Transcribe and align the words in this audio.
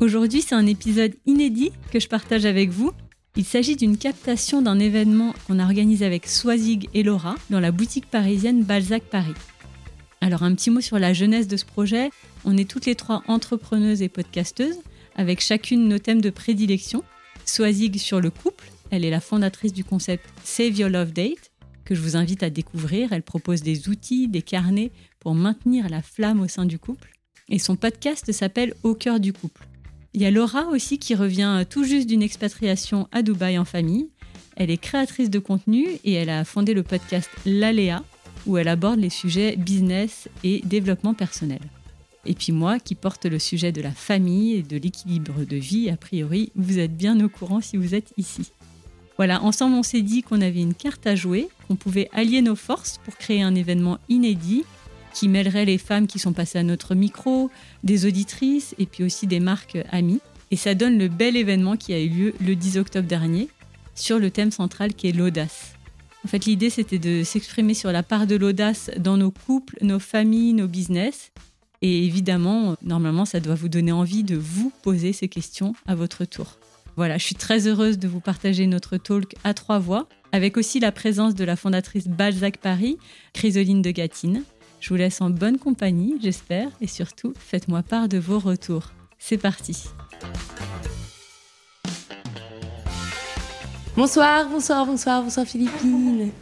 Aujourd'hui, 0.00 0.42
c'est 0.42 0.54
un 0.54 0.66
épisode 0.66 1.14
inédit 1.26 1.72
que 1.90 2.00
je 2.00 2.08
partage 2.08 2.44
avec 2.44 2.70
vous 2.70 2.92
il 3.36 3.44
s'agit 3.44 3.74
d'une 3.74 3.98
captation 3.98 4.62
d'un 4.62 4.78
événement 4.78 5.34
qu'on 5.46 5.58
a 5.58 5.64
organisé 5.64 6.06
avec 6.06 6.28
Swazig 6.28 6.88
et 6.94 7.02
Laura 7.02 7.34
dans 7.50 7.58
la 7.58 7.72
boutique 7.72 8.06
parisienne 8.08 8.62
Balzac 8.62 9.02
Paris. 9.02 9.34
Alors 10.20 10.44
un 10.44 10.54
petit 10.54 10.70
mot 10.70 10.80
sur 10.80 11.00
la 11.00 11.12
jeunesse 11.12 11.48
de 11.48 11.56
ce 11.56 11.64
projet. 11.64 12.10
On 12.44 12.56
est 12.56 12.70
toutes 12.70 12.86
les 12.86 12.94
trois 12.94 13.24
entrepreneuses 13.26 14.02
et 14.02 14.08
podcasteuses, 14.08 14.78
avec 15.16 15.40
chacune 15.40 15.88
nos 15.88 15.98
thèmes 15.98 16.20
de 16.20 16.30
prédilection. 16.30 17.02
Swazig 17.44 17.98
sur 17.98 18.20
le 18.20 18.30
couple, 18.30 18.70
elle 18.92 19.04
est 19.04 19.10
la 19.10 19.20
fondatrice 19.20 19.72
du 19.72 19.82
concept 19.82 20.24
Save 20.44 20.78
Your 20.78 20.88
Love 20.88 21.12
Date, 21.12 21.50
que 21.84 21.96
je 21.96 22.00
vous 22.00 22.16
invite 22.16 22.44
à 22.44 22.50
découvrir. 22.50 23.12
Elle 23.12 23.22
propose 23.22 23.62
des 23.62 23.88
outils, 23.88 24.28
des 24.28 24.42
carnets 24.42 24.92
pour 25.18 25.34
maintenir 25.34 25.88
la 25.88 26.02
flamme 26.02 26.40
au 26.40 26.46
sein 26.46 26.66
du 26.66 26.78
couple. 26.78 27.10
Et 27.48 27.58
son 27.58 27.74
podcast 27.74 28.30
s'appelle 28.30 28.74
Au 28.84 28.94
cœur 28.94 29.18
du 29.18 29.32
couple. 29.32 29.66
Il 30.16 30.22
y 30.22 30.26
a 30.26 30.30
Laura 30.30 30.68
aussi 30.68 30.98
qui 30.98 31.16
revient 31.16 31.64
tout 31.68 31.82
juste 31.82 32.06
d'une 32.06 32.22
expatriation 32.22 33.08
à 33.10 33.22
Dubaï 33.22 33.58
en 33.58 33.64
famille. 33.64 34.10
Elle 34.54 34.70
est 34.70 34.78
créatrice 34.78 35.28
de 35.28 35.40
contenu 35.40 35.88
et 36.04 36.12
elle 36.12 36.30
a 36.30 36.44
fondé 36.44 36.72
le 36.72 36.84
podcast 36.84 37.28
L'Aléa 37.44 38.04
où 38.46 38.56
elle 38.56 38.68
aborde 38.68 39.00
les 39.00 39.10
sujets 39.10 39.56
business 39.56 40.28
et 40.44 40.60
développement 40.64 41.14
personnel. 41.14 41.58
Et 42.26 42.34
puis 42.34 42.52
moi 42.52 42.78
qui 42.78 42.94
porte 42.94 43.26
le 43.26 43.40
sujet 43.40 43.72
de 43.72 43.82
la 43.82 43.90
famille 43.90 44.54
et 44.54 44.62
de 44.62 44.76
l'équilibre 44.76 45.44
de 45.44 45.56
vie, 45.56 45.90
a 45.90 45.96
priori, 45.96 46.52
vous 46.54 46.78
êtes 46.78 46.96
bien 46.96 47.18
au 47.20 47.28
courant 47.28 47.60
si 47.60 47.76
vous 47.76 47.96
êtes 47.96 48.12
ici. 48.16 48.52
Voilà, 49.16 49.42
ensemble 49.42 49.74
on 49.74 49.82
s'est 49.82 50.02
dit 50.02 50.22
qu'on 50.22 50.40
avait 50.40 50.62
une 50.62 50.74
carte 50.74 51.08
à 51.08 51.16
jouer, 51.16 51.48
qu'on 51.66 51.74
pouvait 51.74 52.08
allier 52.12 52.40
nos 52.40 52.56
forces 52.56 53.00
pour 53.04 53.16
créer 53.16 53.42
un 53.42 53.56
événement 53.56 53.98
inédit 54.08 54.62
qui 55.14 55.28
mêlerait 55.28 55.64
les 55.64 55.78
femmes 55.78 56.06
qui 56.06 56.18
sont 56.18 56.32
passées 56.32 56.58
à 56.58 56.62
notre 56.62 56.94
micro, 56.94 57.50
des 57.82 58.04
auditrices 58.04 58.74
et 58.78 58.86
puis 58.86 59.04
aussi 59.04 59.26
des 59.26 59.40
marques 59.40 59.78
amies. 59.90 60.20
Et 60.50 60.56
ça 60.56 60.74
donne 60.74 60.98
le 60.98 61.08
bel 61.08 61.36
événement 61.36 61.76
qui 61.76 61.94
a 61.94 62.00
eu 62.00 62.08
lieu 62.08 62.34
le 62.40 62.54
10 62.54 62.78
octobre 62.78 63.08
dernier 63.08 63.48
sur 63.94 64.18
le 64.18 64.30
thème 64.30 64.50
central 64.50 64.94
qui 64.94 65.08
est 65.08 65.12
l'audace. 65.12 65.74
En 66.24 66.28
fait, 66.28 66.46
l'idée, 66.46 66.70
c'était 66.70 66.98
de 66.98 67.22
s'exprimer 67.22 67.74
sur 67.74 67.92
la 67.92 68.02
part 68.02 68.26
de 68.26 68.34
l'audace 68.34 68.90
dans 68.98 69.16
nos 69.16 69.30
couples, 69.30 69.76
nos 69.82 69.98
familles, 69.98 70.54
nos 70.54 70.68
business. 70.68 71.32
Et 71.82 72.06
évidemment, 72.06 72.76
normalement, 72.82 73.26
ça 73.26 73.40
doit 73.40 73.54
vous 73.54 73.68
donner 73.68 73.92
envie 73.92 74.24
de 74.24 74.36
vous 74.36 74.72
poser 74.82 75.12
ces 75.12 75.28
questions 75.28 75.74
à 75.86 75.94
votre 75.94 76.24
tour. 76.24 76.56
Voilà, 76.96 77.18
je 77.18 77.24
suis 77.24 77.34
très 77.34 77.66
heureuse 77.66 77.98
de 77.98 78.08
vous 78.08 78.20
partager 78.20 78.66
notre 78.66 78.96
talk 78.96 79.34
à 79.44 79.52
trois 79.52 79.78
voix, 79.78 80.08
avec 80.32 80.56
aussi 80.56 80.80
la 80.80 80.92
présence 80.92 81.34
de 81.34 81.44
la 81.44 81.56
fondatrice 81.56 82.06
Balzac 82.06 82.58
Paris, 82.58 82.96
Chrysoline 83.32 83.82
de 83.82 83.90
Gatine. 83.90 84.44
Je 84.84 84.90
vous 84.90 84.96
laisse 84.96 85.22
en 85.22 85.30
bonne 85.30 85.56
compagnie, 85.56 86.16
j'espère, 86.22 86.68
et 86.82 86.86
surtout, 86.86 87.32
faites-moi 87.38 87.82
part 87.82 88.06
de 88.06 88.18
vos 88.18 88.38
retours. 88.38 88.90
C'est 89.18 89.38
parti. 89.38 89.84
Bonsoir, 93.96 94.46
bonsoir, 94.50 94.84
bonsoir, 94.84 95.22
bonsoir 95.22 95.46
Philippine. 95.46 96.32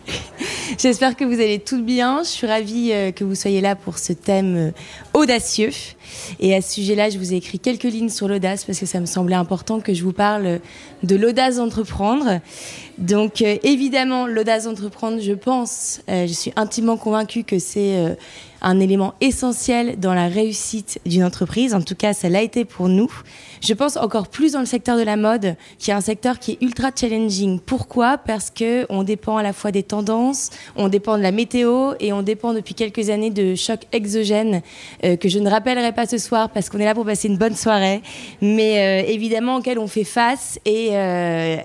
J'espère 0.78 1.16
que 1.16 1.24
vous 1.24 1.34
allez 1.34 1.58
toutes 1.58 1.84
bien. 1.84 2.22
Je 2.22 2.28
suis 2.28 2.46
ravie 2.46 2.92
euh, 2.92 3.12
que 3.12 3.24
vous 3.24 3.34
soyez 3.34 3.60
là 3.60 3.76
pour 3.76 3.98
ce 3.98 4.12
thème 4.12 4.56
euh, 4.56 4.70
audacieux. 5.12 5.70
Et 6.40 6.54
à 6.54 6.62
ce 6.62 6.74
sujet-là, 6.74 7.10
je 7.10 7.18
vous 7.18 7.32
ai 7.32 7.36
écrit 7.36 7.58
quelques 7.58 7.82
lignes 7.84 8.08
sur 8.08 8.28
l'audace 8.28 8.64
parce 8.64 8.78
que 8.78 8.86
ça 8.86 9.00
me 9.00 9.06
semblait 9.06 9.34
important 9.34 9.80
que 9.80 9.92
je 9.92 10.02
vous 10.02 10.12
parle 10.12 10.60
de 11.02 11.16
l'audace 11.16 11.56
d'entreprendre. 11.56 12.40
Donc 12.98 13.42
euh, 13.42 13.56
évidemment, 13.62 14.26
l'audace 14.26 14.64
d'entreprendre, 14.64 15.20
je 15.20 15.32
pense, 15.32 16.00
je 16.08 16.32
suis 16.32 16.52
intimement 16.56 16.96
convaincue 16.96 17.44
que 17.44 17.58
c'est 17.58 18.16
un 18.62 18.80
élément 18.80 19.14
essentiel 19.20 19.98
dans 19.98 20.14
la 20.14 20.28
réussite 20.28 21.00
d'une 21.04 21.24
entreprise. 21.24 21.74
En 21.74 21.82
tout 21.82 21.94
cas, 21.94 22.12
ça 22.12 22.28
l'a 22.28 22.42
été 22.42 22.64
pour 22.64 22.88
nous. 22.88 23.10
Je 23.60 23.74
pense 23.74 23.96
encore 23.96 24.28
plus 24.28 24.52
dans 24.52 24.60
le 24.60 24.66
secteur 24.66 24.96
de 24.96 25.02
la 25.02 25.16
mode, 25.16 25.56
qui 25.78 25.90
est 25.90 25.94
un 25.94 26.00
secteur 26.00 26.38
qui 26.38 26.52
est 26.52 26.62
ultra 26.62 26.90
challenging. 26.94 27.60
Pourquoi? 27.60 28.18
Parce 28.18 28.50
que 28.50 28.86
on 28.88 29.02
dépend 29.02 29.36
à 29.36 29.42
la 29.42 29.52
fois 29.52 29.72
des 29.72 29.82
tendances, 29.82 30.50
on 30.76 30.88
dépend 30.88 31.16
de 31.16 31.22
la 31.22 31.32
météo 31.32 31.92
et 32.00 32.12
on 32.12 32.22
dépend 32.22 32.54
depuis 32.54 32.74
quelques 32.74 33.10
années 33.10 33.30
de 33.30 33.54
chocs 33.54 33.86
exogènes 33.92 34.62
euh, 35.04 35.16
que 35.16 35.28
je 35.28 35.38
ne 35.38 35.50
rappellerai 35.50 35.92
pas 35.92 36.06
ce 36.06 36.18
soir 36.18 36.50
parce 36.50 36.68
qu'on 36.68 36.78
est 36.78 36.84
là 36.84 36.94
pour 36.94 37.04
passer 37.04 37.28
une 37.28 37.36
bonne 37.36 37.56
soirée, 37.56 38.02
mais 38.40 39.04
euh, 39.04 39.08
évidemment 39.08 39.56
auxquels 39.56 39.78
on 39.78 39.88
fait 39.88 40.04
face 40.04 40.58
et 40.64 40.90
euh, 40.92 41.56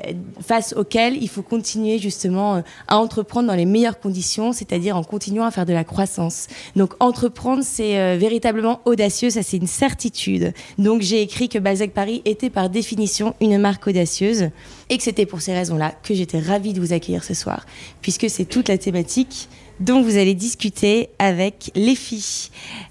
face 0.42 0.74
auxquels 0.78 1.22
il 1.22 1.30
faut 1.30 1.42
continuer 1.42 2.00
justement 2.00 2.64
à 2.88 2.98
entreprendre 2.98 3.48
dans 3.48 3.56
les 3.56 3.66
meilleures 3.66 4.00
conditions, 4.00 4.54
c'est-à-dire 4.54 4.98
en 4.98 5.04
continuant 5.04 5.46
à 5.46 5.52
faire 5.52 5.66
de 5.66 5.74
la 5.74 5.84
croissance. 5.84 6.48
Donc 6.76 6.87
entreprendre, 7.00 7.64
c'est 7.64 8.18
véritablement 8.18 8.82
audacieux, 8.86 9.30
ça 9.30 9.44
c'est 9.44 9.58
une 9.58 9.68
certitude. 9.68 10.54
Donc 10.78 11.02
j'ai 11.02 11.22
écrit 11.22 11.50
que 11.50 11.60
Balzac 11.60 11.92
Paris 11.92 12.22
était 12.26 12.50
par 12.50 12.70
définition 12.70 13.36
une 13.42 13.58
marque 13.58 13.88
audacieuse 13.88 14.50
et 14.90 14.98
que 14.98 15.04
c'était 15.04 15.26
pour 15.26 15.42
ces 15.42 15.54
raisons-là 15.54 15.94
que 16.04 16.14
j'étais 16.14 16.40
ravie 16.40 16.74
de 16.74 16.80
vous 16.80 16.94
accueillir 16.94 17.24
ce 17.24 17.34
soir, 17.34 17.66
puisque 18.02 18.30
c'est 18.30 18.46
toute 18.46 18.70
la 18.70 18.78
thématique 18.78 19.50
dont 19.80 20.02
vous 20.02 20.18
allez 20.18 20.34
discuter 20.34 21.10
avec 21.20 21.72
les 21.76 21.96
filles. 21.96 22.50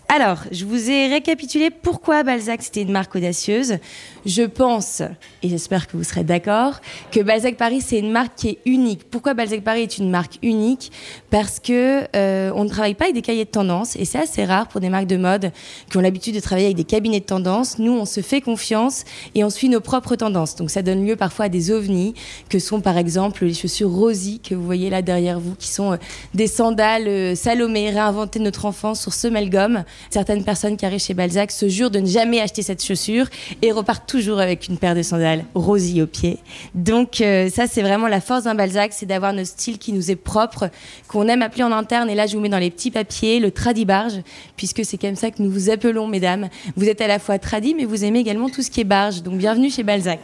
Alors, 0.08 0.44
je 0.52 0.64
vous 0.64 0.88
ai 0.88 1.08
récapitulé 1.08 1.70
pourquoi 1.70 2.22
Balzac 2.22 2.62
c'était 2.62 2.82
une 2.82 2.92
marque 2.92 3.16
audacieuse. 3.16 3.78
Je 4.24 4.42
pense, 4.42 5.02
et 5.42 5.48
j'espère 5.48 5.88
que 5.88 5.96
vous 5.96 6.04
serez 6.04 6.22
d'accord, 6.22 6.80
que 7.10 7.20
Balzac 7.20 7.56
Paris 7.56 7.80
c'est 7.80 7.98
une 7.98 8.12
marque 8.12 8.36
qui 8.36 8.48
est 8.50 8.58
unique. 8.66 9.02
Pourquoi 9.10 9.34
Balzac 9.34 9.62
Paris 9.62 9.82
est 9.82 9.98
une 9.98 10.08
marque 10.08 10.38
unique? 10.42 10.92
Parce 11.30 11.58
que 11.58 12.04
euh, 12.14 12.52
on 12.54 12.64
ne 12.64 12.68
travaille 12.68 12.94
pas 12.94 13.06
avec 13.06 13.16
des 13.16 13.22
cahiers 13.22 13.44
de 13.44 13.50
tendance 13.50 13.96
et 13.96 14.04
c'est 14.04 14.18
assez 14.18 14.44
rare 14.44 14.68
pour 14.68 14.80
des 14.80 14.90
marques 14.90 15.08
de 15.08 15.16
mode 15.16 15.50
qui 15.90 15.96
ont 15.96 16.00
l'habitude 16.00 16.36
de 16.36 16.40
travailler 16.40 16.66
avec 16.66 16.76
des 16.76 16.84
cabinets 16.84 17.20
de 17.20 17.24
tendance. 17.24 17.80
Nous, 17.80 17.92
on 17.92 18.04
se 18.04 18.20
fait 18.20 18.40
confiance 18.40 19.04
et 19.34 19.42
on 19.42 19.50
suit 19.50 19.68
nos 19.68 19.80
propres 19.80 20.14
tendances. 20.14 20.54
Donc 20.54 20.70
ça 20.70 20.82
donne 20.82 21.04
lieu 21.04 21.16
parfois 21.16 21.46
à 21.46 21.48
des 21.48 21.72
ovnis 21.72 22.14
que 22.48 22.60
sont 22.60 22.80
par 22.80 22.96
exemple 22.96 23.44
les 23.44 23.54
chaussures 23.54 23.90
Rosy 23.90 24.38
que 24.38 24.54
vous 24.54 24.64
voyez 24.64 24.88
là 24.88 25.02
derrière 25.02 25.40
vous, 25.40 25.56
qui 25.56 25.68
sont 25.68 25.92
euh, 25.92 25.96
des 26.32 26.46
sandales 26.46 27.08
euh, 27.08 27.34
Salomé 27.34 27.90
réinventées 27.90 28.38
de 28.38 28.44
notre 28.44 28.66
enfance 28.66 29.02
sur 29.02 29.12
Semelgum. 29.12 29.84
Certaines 30.10 30.44
personnes 30.44 30.76
qui 30.76 30.86
arrivent 30.86 31.00
chez 31.00 31.14
Balzac 31.14 31.50
se 31.50 31.68
jurent 31.68 31.90
de 31.90 32.00
ne 32.00 32.06
jamais 32.06 32.40
acheter 32.40 32.62
cette 32.62 32.84
chaussure 32.84 33.26
et 33.62 33.72
repartent 33.72 34.08
toujours 34.08 34.40
avec 34.40 34.68
une 34.68 34.78
paire 34.78 34.94
de 34.94 35.02
sandales 35.02 35.44
rosy 35.54 36.02
au 36.02 36.06
pied. 36.06 36.38
Donc 36.74 37.20
euh, 37.20 37.48
ça, 37.50 37.66
c'est 37.66 37.82
vraiment 37.82 38.08
la 38.08 38.20
force 38.20 38.44
d'un 38.44 38.54
Balzac, 38.54 38.92
c'est 38.92 39.06
d'avoir 39.06 39.32
notre 39.32 39.48
style 39.48 39.78
qui 39.78 39.92
nous 39.92 40.10
est 40.10 40.16
propre, 40.16 40.70
qu'on 41.08 41.28
aime 41.28 41.42
appeler 41.42 41.64
en 41.64 41.72
interne. 41.72 42.10
Et 42.10 42.14
là, 42.14 42.26
je 42.26 42.36
vous 42.36 42.42
mets 42.42 42.48
dans 42.48 42.58
les 42.58 42.70
petits 42.70 42.90
papiers 42.90 43.40
le 43.40 43.50
tradi-barge, 43.50 44.20
puisque 44.56 44.84
c'est 44.84 44.98
comme 44.98 45.16
ça 45.16 45.30
que 45.30 45.42
nous 45.42 45.50
vous 45.50 45.70
appelons, 45.70 46.06
mesdames. 46.06 46.48
Vous 46.76 46.88
êtes 46.88 47.00
à 47.00 47.06
la 47.06 47.18
fois 47.18 47.38
tradi, 47.38 47.74
mais 47.74 47.84
vous 47.84 48.04
aimez 48.04 48.20
également 48.20 48.48
tout 48.48 48.62
ce 48.62 48.70
qui 48.70 48.80
est 48.80 48.84
barge. 48.84 49.22
Donc 49.22 49.38
bienvenue 49.38 49.70
chez 49.70 49.82
Balzac. 49.82 50.20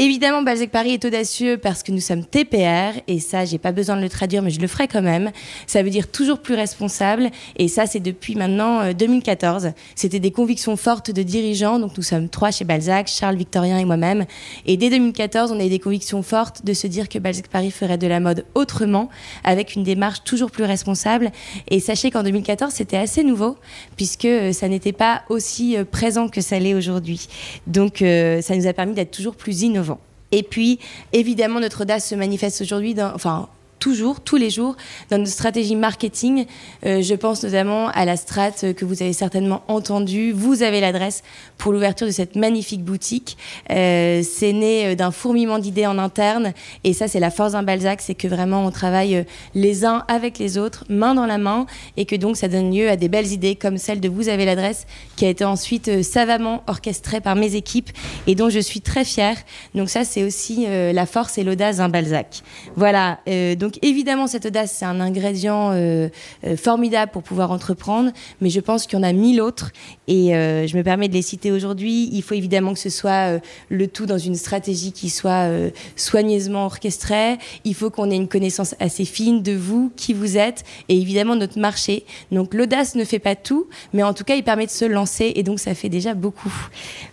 Évidemment, 0.00 0.42
Balzac 0.42 0.70
Paris 0.70 0.92
est 0.92 1.04
audacieux 1.04 1.58
parce 1.58 1.82
que 1.82 1.90
nous 1.90 2.00
sommes 2.00 2.24
TPR, 2.24 3.00
et 3.08 3.18
ça, 3.18 3.44
j'ai 3.44 3.58
pas 3.58 3.72
besoin 3.72 3.96
de 3.96 4.00
le 4.00 4.08
traduire, 4.08 4.42
mais 4.42 4.50
je 4.50 4.60
le 4.60 4.68
ferai 4.68 4.86
quand 4.86 5.02
même. 5.02 5.32
Ça 5.66 5.82
veut 5.82 5.90
dire 5.90 6.08
toujours 6.08 6.38
plus 6.38 6.54
responsable, 6.54 7.30
et 7.56 7.66
ça, 7.66 7.84
c'est 7.86 7.98
depuis 7.98 8.36
maintenant 8.36 8.92
2014. 8.92 9.66
Euh, 9.66 9.70
C'était 9.96 10.20
des 10.20 10.30
convictions 10.30 10.76
fortes 10.76 11.10
de 11.10 11.24
dirigeants, 11.24 11.80
donc 11.80 11.96
nous 11.96 12.04
sommes 12.04 12.28
trois 12.28 12.52
chez 12.52 12.64
Balzac, 12.64 13.08
Charles, 13.08 13.34
Victorien 13.34 13.76
et 13.76 13.84
moi-même. 13.84 14.24
Et 14.66 14.76
dès 14.76 14.88
2014, 14.88 15.50
on 15.50 15.58
a 15.58 15.64
eu 15.64 15.68
des 15.68 15.80
convictions 15.80 16.22
fortes 16.22 16.64
de 16.64 16.74
se 16.74 16.86
dire 16.86 17.08
que 17.08 17.18
Balzac 17.18 17.48
Paris 17.48 17.72
ferait 17.72 17.98
de 17.98 18.06
la 18.06 18.20
mode 18.20 18.44
autrement, 18.54 19.08
avec 19.42 19.74
une 19.74 19.82
démarche 19.82 20.22
toujours 20.22 20.52
plus 20.52 20.62
responsable. 20.62 21.32
Et 21.72 21.80
sachez 21.80 22.12
qu'en 22.12 22.22
2014, 22.22 22.72
c'était 22.72 22.98
assez 22.98 23.24
nouveau, 23.24 23.56
puisque 23.96 24.26
euh, 24.26 24.52
ça 24.52 24.68
n'était 24.68 24.92
pas 24.92 25.22
aussi 25.28 25.76
euh, 25.76 25.84
présent 25.84 26.28
que 26.28 26.40
ça 26.40 26.60
l'est 26.60 26.74
aujourd'hui. 26.74 27.26
Donc, 27.66 27.96
ça 27.98 28.54
nous 28.54 28.66
a 28.68 28.72
permis 28.72 28.94
d'être 28.94 29.10
toujours 29.10 29.34
plus 29.34 29.62
innovants. 29.62 29.87
Et 30.32 30.42
puis, 30.42 30.78
évidemment, 31.12 31.60
notre 31.60 31.82
audace 31.82 32.08
se 32.08 32.14
manifeste 32.14 32.60
aujourd'hui, 32.60 32.94
enfin, 33.00 33.48
toujours, 33.78 34.20
tous 34.20 34.36
les 34.36 34.50
jours, 34.50 34.76
dans 35.10 35.18
notre 35.18 35.30
stratégie 35.30 35.76
marketing. 35.76 36.46
Euh, 36.84 37.02
je 37.02 37.14
pense 37.14 37.42
notamment 37.42 37.88
à 37.88 38.04
la 38.04 38.16
strat 38.16 38.50
que 38.50 38.84
vous 38.84 39.02
avez 39.02 39.12
certainement 39.12 39.62
entendue. 39.68 40.32
Vous 40.32 40.62
avez 40.62 40.80
l'adresse 40.80 41.22
pour 41.56 41.72
l'ouverture 41.72 42.06
de 42.06 42.12
cette 42.12 42.36
magnifique 42.36 42.84
boutique. 42.84 43.36
Euh, 43.70 44.22
c'est 44.22 44.52
né 44.52 44.86
euh, 44.86 44.94
d'un 44.94 45.10
fourmillement 45.10 45.58
d'idées 45.58 45.86
en 45.86 45.98
interne. 45.98 46.52
Et 46.84 46.92
ça, 46.92 47.08
c'est 47.08 47.20
la 47.20 47.30
force 47.30 47.52
d'un 47.52 47.62
Balzac, 47.62 48.00
c'est 48.00 48.14
que 48.14 48.28
vraiment 48.28 48.64
on 48.64 48.70
travaille 48.70 49.24
les 49.54 49.84
uns 49.84 50.04
avec 50.08 50.38
les 50.38 50.58
autres, 50.58 50.84
main 50.88 51.14
dans 51.14 51.26
la 51.26 51.38
main, 51.38 51.66
et 51.96 52.04
que 52.04 52.16
donc 52.16 52.36
ça 52.36 52.48
donne 52.48 52.74
lieu 52.74 52.88
à 52.88 52.96
des 52.96 53.08
belles 53.08 53.32
idées 53.32 53.56
comme 53.56 53.78
celle 53.78 54.00
de 54.00 54.08
Vous 54.08 54.28
avez 54.28 54.44
l'adresse, 54.44 54.86
qui 55.16 55.24
a 55.24 55.28
été 55.28 55.44
ensuite 55.44 56.02
savamment 56.02 56.62
orchestrée 56.66 57.20
par 57.20 57.36
mes 57.36 57.54
équipes 57.54 57.90
et 58.26 58.34
dont 58.34 58.50
je 58.50 58.58
suis 58.58 58.80
très 58.80 59.04
fière. 59.04 59.36
Donc 59.74 59.88
ça, 59.88 60.04
c'est 60.04 60.24
aussi 60.24 60.66
la 60.66 61.06
force 61.06 61.38
et 61.38 61.44
l'audace 61.44 61.76
d'un 61.78 61.88
Balzac. 61.88 62.42
Voilà. 62.76 63.18
donc 63.58 63.67
donc 63.68 63.78
évidemment, 63.82 64.26
cette 64.26 64.46
audace, 64.46 64.72
c'est 64.72 64.86
un 64.86 64.98
ingrédient 64.98 65.72
euh, 65.72 66.08
euh, 66.46 66.56
formidable 66.56 67.12
pour 67.12 67.22
pouvoir 67.22 67.50
entreprendre, 67.50 68.12
mais 68.40 68.48
je 68.48 68.60
pense 68.60 68.86
qu'il 68.86 68.98
y 68.98 68.98
en 68.98 69.02
a 69.02 69.12
mille 69.12 69.42
autres 69.42 69.72
et 70.06 70.34
euh, 70.34 70.66
je 70.66 70.74
me 70.74 70.82
permets 70.82 71.08
de 71.08 71.12
les 71.12 71.20
citer 71.20 71.52
aujourd'hui. 71.52 72.08
Il 72.10 72.22
faut 72.22 72.32
évidemment 72.32 72.72
que 72.72 72.78
ce 72.78 72.88
soit 72.88 73.38
le 73.68 73.86
tout 73.86 74.06
dans 74.06 74.16
une 74.16 74.36
stratégie 74.36 74.92
qui 74.92 75.10
soit 75.10 75.50
soigneusement 75.96 76.64
orchestrée. 76.64 77.36
Il 77.64 77.74
faut 77.74 77.90
qu'on 77.90 78.10
ait 78.10 78.16
une 78.16 78.26
connaissance 78.26 78.74
assez 78.80 79.04
fine 79.04 79.42
de 79.42 79.52
vous, 79.52 79.92
qui 79.96 80.14
vous 80.14 80.38
êtes 80.38 80.64
et 80.88 80.98
évidemment 80.98 81.36
notre 81.36 81.58
marché. 81.58 82.06
Donc 82.32 82.54
l'audace 82.54 82.94
ne 82.94 83.04
fait 83.04 83.18
pas 83.18 83.36
tout, 83.36 83.66
mais 83.92 84.02
en 84.02 84.14
tout 84.14 84.24
cas, 84.24 84.36
il 84.36 84.44
permet 84.44 84.64
de 84.64 84.70
se 84.70 84.86
lancer 84.86 85.30
et 85.36 85.42
donc 85.42 85.60
ça 85.60 85.74
fait 85.74 85.90
déjà 85.90 86.14
beaucoup. 86.14 86.54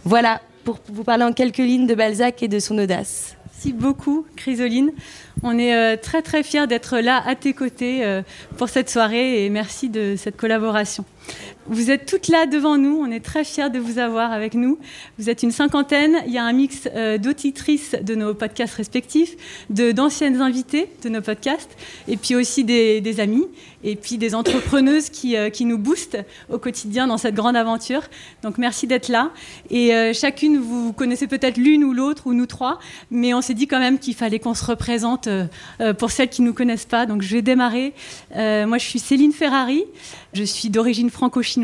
Voilà 0.05 0.39
pour 0.63 0.79
vous 0.87 1.03
parler 1.03 1.25
en 1.25 1.33
quelques 1.33 1.57
lignes 1.57 1.85
de 1.85 1.95
Balzac 1.95 2.41
et 2.43 2.47
de 2.47 2.59
son 2.59 2.77
audace. 2.77 3.35
Merci 3.65 3.81
beaucoup, 3.81 4.27
Chrysoline. 4.35 4.91
On 5.41 5.57
est 5.57 5.75
euh, 5.75 5.97
très 6.00 6.21
très 6.21 6.44
fiers 6.44 6.67
d'être 6.67 7.00
là 7.00 7.23
à 7.25 7.33
tes 7.33 7.53
côtés 7.53 8.06
euh, 8.06 8.21
pour 8.59 8.69
cette 8.69 8.91
soirée 8.91 9.44
et 9.44 9.50
merci 9.50 9.89
de 9.89 10.13
cette 10.15 10.38
collaboration. 10.38 11.03
Vous 11.67 11.89
êtes 11.89 12.06
toutes 12.06 12.27
là 12.27 12.45
devant 12.45 12.77
nous, 12.77 13.00
on 13.01 13.09
est 13.09 13.21
très 13.21 13.44
fiers 13.44 13.71
de 13.71 13.79
vous 13.79 13.97
avoir 13.97 14.31
avec 14.31 14.53
nous. 14.53 14.77
Vous 15.17 15.31
êtes 15.31 15.41
une 15.41 15.50
cinquantaine, 15.50 16.17
il 16.27 16.31
y 16.31 16.38
a 16.38 16.44
un 16.44 16.53
mix 16.53 16.88
euh, 16.95 17.17
d'auditrices 17.17 17.95
de 18.00 18.13
nos 18.13 18.35
podcasts 18.35 18.75
respectifs, 18.75 19.35
d'anciennes 19.71 20.41
invitées 20.41 20.89
de 21.01 21.09
nos 21.09 21.21
podcasts, 21.21 21.75
et 22.07 22.17
puis 22.17 22.35
aussi 22.35 22.63
des, 22.63 23.19
amis, 23.19 23.47
et 23.83 23.95
puis 23.95 24.19
des 24.19 24.35
entrepreneuses 24.35 25.09
qui, 25.09 25.35
euh, 25.35 25.50
qui, 25.50 25.65
nous 25.65 25.79
boostent 25.79 26.19
au 26.51 26.59
quotidien 26.59 27.07
dans 27.07 27.17
cette 27.17 27.33
grande 27.33 27.56
aventure. 27.56 28.03
Donc 28.44 28.59
merci 28.59 28.85
d'être 28.85 29.09
là. 29.09 29.31
Et 29.71 29.95
euh, 29.95 30.13
chacune, 30.13 30.59
vous 30.59 30.94
connaissez 30.94 31.25
peut-être 31.25 31.57
l'une 31.57 31.83
ou 31.83 31.94
l'autre, 31.94 32.27
ou 32.27 32.33
nous 32.35 32.45
trois, 32.45 32.77
mais 33.09 33.33
on 33.33 33.41
s'est 33.41 33.56
dit 33.56 33.65
quand 33.65 33.79
même 33.79 33.97
qu'il 33.97 34.13
fallait 34.13 34.38
qu'on 34.38 34.53
se 34.53 34.65
représente 34.65 35.27
pour 35.97 36.12
celles 36.12 36.29
qui 36.29 36.44
ne 36.44 36.47
nous 36.47 36.53
connaissent 36.53 36.85
pas. 36.85 37.07
Donc 37.07 37.23
je 37.23 37.35
vais 37.35 37.41
démarrer. 37.41 37.94
moi 38.35 38.77
je 38.77 38.85
suis 38.85 39.00
Céline 39.00 39.31
Ferrari, 39.31 39.83
je 40.33 40.44
suis 40.44 40.69
d'origine 40.69 41.09
franco-chinoise, 41.09 41.54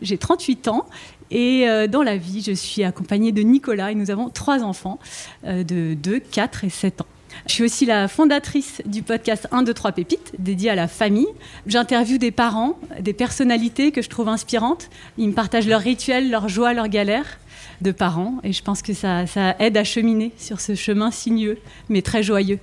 j'ai 0.00 0.18
38 0.18 0.68
ans 0.68 0.86
et 1.32 1.66
euh, 1.66 1.86
dans 1.86 2.02
la 2.02 2.18
vie, 2.18 2.42
je 2.42 2.52
suis 2.52 2.84
accompagnée 2.84 3.32
de 3.32 3.40
Nicolas 3.42 3.90
et 3.90 3.94
nous 3.94 4.10
avons 4.10 4.28
trois 4.28 4.62
enfants 4.62 4.98
euh, 5.46 5.64
de 5.64 5.94
2, 5.94 6.20
4 6.20 6.64
et 6.64 6.68
7 6.68 7.00
ans. 7.00 7.06
Je 7.46 7.52
suis 7.52 7.64
aussi 7.64 7.86
la 7.86 8.06
fondatrice 8.06 8.82
du 8.84 9.02
podcast 9.02 9.48
1, 9.50 9.62
2, 9.62 9.72
3 9.72 9.92
pépites, 9.92 10.32
dédié 10.38 10.68
à 10.68 10.74
la 10.74 10.88
famille. 10.88 11.28
J'interviewe 11.66 12.18
des 12.18 12.30
parents, 12.30 12.78
des 13.00 13.14
personnalités 13.14 13.92
que 13.92 14.02
je 14.02 14.10
trouve 14.10 14.28
inspirantes. 14.28 14.90
Ils 15.16 15.28
me 15.28 15.32
partagent 15.32 15.66
leurs 15.66 15.80
rituels, 15.80 16.30
leurs 16.30 16.50
joies, 16.50 16.74
leurs 16.74 16.88
galères 16.88 17.38
de 17.80 17.90
parents. 17.90 18.34
Et 18.44 18.52
je 18.52 18.62
pense 18.62 18.82
que 18.82 18.92
ça, 18.92 19.26
ça, 19.26 19.56
aide 19.58 19.78
à 19.78 19.84
cheminer 19.84 20.32
sur 20.36 20.60
ce 20.60 20.74
chemin 20.74 21.10
sinueux, 21.10 21.58
mais 21.88 22.02
très 22.02 22.22
joyeux. 22.22 22.58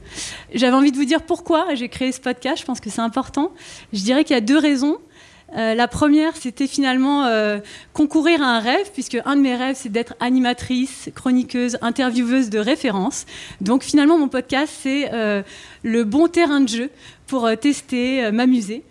J'avais 0.53 0.75
envie 0.75 0.91
de 0.91 0.97
vous 0.97 1.05
dire 1.05 1.23
pourquoi 1.23 1.73
j'ai 1.73 1.89
créé 1.89 2.11
ce 2.11 2.21
podcast. 2.21 2.59
Je 2.59 2.65
pense 2.65 2.79
que 2.79 2.91
c'est 2.91 3.01
important. 3.01 3.51
Je 3.91 4.03
dirais 4.03 4.23
qu'il 4.23 4.35
y 4.35 4.37
a 4.37 4.41
deux 4.41 4.59
raisons. 4.59 4.97
Euh, 5.57 5.73
la 5.73 5.87
première, 5.87 6.35
c'était 6.35 6.67
finalement 6.67 7.25
euh, 7.25 7.59
concourir 7.93 8.41
à 8.41 8.57
un 8.57 8.59
rêve, 8.59 8.91
puisque 8.93 9.17
un 9.25 9.35
de 9.35 9.41
mes 9.41 9.55
rêves, 9.55 9.75
c'est 9.77 9.89
d'être 9.89 10.13
animatrice, 10.19 11.09
chroniqueuse, 11.15 11.77
intervieweuse 11.81 12.49
de 12.49 12.59
référence. 12.59 13.25
Donc 13.61 13.83
finalement, 13.83 14.17
mon 14.17 14.27
podcast, 14.27 14.73
c'est 14.81 15.09
euh, 15.13 15.41
le 15.83 16.03
bon 16.03 16.27
terrain 16.27 16.61
de 16.61 16.69
jeu 16.69 16.89
pour 17.27 17.49
tester, 17.59 18.31
m'amuser. 18.31 18.83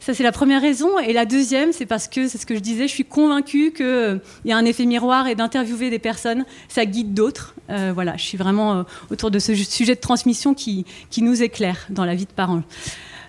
Ça, 0.00 0.14
c'est 0.14 0.24
la 0.24 0.32
première 0.32 0.60
raison. 0.60 0.98
Et 0.98 1.12
la 1.12 1.24
deuxième, 1.24 1.72
c'est 1.72 1.86
parce 1.86 2.08
que, 2.08 2.26
c'est 2.28 2.38
ce 2.38 2.44
que 2.44 2.56
je 2.56 2.60
disais, 2.60 2.88
je 2.88 2.92
suis 2.92 3.04
convaincue 3.04 3.72
qu'il 3.72 4.20
y 4.44 4.52
a 4.52 4.56
un 4.56 4.64
effet 4.64 4.84
miroir 4.84 5.28
et 5.28 5.36
d'interviewer 5.36 5.90
des 5.90 6.00
personnes, 6.00 6.44
ça 6.68 6.86
guide 6.86 7.14
d'autres. 7.14 7.54
voilà, 7.68 8.16
je 8.16 8.24
suis 8.24 8.36
vraiment 8.36 8.84
autour 9.10 9.30
de 9.30 9.38
ce 9.38 9.54
sujet 9.54 9.94
de 9.94 10.00
transmission 10.00 10.54
qui, 10.54 10.84
qui 11.08 11.22
nous 11.22 11.40
éclaire 11.40 11.86
dans 11.88 12.04
la 12.04 12.16
vie 12.16 12.26
de 12.26 12.32
parents. 12.32 12.62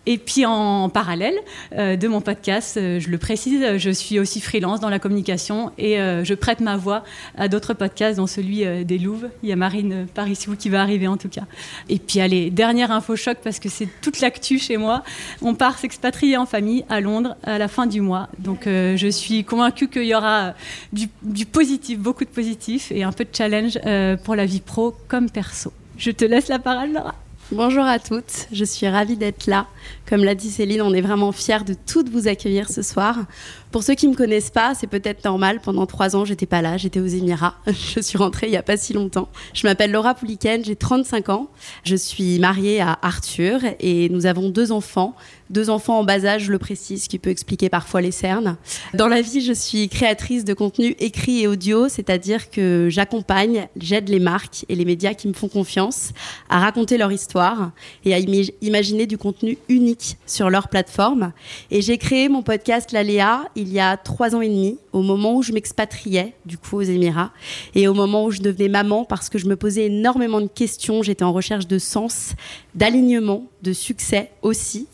Et 0.08 0.18
puis 0.18 0.46
en 0.46 0.90
parallèle 0.90 1.36
euh, 1.74 1.96
de 1.96 2.08
mon 2.08 2.22
podcast, 2.22 2.78
euh, 2.78 3.00
je 3.00 3.10
le 3.10 3.18
précise, 3.18 3.78
je 3.78 3.90
suis 3.90 4.20
aussi 4.20 4.40
freelance 4.40 4.80
dans 4.80 4.90
la 4.90 5.00
communication 5.00 5.72
et 5.78 6.00
euh, 6.00 6.24
je 6.24 6.34
prête 6.36 6.60
ma 6.60 6.78
voix 6.78 7.04
à 7.38 7.48
d'autres 7.48 7.74
podcasts, 7.74 8.18
dont 8.18 8.28
celui 8.28 8.66
des 8.86 8.98
Louves. 8.98 9.30
Il 9.42 9.50
y 9.50 9.52
a 9.52 9.56
Marine 9.56 10.06
Parissou 10.14 10.56
qui 10.56 10.70
va 10.70 10.82
arriver 10.82 11.08
en 11.08 11.18
tout 11.18 11.30
cas. 11.30 11.44
Et 11.90 11.98
puis 11.98 12.20
allez, 12.20 12.52
dernière 12.52 12.92
info 12.92 13.16
choc 13.16 13.38
parce 13.44 13.60
que 13.60 13.70
c'est 13.70 13.88
toute 14.02 14.20
l'actu 14.20 14.60
chez 14.60 14.78
moi. 14.78 15.04
On 15.42 15.56
part 15.56 15.78
s'expatrier 15.78 16.38
en 16.38 16.46
famille 16.46 16.86
à 16.90 17.02
Londres 17.02 17.36
à 17.44 17.58
la 17.58 17.68
fin 17.68 17.88
du 17.88 18.02
mois. 18.02 18.30
Donc 18.40 18.62
je 18.66 19.08
suis 19.12 19.44
convaincue 19.44 19.88
qu'il 19.88 20.06
y 20.06 20.16
aura 20.16 20.54
du, 20.94 21.08
positif, 21.46 22.00
beaucoup 22.00 22.26
de 22.26 22.30
positif 22.30 22.92
et 22.92 23.04
un 23.04 23.12
peu 23.12 23.24
de 23.24 23.36
challenge 23.36 23.80
pour 24.24 24.36
la 24.36 24.46
vie 24.46 24.62
pro 24.62 24.96
comme 25.08 25.30
perso. 25.30 25.74
Je 25.98 26.12
te 26.12 26.26
laisse 26.26 26.48
la 26.48 26.60
parole, 26.60 26.94
Laura. 26.94 27.16
Bonjour 27.52 27.84
à 27.84 28.00
toutes, 28.00 28.48
je 28.52 28.66
suis 28.66 28.88
ravie 28.88 29.18
d'être 29.18 29.46
là. 29.46 29.68
Comme 30.10 30.24
l'a 30.24 30.34
dit 30.34 30.50
Céline, 30.50 30.82
on 30.82 30.96
est 30.96 31.02
vraiment 31.02 31.32
fiers 31.32 31.64
de 31.64 31.76
toutes 31.76 32.10
vous 32.10 32.28
accueillir 32.28 32.72
ce 32.72 32.82
soir. 32.82 33.20
Pour 33.72 33.84
ceux 33.84 33.94
qui 33.94 34.08
ne 34.08 34.14
me 34.14 34.18
connaissent 34.18 34.50
pas, 34.50 34.74
c'est 34.74 34.88
peut-être 34.88 35.24
normal. 35.26 35.60
Pendant 35.62 35.86
trois 35.86 36.16
ans, 36.16 36.26
j'étais 36.26 36.48
pas 36.48 36.64
là, 36.64 36.78
j'étais 36.78 37.00
aux 37.00 37.06
Émirats. 37.06 37.54
Je 37.68 38.00
suis 38.00 38.18
rentrée 38.18 38.48
il 38.48 38.54
y 38.54 38.58
a 38.58 38.64
pas 38.64 38.78
si 38.78 38.94
longtemps. 38.94 39.30
Je 39.54 39.68
m'appelle 39.68 39.92
Laura 39.92 40.16
Pouliken, 40.16 40.66
j'ai 40.66 40.76
35 40.76 41.30
ans. 41.30 41.48
Je 41.84 41.96
suis 41.96 42.40
mariée 42.40 42.82
à 42.82 42.98
Arthur 43.04 43.60
et 43.80 44.10
nous 44.10 44.26
avons 44.26 44.50
deux 44.50 44.72
enfants. 44.72 45.14
Deux 45.52 45.70
enfants 45.70 46.00
en 46.00 46.04
bas 46.04 46.26
âge, 46.26 46.46
je 46.46 46.52
le 46.52 46.58
précise, 46.58 47.08
qui 47.08 47.20
peut 47.20 47.30
expliquer 47.30 47.70
parfois 47.70 48.02
les 48.02 48.12
cernes. 48.12 48.58
Dans 48.96 49.08
la 49.08 49.22
vie, 49.22 49.42
je 49.42 49.54
suis 49.54 49.90
créatrice 49.90 50.44
de 50.44 50.56
contenu 50.56 50.96
écrit 51.00 51.42
et 51.42 51.48
audio, 51.48 51.88
c'est-à-dire 51.88 52.50
que 52.50 52.88
j'accompagne, 52.90 53.68
j'aide 53.78 54.10
les 54.10 54.20
marques 54.20 54.66
et 54.70 54.76
les 54.76 54.86
médias 54.86 55.14
qui 55.14 55.28
me 55.28 55.34
font 55.34 55.48
confiance 55.48 56.14
à 56.50 56.60
raconter 56.60 56.98
leur 56.98 57.12
histoire 57.12 57.72
et 58.06 58.16
à 58.16 58.20
imaginer 58.62 59.06
du 59.06 59.20
contenu 59.20 59.60
unique 59.70 60.18
sur 60.26 60.50
leur 60.50 60.68
plateforme. 60.68 61.32
Et 61.70 61.84
j'ai 61.84 62.00
créé 62.00 62.28
mon 62.28 62.42
podcast 62.42 62.92
La 62.92 63.04
Léa 63.04 63.44
il 63.56 63.72
y 63.72 63.80
a 63.80 63.98
trois 63.98 64.36
ans 64.36 64.42
et 64.42 64.50
demi, 64.50 64.80
au 64.94 65.04
moment 65.04 65.36
où 65.36 65.44
je 65.44 65.52
m'expatriais, 65.52 66.34
du 66.48 66.58
coup, 66.58 66.78
aux 66.78 66.82
Émirats, 66.82 67.32
et 67.76 67.88
au 67.88 67.94
moment 67.94 68.26
où 68.26 68.32
je 68.32 68.42
devenais 68.42 68.70
maman, 68.70 69.06
parce 69.06 69.30
que 69.30 69.38
je 69.38 69.46
me 69.46 69.56
posais 69.56 69.86
énormément 69.86 70.42
de 70.42 70.48
questions, 70.48 71.04
j'étais 71.04 71.24
en 71.24 71.34
recherche 71.34 71.68
de 71.68 71.78
sens, 71.78 72.34
d'alignement, 72.74 73.46
de 73.62 73.74
succès 73.74 74.32
aussi. 74.42 74.88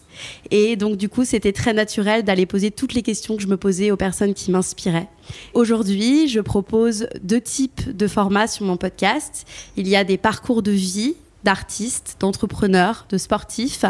Et 0.49 0.75
donc, 0.75 0.97
du 0.97 1.09
coup, 1.09 1.25
c'était 1.25 1.51
très 1.51 1.73
naturel 1.73 2.23
d'aller 2.23 2.45
poser 2.45 2.71
toutes 2.71 2.93
les 2.93 3.01
questions 3.01 3.35
que 3.35 3.41
je 3.41 3.47
me 3.47 3.57
posais 3.57 3.91
aux 3.91 3.97
personnes 3.97 4.33
qui 4.33 4.51
m'inspiraient. 4.51 5.07
Aujourd'hui, 5.53 6.27
je 6.27 6.39
propose 6.39 7.07
deux 7.23 7.41
types 7.41 7.95
de 7.95 8.07
formats 8.07 8.47
sur 8.47 8.65
mon 8.65 8.77
podcast. 8.77 9.45
Il 9.77 9.87
y 9.87 9.95
a 9.95 10.03
des 10.03 10.17
parcours 10.17 10.61
de 10.61 10.71
vie 10.71 11.15
d'artistes, 11.43 12.17
d'entrepreneurs, 12.19 13.05
de 13.09 13.17
sportifs 13.17 13.85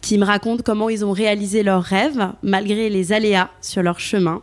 qui 0.00 0.18
me 0.18 0.24
racontent 0.24 0.62
comment 0.64 0.88
ils 0.88 1.04
ont 1.04 1.12
réalisé 1.12 1.62
leurs 1.62 1.82
rêves 1.82 2.32
malgré 2.42 2.88
les 2.90 3.12
aléas 3.12 3.50
sur 3.60 3.82
leur 3.82 3.98
chemin 3.98 4.42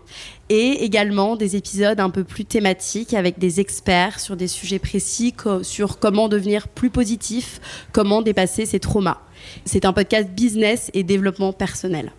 et 0.50 0.84
également 0.84 1.36
des 1.36 1.56
épisodes 1.56 2.00
un 2.00 2.10
peu 2.10 2.24
plus 2.24 2.44
thématiques 2.44 3.14
avec 3.14 3.40
des 3.40 3.60
experts 3.60 4.20
sur 4.20 4.36
des 4.36 4.48
sujets 4.48 4.80
précis 4.80 5.34
sur 5.62 6.00
comment 6.00 6.28
devenir 6.28 6.68
plus 6.68 6.90
positif, 6.90 7.62
comment 7.94 8.22
dépasser 8.22 8.66
ses 8.66 8.80
traumas. 8.80 9.22
C'est 9.66 9.86
un 9.86 9.94
podcast 9.94 10.30
business 10.30 10.90
et 10.94 11.04
développement 11.04 11.54
personnel. 11.54 12.12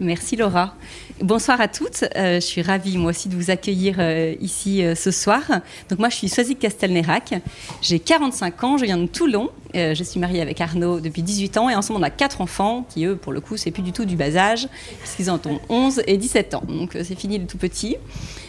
Merci 0.00 0.36
Laura. 0.36 0.74
Bonsoir 1.22 1.60
à 1.60 1.68
toutes. 1.68 2.04
Euh, 2.16 2.34
je 2.34 2.40
suis 2.40 2.60
ravie 2.60 2.98
moi 2.98 3.10
aussi 3.10 3.28
de 3.28 3.36
vous 3.36 3.48
accueillir 3.52 3.96
euh, 4.00 4.34
ici 4.40 4.82
euh, 4.82 4.96
ce 4.96 5.12
soir. 5.12 5.42
Donc 5.88 6.00
moi 6.00 6.08
je 6.08 6.16
suis 6.16 6.28
Soazic 6.28 6.58
Castelnerac. 6.58 7.34
J'ai 7.82 8.00
45 8.00 8.64
ans, 8.64 8.78
je 8.78 8.84
viens 8.84 8.98
de 8.98 9.06
Toulon. 9.06 9.50
je 9.74 10.02
suis 10.02 10.18
mariée 10.18 10.40
avec 10.40 10.60
Arnaud 10.60 10.98
depuis 10.98 11.22
18 11.22 11.56
ans 11.56 11.70
et 11.70 11.76
ensemble 11.76 12.00
on 12.00 12.02
a 12.02 12.10
quatre 12.10 12.40
enfants 12.40 12.84
qui 12.88 13.04
eux 13.06 13.16
pour 13.16 13.32
le 13.32 13.40
coup 13.40 13.56
c'est 13.56 13.70
plus 13.70 13.82
du 13.82 13.92
tout 13.92 14.04
du 14.04 14.16
bas 14.16 14.36
âge 14.36 14.68
puisqu'ils 15.00 15.30
en 15.30 15.40
ont 15.46 15.60
11 15.68 16.02
et 16.08 16.16
17 16.16 16.54
ans. 16.54 16.64
Donc 16.66 16.90
c'est 16.94 17.18
fini 17.18 17.38
le 17.38 17.46
tout 17.46 17.58
petit. 17.58 17.96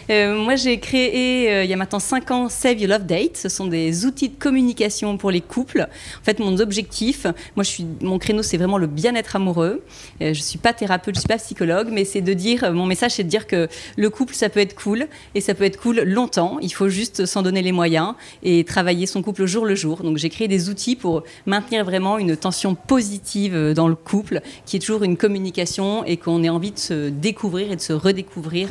Moi, 0.07 0.55
j'ai 0.55 0.79
créé 0.79 1.63
il 1.63 1.69
y 1.69 1.73
a 1.73 1.77
maintenant 1.77 1.99
5 1.99 2.29
ans 2.29 2.47
Save 2.47 2.79
Your 2.79 2.91
Love 2.91 3.07
Date. 3.07 3.37
Ce 3.37 3.49
sont 3.49 3.65
des 3.65 4.05
outils 4.05 4.29
de 4.29 4.35
communication 4.35 5.17
pour 5.17 5.31
les 5.31 5.41
couples. 5.41 5.87
En 6.21 6.23
fait, 6.23 6.37
mon 6.37 6.59
objectif, 6.59 7.25
moi, 7.55 7.63
je 7.63 7.69
suis, 7.69 7.87
mon 8.01 8.19
créneau, 8.19 8.43
c'est 8.43 8.57
vraiment 8.57 8.77
le 8.77 8.85
bien-être 8.85 9.35
amoureux. 9.35 9.83
Je 10.21 10.33
suis 10.33 10.59
pas 10.59 10.73
thérapeute, 10.73 11.15
je 11.15 11.21
suis 11.21 11.27
pas 11.27 11.37
psychologue, 11.37 11.87
mais 11.91 12.05
c'est 12.05 12.21
de 12.21 12.33
dire, 12.33 12.54
mon 12.63 12.85
message, 12.85 13.11
c'est 13.11 13.23
de 13.23 13.29
dire 13.29 13.47
que 13.47 13.67
le 13.97 14.09
couple, 14.09 14.33
ça 14.33 14.49
peut 14.49 14.59
être 14.59 14.75
cool 14.75 15.07
et 15.33 15.41
ça 15.41 15.53
peut 15.53 15.63
être 15.63 15.79
cool 15.79 16.01
longtemps. 16.01 16.57
Il 16.61 16.73
faut 16.73 16.89
juste 16.89 17.25
s'en 17.25 17.41
donner 17.41 17.61
les 17.61 17.71
moyens 17.71 18.13
et 18.43 18.63
travailler 18.63 19.05
son 19.05 19.21
couple 19.21 19.43
au 19.43 19.47
jour 19.47 19.65
le 19.65 19.75
jour. 19.75 20.03
Donc, 20.03 20.17
j'ai 20.17 20.29
créé 20.29 20.47
des 20.47 20.69
outils 20.69 20.95
pour 20.95 21.23
maintenir 21.45 21.85
vraiment 21.85 22.17
une 22.17 22.35
tension 22.35 22.75
positive 22.75 23.73
dans 23.73 23.87
le 23.87 23.95
couple, 23.95 24.41
qui 24.65 24.77
est 24.77 24.79
toujours 24.79 25.03
une 25.03 25.17
communication 25.17 26.03
et 26.05 26.17
qu'on 26.17 26.43
ait 26.43 26.49
envie 26.49 26.71
de 26.71 26.79
se 26.79 27.09
découvrir 27.09 27.71
et 27.71 27.75
de 27.75 27.81
se 27.81 27.93
redécouvrir 27.93 28.69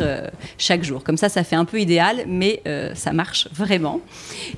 chaque 0.58 0.84
jour. 0.84 1.04
Comme 1.04 1.16
ça, 1.16 1.28
ça 1.28 1.44
fait 1.44 1.56
un 1.56 1.64
peu 1.64 1.80
idéal, 1.80 2.24
mais 2.26 2.62
ça 2.94 3.12
marche 3.12 3.48
vraiment. 3.52 4.00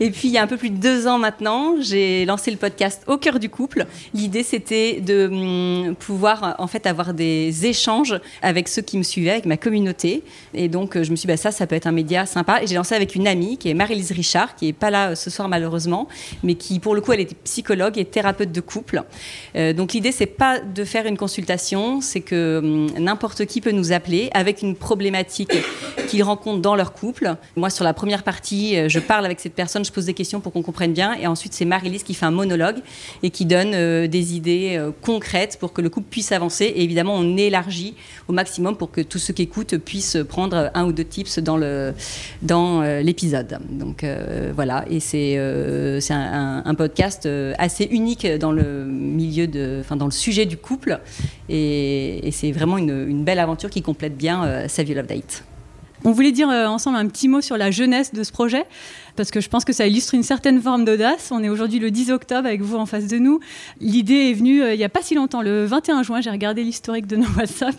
Et 0.00 0.10
puis, 0.10 0.28
il 0.28 0.32
y 0.32 0.38
a 0.38 0.42
un 0.42 0.46
peu 0.46 0.56
plus 0.56 0.70
de 0.70 0.76
deux 0.76 1.06
ans 1.06 1.18
maintenant, 1.18 1.76
j'ai 1.80 2.24
lancé 2.24 2.50
le 2.50 2.56
podcast 2.56 3.02
Au 3.06 3.18
cœur 3.18 3.38
du 3.38 3.48
couple. 3.48 3.86
L'idée, 4.14 4.42
c'était 4.42 5.00
de 5.00 5.26
hum, 5.26 5.96
pouvoir 5.96 6.54
en 6.58 6.66
fait 6.66 6.86
avoir 6.86 7.14
des 7.14 7.66
échanges 7.66 8.18
avec 8.42 8.68
ceux 8.68 8.82
qui 8.82 8.98
me 8.98 9.02
avec 9.24 9.46
ma 9.46 9.56
communauté. 9.56 10.22
Et 10.54 10.68
donc, 10.68 10.94
je 10.94 11.10
me 11.10 11.16
suis 11.16 11.26
dit, 11.26 11.26
bah, 11.26 11.36
ça, 11.36 11.50
ça 11.50 11.66
peut 11.66 11.74
être 11.74 11.86
un 11.86 11.92
média 11.92 12.26
sympa. 12.26 12.62
Et 12.62 12.66
j'ai 12.66 12.74
lancé 12.74 12.94
avec 12.94 13.14
une 13.14 13.26
amie 13.26 13.58
qui 13.58 13.70
est 13.70 13.74
Marie-Lise 13.74 14.12
Richard, 14.12 14.54
qui 14.56 14.68
est 14.68 14.72
pas 14.72 14.90
là 14.90 15.14
ce 15.14 15.30
soir 15.30 15.48
malheureusement, 15.48 16.08
mais 16.42 16.54
qui, 16.54 16.78
pour 16.80 16.94
le 16.94 17.00
coup, 17.00 17.12
elle 17.12 17.20
était 17.20 17.36
psychologue 17.44 17.98
et 17.98 18.04
thérapeute 18.04 18.52
de 18.52 18.60
couple. 18.60 19.02
Euh, 19.56 19.72
donc, 19.72 19.92
l'idée, 19.92 20.12
c'est 20.12 20.26
pas 20.26 20.60
de 20.60 20.84
faire 20.84 21.06
une 21.06 21.16
consultation, 21.16 22.00
c'est 22.00 22.20
que 22.20 22.58
hum, 22.58 22.86
n'importe 22.98 23.46
qui 23.46 23.60
peut 23.60 23.72
nous 23.72 23.92
appeler 23.92 24.30
avec 24.32 24.62
une 24.62 24.76
problématique 24.76 25.52
qu'ils 26.08 26.22
rencontrent 26.22 26.62
dans 26.62 26.76
leur 26.76 26.92
couple. 26.92 27.34
Moi, 27.56 27.70
sur 27.70 27.84
la 27.84 27.94
première 27.94 28.22
partie, 28.22 28.76
euh, 28.76 28.88
je 28.88 28.98
parle 28.98 29.24
avec 29.24 29.40
cette 29.40 29.54
personne, 29.54 29.84
je 29.84 29.92
pose 29.92 30.06
des 30.06 30.14
questions 30.14 30.40
pour 30.40 30.52
qu'on 30.52 30.62
comprenne 30.62 30.92
bien. 30.92 31.14
Et 31.14 31.26
ensuite, 31.26 31.54
c'est 31.54 31.64
Marie-Lise 31.64 32.02
qui 32.02 32.14
fait 32.14 32.26
un 32.26 32.30
monologue 32.30 32.76
et 33.22 33.30
qui 33.30 33.44
donne 33.44 33.72
euh, 33.74 34.06
des 34.06 34.36
idées 34.36 34.80
concrètes 35.02 35.58
pour 35.58 35.72
que 35.72 35.80
le 35.80 35.88
couple 35.90 36.08
puisse 36.10 36.32
avancer. 36.32 36.64
Et 36.64 36.82
évidemment, 36.82 37.14
on 37.14 37.36
élargit 37.36 37.94
au 38.28 38.32
maximum 38.32 38.76
pour 38.76 38.90
que 38.90 39.00
tous 39.08 39.18
ceux 39.18 39.32
qui 39.32 39.42
écoutent 39.42 39.76
puissent 39.78 40.18
prendre 40.28 40.70
un 40.74 40.84
ou 40.84 40.92
deux 40.92 41.04
tips 41.04 41.38
dans 41.38 41.56
le 41.56 41.94
dans 42.42 42.82
l'épisode. 42.82 43.58
Donc 43.70 44.04
voilà, 44.54 44.84
et 44.90 45.00
c'est 45.00 45.38
c'est 46.00 46.14
un, 46.14 46.74
podcast 46.76 47.28
assez 47.58 47.84
unique 47.84 48.26
dans 48.26 48.52
le 48.52 48.84
milieu 48.84 49.46
de, 49.46 49.78
enfin 49.80 49.96
dans 49.96 50.04
le 50.04 50.10
sujet 50.10 50.44
du 50.44 50.56
couple, 50.56 51.00
et, 51.48 52.28
c'est 52.32 52.52
vraiment 52.52 52.76
une, 52.76 53.08
une, 53.08 53.24
belle 53.24 53.38
aventure 53.38 53.70
qui 53.70 53.82
complète 53.82 54.16
bien 54.16 54.68
Save 54.68 54.88
Your 54.88 54.96
Love 54.98 55.06
Date. 55.06 55.44
On 56.04 56.12
voulait 56.12 56.32
dire 56.32 56.48
ensemble 56.48 56.96
un 56.96 57.06
petit 57.08 57.28
mot 57.28 57.40
sur 57.40 57.56
la 57.56 57.70
jeunesse 57.70 58.12
de 58.12 58.22
ce 58.22 58.30
projet, 58.30 58.64
parce 59.16 59.30
que 59.30 59.40
je 59.40 59.48
pense 59.48 59.64
que 59.64 59.72
ça 59.72 59.86
illustre 59.86 60.14
une 60.14 60.22
certaine 60.22 60.60
forme 60.60 60.84
d'audace. 60.84 61.30
On 61.32 61.42
est 61.42 61.48
aujourd'hui 61.48 61.78
le 61.78 61.90
10 61.90 62.10
octobre 62.10 62.46
avec 62.46 62.60
vous 62.60 62.76
en 62.76 62.86
face 62.86 63.06
de 63.06 63.18
nous. 63.18 63.40
L'idée 63.80 64.30
est 64.30 64.34
venue 64.34 64.62
il 64.70 64.76
n'y 64.76 64.84
a 64.84 64.88
pas 64.88 65.02
si 65.02 65.14
longtemps, 65.14 65.42
le 65.42 65.64
21 65.64 66.02
juin, 66.02 66.20
j'ai 66.20 66.30
regardé 66.30 66.62
l'historique 66.62 67.06
de 67.06 67.16
nos 67.16 67.28
WhatsApp, 67.38 67.74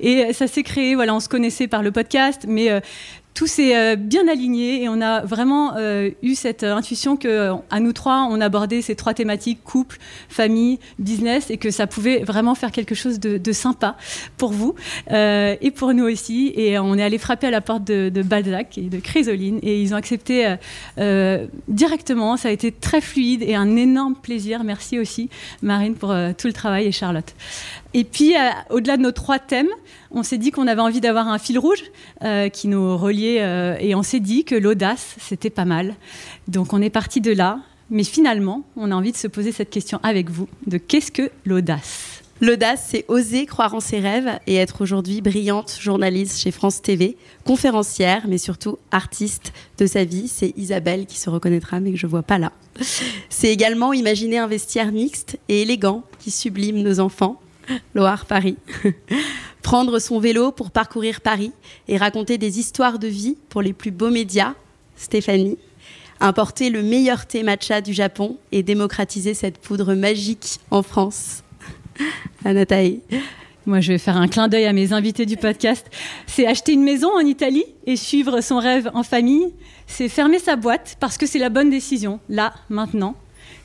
et 0.00 0.32
ça 0.32 0.46
s'est 0.46 0.62
créé, 0.62 0.94
voilà, 0.94 1.14
on 1.14 1.20
se 1.20 1.28
connaissait 1.28 1.68
par 1.68 1.82
le 1.82 1.92
podcast, 1.92 2.44
mais 2.48 2.82
tout 3.34 3.46
s'est 3.46 3.76
euh, 3.76 3.96
bien 3.96 4.28
aligné 4.28 4.82
et 4.82 4.88
on 4.88 5.00
a 5.00 5.20
vraiment 5.22 5.74
euh, 5.76 6.10
eu 6.22 6.34
cette 6.34 6.62
euh, 6.62 6.74
intuition 6.74 7.16
que 7.16 7.52
à 7.70 7.80
nous 7.80 7.92
trois 7.92 8.26
on 8.30 8.40
abordait 8.40 8.82
ces 8.82 8.96
trois 8.96 9.14
thématiques 9.14 9.62
couple, 9.64 9.98
famille, 10.28 10.78
business 10.98 11.50
et 11.50 11.56
que 11.56 11.70
ça 11.70 11.86
pouvait 11.86 12.18
vraiment 12.18 12.54
faire 12.54 12.72
quelque 12.72 12.94
chose 12.94 13.20
de, 13.20 13.52
sympa 13.52 13.96
pour 14.36 14.52
vous 14.52 14.74
et 15.10 15.70
pour 15.74 15.92
nous 15.92 16.04
aussi. 16.04 16.52
Et 16.56 16.78
on 16.78 16.96
est 16.96 17.02
allé 17.02 17.18
frapper 17.18 17.48
à 17.48 17.50
la 17.50 17.60
porte 17.60 17.84
de, 17.84 18.22
Balzac 18.22 18.78
et 18.78 18.82
de 18.82 18.98
Chrysoline 19.00 19.58
et 19.62 19.82
ils 19.82 19.92
ont 19.92 19.96
accepté 19.96 20.54
directement. 21.68 22.36
Ça 22.36 22.48
a 22.48 22.52
été 22.52 22.70
très 22.70 23.00
fluide 23.00 23.42
et 23.42 23.54
un 23.54 23.76
énorme 23.76 24.14
plaisir. 24.14 24.62
Merci 24.62 24.98
aussi 24.98 25.30
Marine 25.62 25.94
pour 25.94 26.14
tout 26.38 26.46
le 26.46 26.52
travail 26.52 26.86
et 26.86 26.92
Charlotte. 26.92 27.34
Et 27.92 28.04
puis 28.04 28.34
au-delà 28.70 28.96
de 28.96 29.02
nos 29.02 29.12
trois 29.12 29.38
thèmes 29.38 29.70
on 30.10 30.22
s'est 30.22 30.38
dit 30.38 30.50
qu'on 30.50 30.66
avait 30.66 30.80
envie 30.80 31.00
d'avoir 31.00 31.28
un 31.28 31.38
fil 31.38 31.58
rouge 31.58 31.84
euh, 32.22 32.48
qui 32.48 32.68
nous 32.68 32.96
reliait 32.96 33.42
euh, 33.42 33.76
et 33.80 33.94
on 33.94 34.02
s'est 34.02 34.20
dit 34.20 34.44
que 34.44 34.54
l'audace, 34.54 35.16
c'était 35.18 35.50
pas 35.50 35.64
mal. 35.64 35.94
Donc 36.48 36.72
on 36.72 36.82
est 36.82 36.90
parti 36.90 37.20
de 37.20 37.32
là, 37.32 37.60
mais 37.90 38.04
finalement, 38.04 38.64
on 38.76 38.90
a 38.90 38.94
envie 38.94 39.12
de 39.12 39.16
se 39.16 39.26
poser 39.26 39.52
cette 39.52 39.70
question 39.70 40.00
avec 40.02 40.30
vous, 40.30 40.48
de 40.66 40.78
qu'est-ce 40.78 41.12
que 41.12 41.30
l'audace? 41.44 42.22
L'audace, 42.42 42.86
c'est 42.88 43.04
oser 43.08 43.44
croire 43.44 43.74
en 43.74 43.80
ses 43.80 44.00
rêves 44.00 44.38
et 44.46 44.56
être 44.56 44.80
aujourd'hui 44.80 45.20
brillante 45.20 45.76
journaliste 45.78 46.40
chez 46.40 46.50
France 46.50 46.80
TV, 46.80 47.18
conférencière, 47.44 48.24
mais 48.26 48.38
surtout 48.38 48.78
artiste 48.92 49.52
de 49.76 49.84
sa 49.84 50.04
vie. 50.04 50.26
C'est 50.26 50.54
Isabelle 50.56 51.04
qui 51.04 51.18
se 51.18 51.28
reconnaîtra, 51.28 51.80
mais 51.80 51.90
que 51.90 51.98
je 51.98 52.06
vois 52.06 52.22
pas 52.22 52.38
là. 52.38 52.52
C'est 53.28 53.52
également 53.52 53.92
imaginer 53.92 54.38
un 54.38 54.46
vestiaire 54.46 54.90
mixte 54.90 55.38
et 55.50 55.60
élégant 55.60 56.02
qui 56.18 56.30
sublime 56.30 56.80
nos 56.80 56.98
enfants. 57.00 57.38
Loire, 57.94 58.26
Paris. 58.26 58.56
prendre 59.62 59.98
son 59.98 60.18
vélo 60.18 60.52
pour 60.52 60.70
parcourir 60.70 61.20
Paris 61.20 61.52
et 61.88 61.96
raconter 61.96 62.38
des 62.38 62.58
histoires 62.58 62.98
de 62.98 63.08
vie 63.08 63.36
pour 63.48 63.62
les 63.62 63.72
plus 63.72 63.90
beaux 63.90 64.10
médias, 64.10 64.54
Stéphanie, 64.96 65.58
importer 66.20 66.70
le 66.70 66.82
meilleur 66.82 67.26
thé 67.26 67.42
matcha 67.42 67.80
du 67.80 67.92
Japon 67.92 68.36
et 68.52 68.62
démocratiser 68.62 69.34
cette 69.34 69.58
poudre 69.58 69.94
magique 69.94 70.58
en 70.70 70.82
France, 70.82 71.42
Anataï. 72.44 73.00
Moi, 73.66 73.80
je 73.80 73.92
vais 73.92 73.98
faire 73.98 74.16
un 74.16 74.26
clin 74.26 74.48
d'œil 74.48 74.64
à 74.64 74.72
mes 74.72 74.92
invités 74.94 75.26
du 75.26 75.36
podcast. 75.36 75.86
C'est 76.26 76.46
acheter 76.46 76.72
une 76.72 76.82
maison 76.82 77.10
en 77.14 77.20
Italie 77.20 77.66
et 77.86 77.96
suivre 77.96 78.40
son 78.40 78.58
rêve 78.58 78.90
en 78.94 79.02
famille. 79.02 79.52
C'est 79.86 80.08
fermer 80.08 80.38
sa 80.38 80.56
boîte 80.56 80.96
parce 80.98 81.18
que 81.18 81.26
c'est 81.26 81.38
la 81.38 81.50
bonne 81.50 81.68
décision, 81.68 82.20
là, 82.30 82.54
maintenant. 82.70 83.14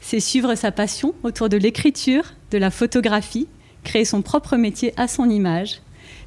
C'est 0.02 0.20
suivre 0.20 0.54
sa 0.56 0.72
passion 0.72 1.16
autour 1.24 1.48
de 1.48 1.58
l'écriture, 1.58 2.34
de 2.52 2.58
la 2.58 2.72
photographie, 2.72 3.48
créer 3.86 4.04
son 4.04 4.22
propre 4.22 4.58
métier 4.58 4.94
à 4.98 5.08
son 5.08 5.30
image 5.30 5.80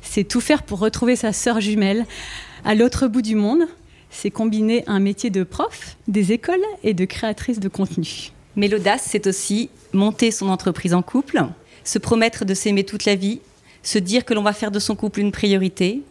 c'est 0.02 0.24
tout 0.24 0.40
faire 0.40 0.62
pour 0.62 0.78
retrouver 0.78 1.16
sa 1.16 1.32
sœur 1.32 1.60
jumelle 1.60 2.06
à 2.64 2.74
l'autre 2.74 3.06
bout 3.06 3.22
du 3.22 3.34
monde. 3.34 3.62
C'est 4.10 4.30
combiner 4.30 4.84
un 4.86 5.00
métier 5.00 5.30
de 5.30 5.42
prof, 5.42 5.96
des 6.06 6.32
écoles 6.32 6.64
et 6.82 6.94
de 6.94 7.04
créatrice 7.04 7.60
de 7.60 7.68
contenu. 7.68 8.32
Mais 8.56 8.68
l'audace, 8.68 9.02
c'est 9.06 9.26
aussi 9.26 9.70
monter 9.92 10.30
son 10.30 10.48
entreprise 10.48 10.94
en 10.94 11.02
couple, 11.02 11.44
se 11.84 11.98
promettre 11.98 12.44
de 12.44 12.54
s'aimer 12.54 12.84
toute 12.84 13.04
la 13.04 13.14
vie, 13.14 13.40
se 13.82 13.98
dire 13.98 14.24
que 14.24 14.34
l'on 14.34 14.42
va 14.42 14.52
faire 14.52 14.70
de 14.70 14.78
son 14.78 14.96
couple 14.96 15.20
une 15.20 15.30
priorité, 15.30 16.02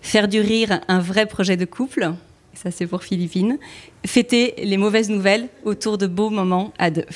faire 0.00 0.28
du 0.28 0.40
rire 0.40 0.80
un 0.88 1.00
vrai 1.00 1.26
projet 1.26 1.56
de 1.56 1.64
couple, 1.64 2.12
ça 2.54 2.70
c'est 2.70 2.86
pour 2.86 3.02
Philippine, 3.02 3.58
fêter 4.06 4.54
les 4.62 4.76
mauvaises 4.76 5.10
nouvelles 5.10 5.48
autour 5.64 5.98
de 5.98 6.06
beaux 6.06 6.30
moments 6.30 6.72
à 6.78 6.90
deux. 6.90 7.06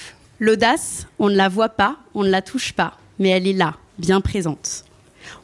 L'audace, 0.40 1.06
on 1.18 1.30
ne 1.30 1.36
la 1.36 1.48
voit 1.48 1.70
pas, 1.70 1.96
on 2.14 2.24
ne 2.24 2.28
la 2.28 2.42
touche 2.42 2.72
pas, 2.72 2.98
mais 3.18 3.30
elle 3.30 3.46
est 3.46 3.52
là, 3.52 3.76
bien 3.98 4.20
présente. 4.20 4.84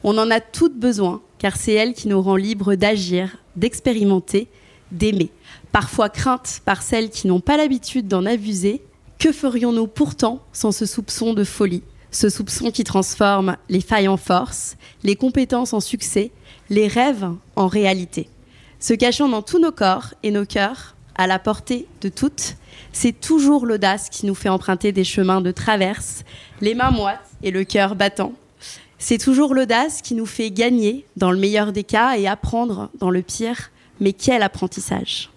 On 0.05 0.17
en 0.19 0.31
a 0.31 0.41
toutes 0.41 0.79
besoin, 0.79 1.21
car 1.39 1.57
c'est 1.57 1.73
elle 1.73 1.95
qui 1.95 2.09
nous 2.09 2.21
rend 2.21 2.37
libres 2.37 2.75
d'agir, 2.75 3.37
d'expérimenter, 3.57 4.49
d'aimer. 4.93 5.31
Parfois 5.73 6.09
crainte 6.09 6.61
par 6.65 6.83
celles 6.83 7.11
qui 7.11 7.27
n'ont 7.27 7.41
pas 7.41 7.57
l'habitude 7.57 8.09
d'en 8.09 8.27
abuser. 8.27 8.83
Que 9.19 9.33
ferions-nous 9.33 9.87
pourtant 9.87 10.41
sans 10.53 10.73
ce 10.73 10.87
soupçon 10.87 11.35
de 11.35 11.45
folie? 11.45 11.83
Ce 12.11 12.29
soupçon 12.29 12.71
qui 12.71 12.83
transforme 12.83 13.57
les 13.69 13.81
failles 13.81 14.09
en 14.09 14.17
force, 14.17 14.77
les 15.05 15.15
compétences 15.15 15.73
en 15.73 15.81
succès, 15.81 16.33
les 16.69 16.89
rêves 16.89 17.31
en 17.55 17.69
réalité. 17.69 18.29
Se 18.81 18.95
cachant 18.95 19.29
dans 19.29 19.43
tous 19.43 19.61
nos 19.61 19.73
corps 19.73 20.15
et 20.23 20.31
nos 20.31 20.47
cœurs, 20.47 20.97
à 21.21 21.27
la 21.27 21.39
portée 21.39 21.87
de 22.01 22.09
toutes, 22.09 22.57
c'est 22.93 23.13
toujours 23.13 23.67
l'audace 23.67 24.09
qui 24.09 24.25
nous 24.25 24.35
fait 24.35 24.49
emprunter 24.49 24.91
des 24.91 25.05
chemins 25.05 25.43
de 25.43 25.51
traverse, 25.51 26.25
les 26.63 26.75
mains 26.75 26.91
moites 26.91 27.21
et 27.43 27.51
le 27.51 27.65
cœur 27.65 27.95
battant, 27.95 28.33
c'est 28.99 29.19
toujours 29.19 29.55
l'audace 29.55 30.01
qui 30.01 30.15
nous 30.15 30.25
fait 30.25 30.51
gagner 30.51 31.05
dans 31.17 31.31
le 31.31 31.39
meilleur 31.39 31.73
des 31.73 31.85
cas 31.85 32.17
et 32.17 32.27
apprendre 32.27 32.91
dans 32.99 33.11
le 33.11 33.21
pire. 33.21 33.71
Mais 33.99 34.15
quel 34.15 34.43
apprentissage 34.43 35.31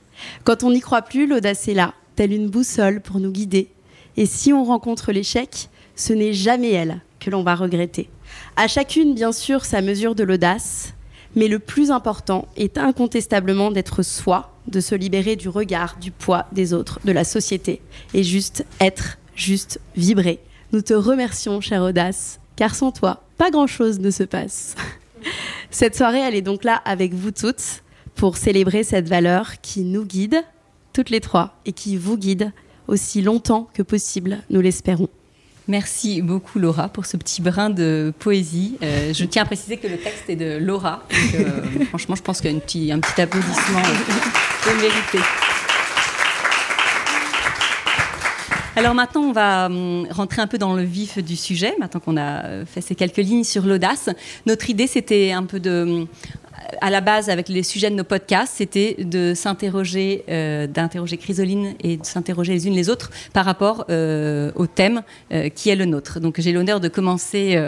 Quand 0.45 0.63
on 0.63 0.71
n'y 0.71 0.79
croit 0.79 1.01
plus, 1.01 1.27
l'audace 1.27 1.67
est 1.67 1.73
là, 1.73 1.93
telle 2.15 2.33
une 2.33 2.49
boussole 2.49 3.01
pour 3.01 3.19
nous 3.19 3.31
guider. 3.31 3.69
Et 4.15 4.25
si 4.25 4.53
on 4.53 4.63
rencontre 4.63 5.11
l'échec, 5.11 5.69
ce 5.95 6.13
n'est 6.13 6.33
jamais 6.33 6.71
elle 6.71 7.01
que 7.19 7.29
l'on 7.29 7.43
va 7.43 7.55
regretter. 7.55 8.09
À 8.55 8.69
chacune, 8.69 9.15
bien 9.15 9.33
sûr, 9.33 9.65
sa 9.65 9.81
mesure 9.81 10.15
de 10.15 10.23
l'audace, 10.23 10.93
mais 11.35 11.49
le 11.49 11.59
plus 11.59 11.91
important 11.91 12.47
est 12.55 12.77
incontestablement 12.77 13.71
d'être 13.71 14.01
soi, 14.01 14.52
de 14.67 14.79
se 14.79 14.95
libérer 14.95 15.35
du 15.35 15.49
regard, 15.49 15.97
du 15.99 16.11
poids 16.11 16.45
des 16.51 16.73
autres, 16.73 16.99
de 17.03 17.11
la 17.11 17.23
société, 17.23 17.81
et 18.13 18.23
juste 18.23 18.65
être, 18.79 19.17
juste 19.35 19.79
vibrer. 19.95 20.39
Nous 20.71 20.81
te 20.81 20.93
remercions, 20.93 21.61
chère 21.61 21.83
audace, 21.83 22.39
car 22.55 22.75
sans 22.75 22.91
toi, 22.91 23.23
pas 23.37 23.51
grand-chose 23.51 23.99
ne 23.99 24.11
se 24.11 24.23
passe. 24.23 24.75
Cette 25.71 25.95
soirée, 25.95 26.19
elle 26.19 26.35
est 26.35 26.41
donc 26.41 26.63
là 26.63 26.81
avec 26.85 27.13
vous 27.13 27.31
toutes 27.31 27.83
pour 28.15 28.37
célébrer 28.37 28.83
cette 28.83 29.09
valeur 29.09 29.59
qui 29.61 29.81
nous 29.81 30.05
guide, 30.05 30.43
toutes 30.93 31.09
les 31.09 31.19
trois, 31.19 31.57
et 31.65 31.71
qui 31.71 31.97
vous 31.97 32.17
guide 32.17 32.51
aussi 32.87 33.21
longtemps 33.21 33.69
que 33.73 33.81
possible, 33.81 34.39
nous 34.49 34.61
l'espérons. 34.61 35.09
Merci 35.67 36.21
beaucoup 36.21 36.59
Laura 36.59 36.89
pour 36.89 37.05
ce 37.05 37.15
petit 37.15 37.41
brin 37.41 37.69
de 37.69 38.13
poésie. 38.19 38.77
Euh, 38.83 39.13
je 39.13 39.23
tiens 39.23 39.43
à 39.43 39.45
préciser 39.45 39.77
que 39.77 39.87
le 39.87 39.97
texte 39.97 40.29
est 40.29 40.35
de 40.35 40.57
Laura. 40.57 41.03
Euh, 41.35 41.61
franchement, 41.89 42.15
je 42.15 42.21
pense 42.21 42.41
qu'il 42.41 42.51
y 42.51 42.53
a 42.53 42.57
un 42.57 42.59
petit, 42.59 42.91
un 42.91 42.99
petit 42.99 43.21
applaudissement 43.21 43.81
Alors 48.75 48.95
maintenant, 48.95 49.21
on 49.21 49.31
va 49.33 49.65
hum, 49.65 50.07
rentrer 50.09 50.41
un 50.41 50.47
peu 50.47 50.57
dans 50.57 50.73
le 50.73 50.83
vif 50.83 51.19
du 51.19 51.35
sujet, 51.35 51.75
maintenant 51.79 51.99
qu'on 51.99 52.15
a 52.15 52.45
euh, 52.45 52.65
fait 52.65 52.79
ces 52.79 52.95
quelques 52.95 53.17
lignes 53.17 53.43
sur 53.43 53.63
l'audace. 53.63 54.09
Notre 54.45 54.69
idée, 54.69 54.87
c'était 54.87 55.31
un 55.31 55.43
peu 55.43 55.59
de 55.59 55.83
hum, 55.83 56.07
à 56.81 56.89
la 56.89 57.01
base, 57.01 57.29
avec 57.29 57.49
les 57.49 57.63
sujets 57.63 57.89
de 57.89 57.95
nos 57.95 58.03
podcasts, 58.03 58.53
c'était 58.57 58.95
de 58.99 59.33
s'interroger, 59.33 60.23
euh, 60.29 60.67
d'interroger 60.67 61.17
Chrysoline 61.17 61.75
et 61.81 61.97
de 61.97 62.05
s'interroger 62.05 62.53
les 62.53 62.67
unes 62.67 62.73
les 62.73 62.89
autres 62.89 63.11
par 63.33 63.45
rapport 63.45 63.85
euh, 63.89 64.51
au 64.55 64.67
thème 64.67 65.01
euh, 65.31 65.49
qui 65.49 65.69
est 65.69 65.75
le 65.75 65.85
nôtre. 65.85 66.19
Donc 66.19 66.39
j'ai 66.39 66.51
l'honneur 66.51 66.79
de 66.79 66.87
commencer 66.87 67.59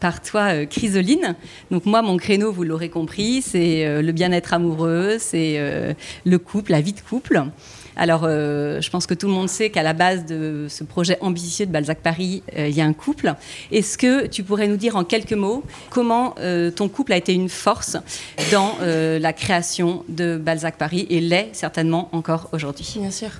par 0.00 0.22
toi, 0.22 0.66
Chrysoline. 0.66 1.36
Donc 1.70 1.86
moi, 1.86 2.02
mon 2.02 2.16
créneau, 2.16 2.52
vous 2.52 2.64
l'aurez 2.64 2.88
compris, 2.88 3.42
c'est 3.42 4.02
le 4.02 4.12
bien-être 4.12 4.54
amoureux, 4.54 5.16
c'est 5.18 5.96
le 6.24 6.38
couple, 6.38 6.72
la 6.72 6.80
vie 6.80 6.92
de 6.92 7.00
couple. 7.00 7.42
Alors, 7.96 8.22
euh, 8.24 8.80
je 8.82 8.90
pense 8.90 9.06
que 9.06 9.14
tout 9.14 9.26
le 9.26 9.32
monde 9.32 9.48
sait 9.48 9.70
qu'à 9.70 9.82
la 9.82 9.94
base 9.94 10.26
de 10.26 10.66
ce 10.68 10.84
projet 10.84 11.16
ambitieux 11.22 11.64
de 11.64 11.72
Balzac 11.72 11.98
Paris, 12.00 12.42
euh, 12.56 12.68
il 12.68 12.76
y 12.76 12.82
a 12.82 12.84
un 12.84 12.92
couple. 12.92 13.34
Est-ce 13.72 13.96
que 13.96 14.26
tu 14.26 14.42
pourrais 14.42 14.68
nous 14.68 14.76
dire 14.76 14.96
en 14.96 15.04
quelques 15.04 15.32
mots 15.32 15.64
comment 15.88 16.34
euh, 16.38 16.70
ton 16.70 16.88
couple 16.88 17.14
a 17.14 17.16
été 17.16 17.32
une 17.32 17.48
force 17.48 17.96
dans 18.52 18.76
la 18.80 19.32
création 19.32 20.04
de 20.08 20.36
Balzac 20.36 20.76
Paris 20.76 21.06
et 21.08 21.20
l'est 21.20 21.48
certainement 21.52 22.08
encore 22.12 22.48
aujourd'hui? 22.52 22.96
Bien 22.98 23.10
sûr. 23.10 23.30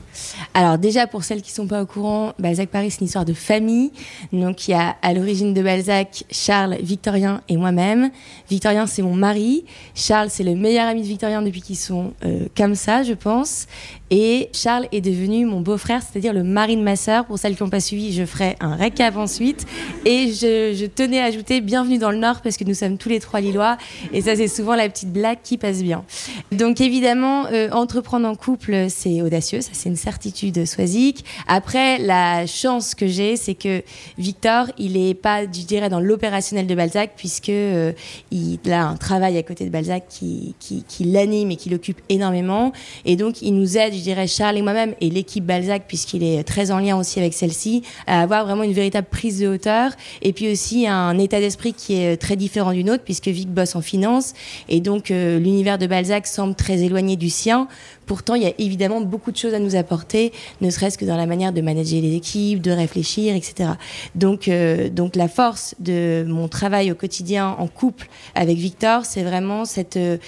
Alors 0.54 0.78
déjà, 0.78 1.06
pour 1.06 1.24
celles 1.24 1.42
qui 1.42 1.50
ne 1.50 1.56
sont 1.56 1.66
pas 1.66 1.82
au 1.82 1.86
courant, 1.86 2.32
Balzac 2.38 2.70
Paris, 2.70 2.90
c'est 2.90 3.00
une 3.00 3.06
histoire 3.06 3.24
de 3.24 3.34
famille. 3.34 3.92
Donc, 4.32 4.68
il 4.68 4.70
y 4.70 4.74
a 4.74 4.96
à 5.02 5.12
l'origine 5.12 5.52
de 5.52 5.62
Balzac 5.62 6.24
Charles, 6.30 6.76
Victorien 6.80 7.42
et 7.48 7.56
moi-même. 7.56 8.10
Victorien, 8.48 8.86
c'est 8.86 9.02
mon 9.02 9.14
mari. 9.14 9.64
Charles, 9.94 10.30
c'est 10.30 10.44
le 10.44 10.54
meilleur 10.54 10.88
ami 10.88 11.02
de 11.02 11.06
Victorien 11.06 11.42
depuis 11.42 11.60
qu'ils 11.60 11.76
sont 11.76 12.14
comme 12.56 12.74
ça, 12.74 13.02
je 13.02 13.12
pense. 13.12 13.66
Et 14.10 14.50
Charles 14.52 14.86
est 14.92 15.00
devenu 15.00 15.46
mon 15.46 15.60
beau-frère, 15.60 16.00
c'est-à-dire 16.00 16.32
le 16.32 16.44
mari 16.44 16.76
de 16.76 16.82
ma 16.82 16.94
sœur. 16.94 17.24
Pour 17.26 17.38
celles 17.38 17.56
qui 17.56 17.62
n'ont 17.64 17.70
pas 17.70 17.80
suivi, 17.80 18.12
je 18.12 18.24
ferai 18.24 18.54
un 18.60 18.76
récap 18.76 19.16
ensuite. 19.16 19.66
Et 20.04 20.28
je, 20.32 20.86
tenais 20.86 21.20
à 21.20 21.24
ajouter 21.24 21.60
bienvenue 21.60 21.98
dans 21.98 22.12
le 22.12 22.18
Nord 22.18 22.40
parce 22.40 22.56
que 22.56 22.62
nous 22.62 22.74
sommes 22.74 22.98
tous 22.98 23.08
les 23.08 23.18
trois 23.18 23.40
Lillois. 23.40 23.78
Et 24.12 24.20
ça, 24.20 24.36
c'est 24.36 24.46
souvent 24.46 24.76
la 24.76 24.88
petite 24.88 25.12
blague 25.12 25.38
qui 25.42 25.58
passe 25.58 25.82
bien. 25.82 26.04
Donc 26.52 26.80
évidemment, 26.80 27.46
euh, 27.46 27.68
entreprendre 27.70 28.28
en 28.28 28.36
couple, 28.36 28.86
c'est 28.88 29.22
audacieux. 29.22 29.60
Ça, 29.60 29.70
c'est 29.72 29.88
une 29.88 29.96
certitude 29.96 30.64
soisique. 30.66 31.24
Après, 31.48 31.98
la 31.98 32.46
chance 32.46 32.94
que 32.94 33.08
j'ai, 33.08 33.36
c'est 33.36 33.54
que 33.54 33.82
Victor, 34.18 34.66
il 34.78 34.92
n'est 34.92 35.14
pas, 35.14 35.42
je 35.42 35.64
dirais, 35.64 35.88
dans 35.88 36.00
l'opérationnel 36.00 36.68
de 36.68 36.74
Balzac 36.76 37.14
puisque 37.16 37.48
euh, 37.48 37.92
il 38.30 38.60
a 38.70 38.86
un 38.86 38.96
travail 38.96 39.36
à 39.36 39.42
côté 39.42 39.64
de 39.64 39.70
Balzac 39.70 40.04
qui, 40.08 40.54
l'anime 41.00 41.50
et 41.50 41.56
qui 41.56 41.70
l'occupe 41.70 42.00
énormément. 42.08 42.72
Et 43.04 43.16
donc, 43.16 43.42
il 43.42 43.52
nous 43.54 43.76
aide 43.76 43.95
je 43.96 44.02
dirais, 44.02 44.26
Charles 44.26 44.58
et 44.58 44.62
moi-même, 44.62 44.94
et 45.00 45.10
l'équipe 45.10 45.44
Balzac, 45.44 45.84
puisqu'il 45.86 46.22
est 46.22 46.44
très 46.44 46.70
en 46.70 46.78
lien 46.78 46.96
aussi 46.96 47.18
avec 47.18 47.34
celle-ci, 47.34 47.82
à 48.06 48.22
avoir 48.22 48.44
vraiment 48.44 48.62
une 48.62 48.72
véritable 48.72 49.06
prise 49.10 49.40
de 49.40 49.48
hauteur, 49.48 49.92
et 50.22 50.32
puis 50.32 50.50
aussi 50.50 50.86
un 50.86 51.18
état 51.18 51.40
d'esprit 51.40 51.72
qui 51.72 51.94
est 51.94 52.16
très 52.16 52.36
différent 52.36 52.72
du 52.72 52.84
nôtre, 52.84 53.04
puisque 53.04 53.28
Vic 53.28 53.48
bosse 53.48 53.76
en 53.76 53.82
finance, 53.82 54.34
et 54.68 54.80
donc 54.80 55.10
euh, 55.10 55.38
l'univers 55.38 55.78
de 55.78 55.86
Balzac 55.86 56.26
semble 56.26 56.54
très 56.54 56.82
éloigné 56.82 57.16
du 57.16 57.30
sien. 57.30 57.68
Pourtant, 58.06 58.34
il 58.36 58.42
y 58.42 58.46
a 58.46 58.52
évidemment 58.58 59.00
beaucoup 59.00 59.32
de 59.32 59.36
choses 59.36 59.54
à 59.54 59.58
nous 59.58 59.74
apporter, 59.74 60.32
ne 60.60 60.70
serait-ce 60.70 60.96
que 60.96 61.04
dans 61.04 61.16
la 61.16 61.26
manière 61.26 61.52
de 61.52 61.60
manager 61.60 62.00
les 62.00 62.14
équipes, 62.14 62.62
de 62.62 62.70
réfléchir, 62.70 63.34
etc. 63.34 63.70
Donc, 64.14 64.48
euh, 64.48 64.88
donc 64.88 65.16
la 65.16 65.28
force 65.28 65.74
de 65.80 66.24
mon 66.28 66.48
travail 66.48 66.92
au 66.92 66.94
quotidien 66.94 67.56
en 67.58 67.66
couple 67.66 68.08
avec 68.34 68.56
Victor, 68.58 69.04
c'est 69.04 69.24
vraiment 69.24 69.64
cette 69.64 69.96
euh, 69.96 70.18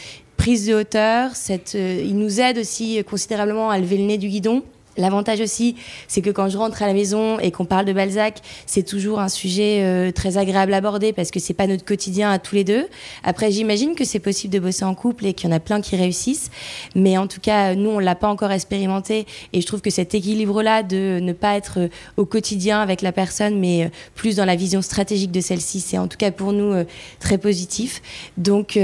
prise 0.49 0.67
de 0.67 0.73
hauteur. 0.73 1.33
Euh, 1.75 2.03
il 2.03 2.17
nous 2.17 2.41
aide 2.41 2.57
aussi 2.57 3.05
considérablement 3.05 3.69
à 3.69 3.79
lever 3.79 3.99
le 3.99 4.05
nez 4.05 4.17
du 4.17 4.29
guidon. 4.29 4.63
L'avantage 4.99 5.41
aussi, 5.41 5.77
c'est 6.09 6.21
que 6.23 6.31
quand 6.31 6.49
je 6.49 6.59
rentre 6.59 6.83
à 6.83 6.87
la 6.87 6.93
maison 6.93 7.39
et 7.39 7.53
qu'on 7.53 7.65
parle 7.65 7.85
de 7.85 7.93
Balzac, 7.93 8.41
c'est 8.67 8.83
toujours 8.83 9.21
un 9.21 9.29
sujet 9.29 9.83
euh, 9.83 10.11
très 10.11 10.39
agréable 10.39 10.75
à 10.75 10.79
aborder 10.79 11.13
parce 11.13 11.31
que 11.31 11.39
c'est 11.39 11.55
pas 11.55 11.69
notre 11.69 11.85
quotidien 11.85 12.33
à 12.33 12.41
tous 12.41 12.57
les 12.57 12.65
deux. 12.65 12.89
Après, 13.23 13.53
j'imagine 13.53 13.95
que 13.95 14.05
c'est 14.05 14.19
possible 14.19 14.53
de 14.53 14.59
bosser 14.59 14.85
en 14.85 14.97
couple 14.97 15.27
et 15.27 15.35
qu'il 15.35 15.49
y 15.49 15.53
en 15.53 15.57
a 15.57 15.61
plein 15.61 15.81
qui 15.81 15.95
réussissent, 15.95 16.51
mais 16.97 17.17
en 17.17 17.29
tout 17.29 17.41
cas, 17.41 17.77
nous, 17.77 17.91
on 17.91 17.99
l'a 18.01 18.17
pas 18.17 18.29
encore 18.29 18.51
expérimenté 18.51 19.27
et 19.53 19.61
je 19.61 19.67
trouve 19.67 19.81
que 19.83 19.91
cet 19.91 20.17
équilibre-là 20.17 20.83
de 20.83 21.21
ne 21.23 21.33
pas 21.33 21.57
être 21.57 21.79
euh, 21.79 21.89
au 22.17 22.25
quotidien 22.25 22.81
avec 22.81 23.01
la 23.01 23.13
personne, 23.13 23.61
mais 23.61 23.85
euh, 23.85 23.89
plus 24.17 24.35
dans 24.35 24.45
la 24.45 24.57
vision 24.57 24.83
stratégique 24.83 25.31
de 25.31 25.41
celle-ci, 25.41 25.79
c'est 25.79 25.99
en 25.99 26.09
tout 26.09 26.19
cas 26.19 26.33
pour 26.33 26.53
nous 26.53 26.75
très 27.21 27.39
positif. 27.39 28.03
Donc, 28.37 28.79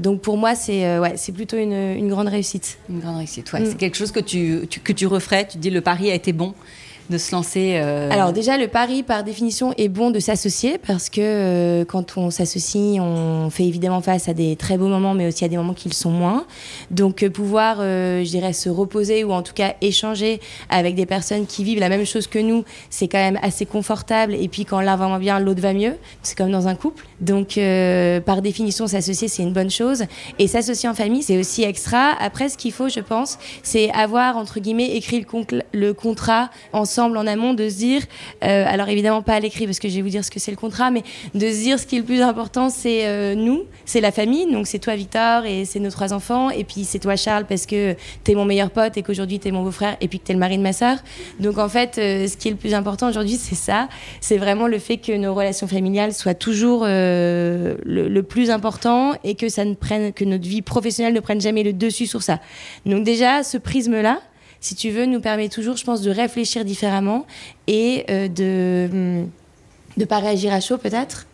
donc 0.00 0.20
pour 0.20 0.36
moi, 0.36 0.54
c'est 0.54 0.98
ouais, 0.98 1.14
c'est 1.16 1.32
plutôt 1.32 1.56
une, 1.56 1.72
une, 1.72 2.08
grande 2.08 2.28
réussite. 2.28 2.78
Une 2.88 3.00
grande 3.00 3.16
réussite, 3.16 3.52
ouais. 3.52 3.60
Mm. 3.60 3.66
C'est 3.66 3.76
quelque 3.76 3.96
chose 3.96 4.12
que 4.12 4.20
tu, 4.20 4.66
tu, 4.70 4.80
que 4.80 4.92
tu 4.92 5.06
referais 5.06 5.46
tu 5.55 5.55
dis 5.58 5.70
le 5.70 5.80
pari 5.80 6.10
a 6.10 6.14
été 6.14 6.32
bon 6.32 6.54
de 7.10 7.18
se 7.18 7.32
lancer 7.32 7.74
euh, 7.76 8.10
Alors 8.10 8.32
déjà, 8.32 8.58
le 8.58 8.68
pari, 8.68 9.02
par 9.02 9.24
définition, 9.24 9.72
est 9.76 9.88
bon 9.88 10.10
de 10.10 10.18
s'associer 10.18 10.78
parce 10.78 11.08
que 11.08 11.20
euh, 11.20 11.84
quand 11.84 12.16
on 12.16 12.30
s'associe, 12.30 13.00
on 13.00 13.48
fait 13.50 13.64
évidemment 13.64 14.00
face 14.00 14.28
à 14.28 14.34
des 14.34 14.56
très 14.56 14.76
beaux 14.76 14.88
moments, 14.88 15.14
mais 15.14 15.26
aussi 15.26 15.44
à 15.44 15.48
des 15.48 15.56
moments 15.56 15.74
qui 15.74 15.88
le 15.88 15.94
sont 15.94 16.10
moins. 16.10 16.44
Donc 16.90 17.22
euh, 17.22 17.30
pouvoir, 17.30 17.78
je 17.78 18.28
dirais, 18.28 18.52
se 18.52 18.68
reposer 18.68 19.24
ou 19.24 19.32
en 19.32 19.42
tout 19.42 19.54
cas 19.54 19.74
échanger 19.80 20.40
avec 20.68 20.94
des 20.94 21.06
personnes 21.06 21.46
qui 21.46 21.64
vivent 21.64 21.80
la 21.80 21.88
même 21.88 22.04
chose 22.04 22.26
que 22.26 22.38
nous, 22.38 22.64
c'est 22.90 23.08
quand 23.08 23.18
même 23.18 23.38
assez 23.42 23.66
confortable. 23.66 24.34
Et 24.34 24.48
puis 24.48 24.64
quand 24.64 24.80
l'un 24.80 24.96
va 24.96 25.08
moins 25.08 25.18
bien, 25.18 25.38
l'autre 25.38 25.60
va 25.60 25.72
mieux. 25.72 25.94
C'est 26.22 26.36
comme 26.36 26.50
dans 26.50 26.68
un 26.68 26.74
couple. 26.74 27.04
Donc 27.20 27.58
par 28.24 28.42
définition, 28.42 28.86
s'associer, 28.86 29.28
c'est 29.28 29.42
une 29.42 29.52
bonne 29.52 29.70
chose. 29.70 30.04
Et 30.38 30.46
s'associer 30.46 30.88
en 30.88 30.94
famille, 30.94 31.22
c'est 31.22 31.38
aussi 31.38 31.62
extra. 31.62 32.12
Après, 32.20 32.48
ce 32.48 32.56
qu'il 32.56 32.72
faut, 32.72 32.88
je 32.88 33.00
pense, 33.00 33.38
c'est 33.62 33.90
avoir, 33.92 34.36
entre 34.36 34.60
guillemets, 34.60 34.96
écrit 34.96 35.24
le, 35.72 35.92
contrat 35.92 36.50
ensemble 36.72 37.16
en 37.16 37.26
amont 37.26 37.54
de 37.54 37.68
se 37.68 37.76
dire, 37.76 38.02
euh, 38.44 38.64
alors 38.66 38.88
évidemment 38.88 39.22
pas 39.22 39.34
à 39.34 39.40
l'écrit 39.40 39.66
parce 39.66 39.78
que 39.78 39.88
je 39.88 39.96
vais 39.96 40.02
vous 40.02 40.08
dire 40.08 40.24
ce 40.24 40.30
que 40.30 40.40
c'est 40.40 40.50
le 40.50 40.56
contrat, 40.56 40.90
mais 40.90 41.02
de 41.34 41.48
se 41.48 41.62
dire 41.62 41.78
ce 41.78 41.86
qui 41.86 41.96
est 41.96 42.00
le 42.00 42.04
plus 42.04 42.22
important, 42.22 42.68
c'est 42.70 43.06
euh, 43.06 43.34
nous, 43.34 43.64
c'est 43.84 44.00
la 44.00 44.12
famille, 44.12 44.50
donc 44.52 44.66
c'est 44.66 44.78
toi 44.78 44.94
Victor 44.94 45.44
et 45.44 45.64
c'est 45.64 45.80
nos 45.80 45.90
trois 45.90 46.12
enfants, 46.12 46.50
et 46.50 46.64
puis 46.64 46.84
c'est 46.84 46.98
toi 46.98 47.16
Charles 47.16 47.46
parce 47.46 47.66
que 47.66 47.94
tu 48.24 48.32
es 48.32 48.34
mon 48.34 48.44
meilleur 48.44 48.70
pote 48.70 48.96
et 48.96 49.02
qu'aujourd'hui 49.02 49.38
tu 49.38 49.48
es 49.48 49.50
mon 49.50 49.62
beau-frère 49.62 49.96
et 50.00 50.08
puis 50.08 50.18
que 50.20 50.26
tu 50.26 50.32
es 50.32 50.34
le 50.34 50.40
mari 50.40 50.58
de 50.58 50.62
ma 50.62 50.72
soeur. 50.72 50.98
Donc 51.40 51.58
en 51.58 51.68
fait, 51.68 51.98
euh, 51.98 52.26
ce 52.26 52.36
qui 52.36 52.48
est 52.48 52.52
le 52.52 52.56
plus 52.56 52.74
important 52.74 53.08
aujourd'hui, 53.08 53.36
c'est 53.36 53.54
ça, 53.54 53.88
c'est 54.20 54.38
vraiment 54.38 54.66
le 54.66 54.78
fait 54.78 54.98
que 54.98 55.16
nos 55.16 55.34
relations 55.34 55.66
familiales 55.66 56.12
soient 56.12 56.34
toujours 56.34 56.84
le, 57.06 58.08
le, 58.08 58.22
plus 58.22 58.50
important 58.50 59.14
et 59.24 59.34
que 59.34 59.48
ça 59.48 59.64
ne 59.64 59.74
prenne, 59.74 60.12
que 60.12 60.24
notre 60.24 60.46
vie 60.46 60.62
professionnelle 60.62 61.14
ne 61.14 61.20
prenne 61.20 61.40
jamais 61.40 61.62
le 61.62 61.72
dessus 61.72 62.06
sur 62.06 62.22
ça. 62.22 62.40
Donc 62.84 63.04
déjà, 63.04 63.42
ce 63.42 63.58
prisme-là, 63.58 64.20
si 64.60 64.74
tu 64.74 64.90
veux, 64.90 65.06
nous 65.06 65.20
permet 65.20 65.48
toujours, 65.48 65.76
je 65.76 65.84
pense, 65.84 66.00
de 66.02 66.10
réfléchir 66.10 66.64
différemment 66.64 67.26
et 67.66 68.04
euh, 68.10 68.28
de 68.28 69.24
ne 69.96 70.04
pas 70.04 70.18
réagir 70.18 70.52
à 70.52 70.60
chaud 70.60 70.78
peut-être. 70.78 71.26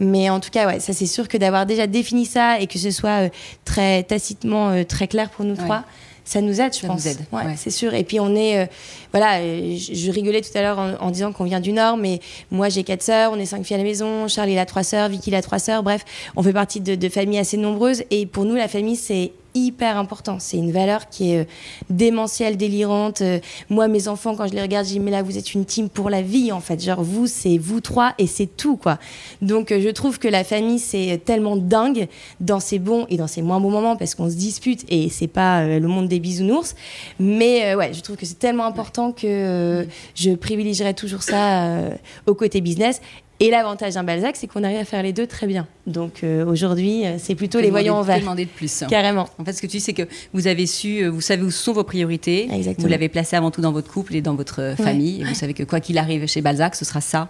Mais 0.00 0.28
en 0.28 0.40
tout 0.40 0.50
cas, 0.50 0.66
ouais, 0.66 0.80
ça 0.80 0.92
c'est 0.92 1.06
sûr 1.06 1.28
que 1.28 1.36
d'avoir 1.36 1.66
déjà 1.66 1.86
défini 1.86 2.26
ça 2.26 2.58
et 2.60 2.66
que 2.66 2.78
ce 2.78 2.90
soit 2.90 3.26
euh, 3.26 3.28
très 3.64 4.02
tacitement 4.02 4.70
euh, 4.70 4.84
très 4.84 5.06
clair 5.06 5.30
pour 5.30 5.44
nous 5.44 5.54
trois, 5.54 5.84
ça 6.24 6.40
nous 6.40 6.60
aide, 6.60 6.74
je 6.74 6.80
ça 6.80 6.86
pense. 6.86 7.04
Nous 7.04 7.10
aide. 7.10 7.18
Ouais, 7.32 7.54
c'est 7.56 7.70
sûr. 7.70 7.94
Et 7.94 8.04
puis 8.04 8.18
on 8.18 8.34
est, 8.34 8.68
voilà, 9.12 9.40
je, 9.40 10.10
rigolais 10.10 10.40
tout 10.40 10.56
à 10.56 10.62
l'heure 10.62 10.96
en, 11.00 11.10
disant 11.10 11.32
qu'on 11.32 11.44
vient 11.44 11.60
du 11.60 11.72
Nord, 11.72 11.96
mais 11.96 12.20
moi 12.50 12.68
j'ai 12.68 12.82
quatre 12.82 13.02
sœurs, 13.02 13.32
on 13.32 13.38
est 13.38 13.46
cinq 13.46 13.64
filles 13.64 13.74
à 13.74 13.78
la 13.78 13.84
maison, 13.84 14.26
Charles 14.28 14.50
il 14.50 14.58
a 14.58 14.66
trois 14.66 14.82
sœurs, 14.82 15.08
Vicky 15.08 15.34
a 15.34 15.42
trois 15.42 15.58
sœurs, 15.58 15.82
bref, 15.82 16.04
on 16.36 16.42
fait 16.42 16.52
partie 16.52 16.80
de, 16.80 16.94
de 16.94 17.08
familles 17.08 17.38
assez 17.38 17.56
nombreuses. 17.56 18.04
Et 18.10 18.26
pour 18.26 18.44
nous, 18.44 18.54
la 18.54 18.68
famille 18.68 18.96
c'est 18.96 19.32
hyper 19.54 19.96
important. 19.96 20.38
C'est 20.38 20.56
une 20.56 20.72
valeur 20.72 21.08
qui 21.08 21.32
est 21.32 21.40
euh, 21.40 21.44
démentielle, 21.90 22.56
délirante. 22.56 23.20
Euh, 23.20 23.38
moi, 23.70 23.88
mes 23.88 24.08
enfants, 24.08 24.34
quand 24.34 24.46
je 24.46 24.54
les 24.54 24.62
regarde, 24.62 24.86
je 24.86 24.92
dis 24.92 25.00
mais 25.00 25.10
là, 25.10 25.22
vous 25.22 25.38
êtes 25.38 25.54
une 25.54 25.64
team 25.64 25.88
pour 25.88 26.10
la 26.10 26.22
vie, 26.22 26.52
en 26.52 26.60
fait. 26.60 26.82
Genre, 26.82 27.02
vous, 27.02 27.26
c'est 27.26 27.58
vous 27.58 27.80
trois 27.80 28.14
et 28.18 28.26
c'est 28.26 28.46
tout, 28.46 28.76
quoi. 28.76 28.98
Donc, 29.42 29.72
euh, 29.72 29.80
je 29.80 29.88
trouve 29.88 30.18
que 30.18 30.28
la 30.28 30.44
famille, 30.44 30.78
c'est 30.78 31.20
tellement 31.24 31.56
dingue 31.56 32.08
dans 32.40 32.60
ses 32.60 32.78
bons 32.78 33.06
et 33.08 33.16
dans 33.16 33.26
ses 33.26 33.42
moins 33.42 33.60
bons 33.60 33.70
moments 33.70 33.96
parce 33.96 34.14
qu'on 34.14 34.28
se 34.28 34.36
dispute 34.36 34.84
et 34.88 35.08
c'est 35.08 35.28
pas 35.28 35.66
le 35.66 35.88
monde 35.88 36.08
des 36.08 36.20
bisounours. 36.20 36.74
Mais 37.20 37.74
ouais, 37.74 37.92
je 37.92 38.00
trouve 38.00 38.16
que 38.16 38.26
c'est 38.26 38.38
tellement 38.38 38.66
important 38.66 39.12
que 39.12 39.86
je 40.14 40.30
privilégierais 40.32 40.94
toujours 40.94 41.22
ça 41.22 41.90
au 42.26 42.34
côté 42.34 42.60
business. 42.60 43.00
Et 43.40 43.50
l'avantage 43.50 43.94
d'un 43.94 44.04
Balzac, 44.04 44.36
c'est 44.36 44.46
qu'on 44.46 44.62
arrive 44.62 44.78
à 44.78 44.84
faire 44.84 45.02
les 45.02 45.12
deux 45.12 45.26
très 45.26 45.46
bien. 45.46 45.66
Donc 45.86 46.22
euh, 46.22 46.46
aujourd'hui, 46.46 47.04
euh, 47.04 47.16
c'est 47.18 47.34
plutôt 47.34 47.60
les 47.60 47.70
voyants 47.70 47.98
en 47.98 48.02
vert. 48.02 48.20
demander 48.20 48.44
de 48.44 48.50
plus. 48.50 48.84
Carrément. 48.88 49.28
En 49.38 49.44
fait, 49.44 49.52
ce 49.52 49.60
que 49.60 49.66
tu 49.66 49.78
dis, 49.78 49.80
c'est 49.80 49.92
que 49.92 50.04
vous 50.32 50.46
avez 50.46 50.66
su, 50.66 51.02
euh, 51.02 51.10
vous 51.10 51.20
savez 51.20 51.42
où 51.42 51.50
sont 51.50 51.72
vos 51.72 51.82
priorités. 51.82 52.48
Exactement. 52.50 52.86
Vous 52.86 52.90
l'avez 52.90 53.08
placé 53.08 53.34
avant 53.34 53.50
tout 53.50 53.60
dans 53.60 53.72
votre 53.72 53.90
couple 53.90 54.14
et 54.14 54.22
dans 54.22 54.34
votre 54.34 54.74
famille. 54.76 55.22
Et 55.22 55.24
vous 55.24 55.34
savez 55.34 55.52
que 55.52 55.64
quoi 55.64 55.80
qu'il 55.80 55.98
arrive 55.98 56.26
chez 56.26 56.42
Balzac, 56.42 56.76
ce 56.76 56.84
sera 56.84 57.00
ça 57.00 57.28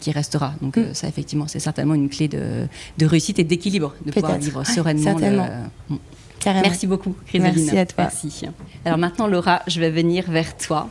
qui 0.00 0.12
restera. 0.12 0.54
Donc 0.62 0.76
mm. 0.76 0.94
ça, 0.94 1.08
effectivement, 1.08 1.48
c'est 1.48 1.60
certainement 1.60 1.94
une 1.94 2.08
clé 2.08 2.28
de, 2.28 2.66
de 2.98 3.06
réussite 3.06 3.38
et 3.38 3.44
d'équilibre, 3.44 3.94
de 4.04 4.12
pouvoir 4.12 4.38
vivre 4.38 4.64
sereinement. 4.64 5.18
Certainement. 5.18 5.48
Merci 6.46 6.86
beaucoup, 6.86 7.14
Chrysaline. 7.26 7.64
Merci 7.64 7.78
à 7.78 7.86
toi. 7.86 8.04
Merci. 8.04 8.46
Alors 8.84 8.98
maintenant, 8.98 9.26
Laura, 9.26 9.62
je 9.66 9.80
vais 9.80 9.90
venir 9.90 10.30
vers 10.30 10.56
toi. 10.56 10.88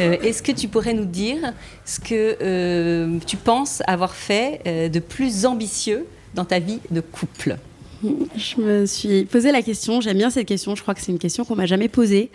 Euh, 0.00 0.16
est-ce 0.22 0.42
que 0.42 0.52
tu 0.52 0.68
pourrais 0.68 0.94
nous 0.94 1.04
dire 1.04 1.38
ce 1.84 2.00
que 2.00 2.36
euh, 2.40 3.18
tu 3.26 3.36
penses 3.36 3.82
avoir 3.86 4.14
fait 4.14 4.60
euh, 4.66 4.88
de 4.88 5.00
plus 5.00 5.46
ambitieux 5.46 6.06
dans 6.34 6.44
ta 6.44 6.58
vie 6.58 6.80
de 6.90 7.00
couple? 7.00 7.56
Je 8.02 8.60
me 8.60 8.86
suis 8.86 9.24
posé 9.24 9.50
la 9.50 9.60
question, 9.60 10.00
j'aime 10.00 10.18
bien 10.18 10.30
cette 10.30 10.46
question, 10.46 10.76
je 10.76 10.82
crois 10.82 10.94
que 10.94 11.00
c'est 11.00 11.10
une 11.10 11.18
question 11.18 11.44
qu'on 11.44 11.56
m'a 11.56 11.66
jamais 11.66 11.88
posée. 11.88 12.30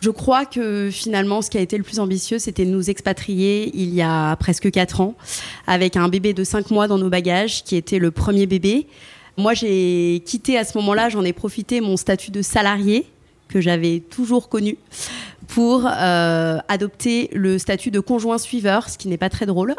Je 0.00 0.08
crois 0.08 0.46
que 0.46 0.88
finalement 0.90 1.42
ce 1.42 1.50
qui 1.50 1.58
a 1.58 1.60
été 1.60 1.76
le 1.76 1.84
plus 1.84 2.00
ambitieux, 2.00 2.38
c'était 2.38 2.64
de 2.64 2.70
nous 2.70 2.88
expatrier 2.88 3.70
il 3.74 3.94
y 3.94 4.00
a 4.00 4.34
presque 4.36 4.70
4 4.70 5.02
ans 5.02 5.14
avec 5.66 5.98
un 5.98 6.08
bébé 6.08 6.32
de 6.32 6.42
5 6.42 6.70
mois 6.70 6.88
dans 6.88 6.96
nos 6.96 7.10
bagages 7.10 7.64
qui 7.64 7.76
était 7.76 7.98
le 7.98 8.10
premier 8.12 8.46
bébé 8.46 8.86
Moi, 9.36 9.54
j'ai 9.54 10.22
quitté 10.24 10.56
à 10.58 10.64
ce 10.64 10.76
moment-là, 10.78 11.08
j'en 11.08 11.24
ai 11.24 11.32
profité 11.32 11.80
mon 11.80 11.96
statut 11.96 12.30
de 12.30 12.42
salarié 12.42 13.06
que 13.48 13.60
j'avais 13.60 14.00
toujours 14.00 14.48
connu 14.48 14.76
pour 15.48 15.86
euh, 15.86 16.58
adopter 16.68 17.28
le 17.32 17.58
statut 17.58 17.90
de 17.90 18.00
conjoint 18.00 18.38
suiveur, 18.38 18.88
ce 18.88 18.98
qui 18.98 19.08
n'est 19.08 19.18
pas 19.18 19.28
très 19.28 19.46
drôle. 19.46 19.74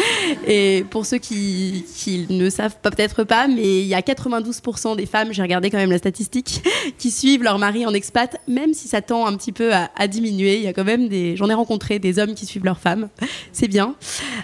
et 0.46 0.84
pour 0.90 1.06
ceux 1.06 1.18
qui, 1.18 1.84
ne 2.30 2.48
savent 2.48 2.76
peut-être 2.82 3.24
pas, 3.24 3.46
mais 3.46 3.80
il 3.80 3.86
y 3.86 3.94
a 3.94 4.00
92% 4.00 4.96
des 4.96 5.06
femmes, 5.06 5.32
j'ai 5.32 5.42
regardé 5.42 5.70
quand 5.70 5.76
même 5.76 5.90
la 5.90 5.98
statistique, 5.98 6.62
qui 6.98 7.10
suivent 7.10 7.42
leur 7.42 7.58
mari 7.58 7.84
en 7.86 7.92
expat, 7.92 8.36
même 8.48 8.72
si 8.72 8.88
ça 8.88 9.02
tend 9.02 9.26
un 9.26 9.36
petit 9.36 9.52
peu 9.52 9.72
à, 9.72 10.08
diminuer. 10.08 10.56
Il 10.56 10.62
y 10.62 10.68
a 10.68 10.72
quand 10.72 10.84
même 10.84 11.08
des, 11.08 11.36
j'en 11.36 11.48
ai 11.48 11.54
rencontré 11.54 11.98
des 11.98 12.18
hommes 12.18 12.34
qui 12.34 12.46
suivent 12.46 12.64
leurs 12.64 12.80
femmes, 12.80 13.08
c'est 13.52 13.68
bien. 13.68 13.94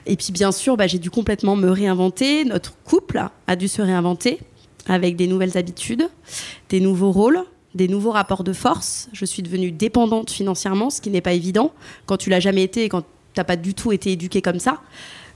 Et 0.04 0.16
puis 0.16 0.32
bien 0.32 0.52
sûr, 0.52 0.76
bah, 0.76 0.86
j'ai 0.86 0.98
dû 0.98 1.10
complètement 1.10 1.56
me 1.56 1.70
réinventer. 1.70 2.44
Notre 2.44 2.76
couple 2.84 3.22
a 3.46 3.56
dû 3.56 3.68
se 3.68 3.82
réinventer 3.82 4.40
avec 4.88 5.16
des 5.16 5.26
nouvelles 5.26 5.56
habitudes, 5.56 6.08
des 6.68 6.80
nouveaux 6.80 7.12
rôles 7.12 7.44
des 7.76 7.88
nouveaux 7.88 8.10
rapports 8.10 8.42
de 8.42 8.52
force. 8.52 9.08
Je 9.12 9.24
suis 9.24 9.42
devenue 9.42 9.70
dépendante 9.70 10.30
financièrement, 10.30 10.90
ce 10.90 11.00
qui 11.00 11.10
n'est 11.10 11.20
pas 11.20 11.34
évident 11.34 11.72
quand 12.06 12.16
tu 12.16 12.30
l'as 12.30 12.40
jamais 12.40 12.62
été 12.62 12.84
et 12.84 12.88
quand 12.88 13.02
tu 13.02 13.06
n'as 13.36 13.44
pas 13.44 13.56
du 13.56 13.74
tout 13.74 13.92
été 13.92 14.12
éduquée 14.12 14.42
comme 14.42 14.58
ça. 14.58 14.80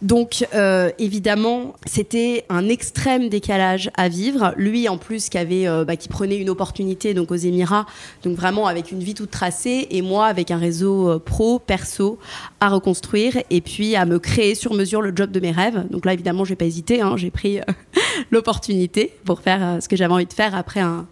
Donc 0.02 0.46
euh, 0.54 0.90
évidemment, 0.98 1.74
c'était 1.84 2.44
un 2.48 2.68
extrême 2.68 3.28
décalage 3.28 3.90
à 3.96 4.08
vivre. 4.08 4.54
Lui 4.56 4.88
en 4.88 4.96
plus 4.96 5.28
qui 5.28 5.36
avait, 5.36 5.66
euh, 5.68 5.84
bah, 5.84 5.96
qui 5.96 6.08
prenait 6.08 6.38
une 6.38 6.48
opportunité 6.48 7.12
donc 7.12 7.30
aux 7.30 7.36
Émirats, 7.36 7.86
donc 8.22 8.36
vraiment 8.36 8.66
avec 8.66 8.92
une 8.92 9.00
vie 9.00 9.14
toute 9.14 9.30
tracée, 9.30 9.88
et 9.90 10.00
moi 10.00 10.26
avec 10.26 10.50
un 10.50 10.58
réseau 10.58 11.10
euh, 11.10 11.18
pro, 11.18 11.58
perso 11.58 12.18
à 12.60 12.70
reconstruire, 12.70 13.36
et 13.50 13.60
puis 13.60 13.94
à 13.94 14.06
me 14.06 14.18
créer 14.18 14.54
sur 14.54 14.72
mesure 14.72 15.02
le 15.02 15.12
job 15.14 15.30
de 15.30 15.40
mes 15.40 15.50
rêves. 15.50 15.86
Donc 15.90 16.06
là 16.06 16.14
évidemment, 16.14 16.44
j'ai 16.44 16.56
pas 16.56 16.64
hésité, 16.64 17.02
hein, 17.02 17.16
j'ai 17.16 17.30
pris 17.30 17.60
l'opportunité 18.30 19.12
pour 19.24 19.40
faire 19.40 19.78
ce 19.82 19.88
que 19.88 19.96
j'avais 19.96 20.14
envie 20.14 20.26
de 20.26 20.32
faire 20.32 20.54
après 20.54 20.80
un 20.80 21.06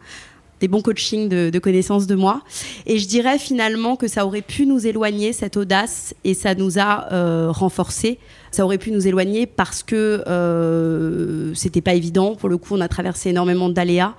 des 0.61 0.69
bons 0.69 0.83
coachings 0.83 1.29
de, 1.29 1.59
connaissances 1.59 2.07
de 2.07 2.15
moi. 2.15 2.43
Et 2.87 2.99
je 2.99 3.07
dirais 3.07 3.39
finalement 3.39 3.97
que 3.97 4.09
ça 4.09 4.27
aurait 4.27 4.43
pu 4.43 4.67
nous 4.67 4.87
éloigner, 4.87 5.33
cette 5.33 5.57
audace, 5.57 6.15
et 6.25 6.35
ça 6.35 6.55
nous 6.55 6.79
a 6.79 7.13
euh, 7.13 7.51
renforcés. 7.51 8.19
Ça 8.51 8.65
aurait 8.65 8.79
pu 8.79 8.91
nous 8.91 9.07
éloigner 9.07 9.47
parce 9.47 9.83
que 9.83 10.23
euh, 10.27 11.53
c'était 11.55 11.81
pas 11.81 11.95
évident. 11.95 12.35
Pour 12.35 12.49
le 12.49 12.57
coup, 12.57 12.75
on 12.75 12.81
a 12.81 12.89
traversé 12.89 13.31
énormément 13.31 13.69
d'aléas 13.69 14.15